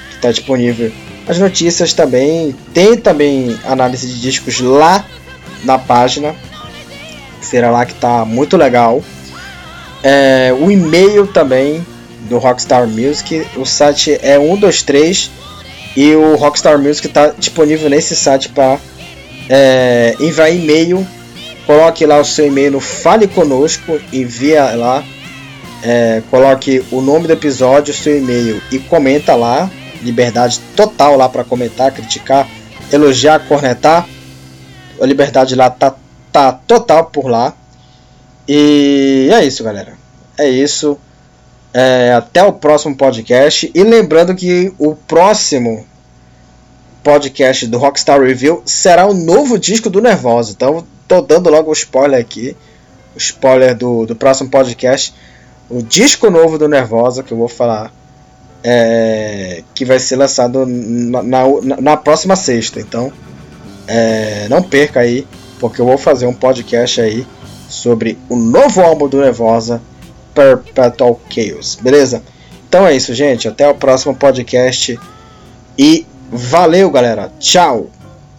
que 0.09 0.17
está 0.17 0.31
disponível 0.31 0.91
as 1.29 1.39
notícias 1.39 1.93
também. 1.93 2.55
Tem 2.73 2.97
também 2.97 3.57
análise 3.65 4.07
de 4.07 4.21
discos 4.21 4.61
lá 4.61 5.05
na 5.63 5.79
página. 5.79 6.35
Será 7.45 7.71
lá 7.71 7.85
que 7.85 7.93
está 7.93 8.25
muito 8.25 8.57
legal. 8.57 9.03
É, 10.03 10.55
o 10.59 10.71
e-mail 10.71 11.27
também 11.27 11.85
do 12.29 12.39
Rockstar 12.39 12.87
Music. 12.87 13.47
O 13.57 13.65
site 13.65 14.19
é 14.23 14.39
123 14.39 15.31
e 15.97 16.15
o 16.15 16.37
Rockstar 16.37 16.79
Music 16.79 17.07
está 17.07 17.29
disponível 17.29 17.89
nesse 17.89 18.17
site 18.17 18.49
para 18.49 18.79
é, 19.49 20.17
enviar 20.21 20.53
e-mail. 20.53 21.07
Coloque 21.67 22.05
lá 22.05 22.19
o 22.19 22.25
seu 22.25 22.47
e-mail 22.47 22.73
no 22.73 22.81
Fale 22.81 23.27
Conosco, 23.27 23.99
envia 24.13 24.75
lá. 24.75 25.03
É, 25.83 26.23
coloque 26.31 26.83
o 26.91 27.01
nome 27.01 27.27
do 27.27 27.33
episódio, 27.33 27.93
seu 27.93 28.17
e-mail 28.17 28.61
e 28.73 28.79
comenta 28.79 29.35
lá 29.35 29.71
liberdade 30.05 30.61
total 30.77 31.17
lá 31.17 31.29
para 31.29 31.43
comentar, 31.43 31.91
criticar, 31.91 32.47
elogiar, 32.93 33.41
cornetar. 33.41 34.07
A 35.01 35.07
liberdade 35.07 35.55
lá 35.57 35.71
tá, 35.71 35.95
tá 36.35 36.51
total 36.51 37.05
por 37.05 37.29
lá. 37.29 37.55
E 38.49 39.31
é 39.33 39.45
isso, 39.45 39.63
galera. 39.63 39.97
É 40.37 40.49
isso. 40.49 40.99
É, 41.73 42.13
até 42.13 42.43
o 42.43 42.53
próximo 42.53 42.97
podcast. 42.97 43.71
E 43.73 43.83
lembrando 43.85 44.35
que 44.35 44.75
o 44.77 44.97
próximo 44.97 45.87
podcast 47.05 47.69
do 47.69 47.79
Rockstar 47.79 48.21
Review 48.21 48.63
será 48.67 49.07
o 49.07 49.15
novo 49.15 49.57
disco 49.57 49.89
do 49.89 50.03
Nervosa. 50.03 50.51
Então, 50.51 50.85
tô 51.07 51.23
dando 51.23 51.51
logo 51.51 51.71
o 51.71 51.73
spoiler 51.73 52.21
aqui. 52.21 52.57
O 53.15 53.19
spoiler 53.19 53.77
do, 53.77 54.05
do 54.05 54.17
próximo 54.17 54.51
podcast. 54.51 55.15
O 55.71 55.83
disco 55.83 56.31
novo 56.31 56.59
do 56.59 56.69
Nervosa, 56.69 57.23
que 57.23 57.33
eu 57.33 57.39
vou 57.39 57.49
falar 57.49 57.93
é, 58.65 59.63
que 59.73 59.85
vai 59.85 60.01
ser 60.01 60.17
lançado 60.17 60.67
na, 60.67 61.23
na, 61.23 61.45
na 61.81 61.97
próxima 61.97 62.35
sexta. 62.35 62.81
Então, 62.81 63.13
é, 63.87 64.49
não 64.49 64.65
perca 64.65 64.99
aí, 64.99 65.25
porque 65.59 65.81
eu 65.81 65.87
vou 65.87 65.99
fazer 65.99 66.27
um 66.27 66.35
podcast 66.35 67.01
aí 67.01 67.27
sobre 67.69 68.19
o 68.29 68.37
novo 68.37 68.81
álbum 68.81 69.09
do 69.09 69.21
Nervosa, 69.21 69.81
Perpetual 70.35 71.21
Chaos, 71.29 71.79
beleza? 71.81 72.23
Então 72.69 72.87
é 72.87 72.97
isso, 72.97 73.15
gente. 73.15 73.47
Até 73.47 73.69
o 73.69 73.75
próximo 73.75 74.15
podcast 74.15 74.99
e 75.79 76.07
valeu, 76.31 76.91
galera. 76.91 77.33
Tchau. 77.39 77.89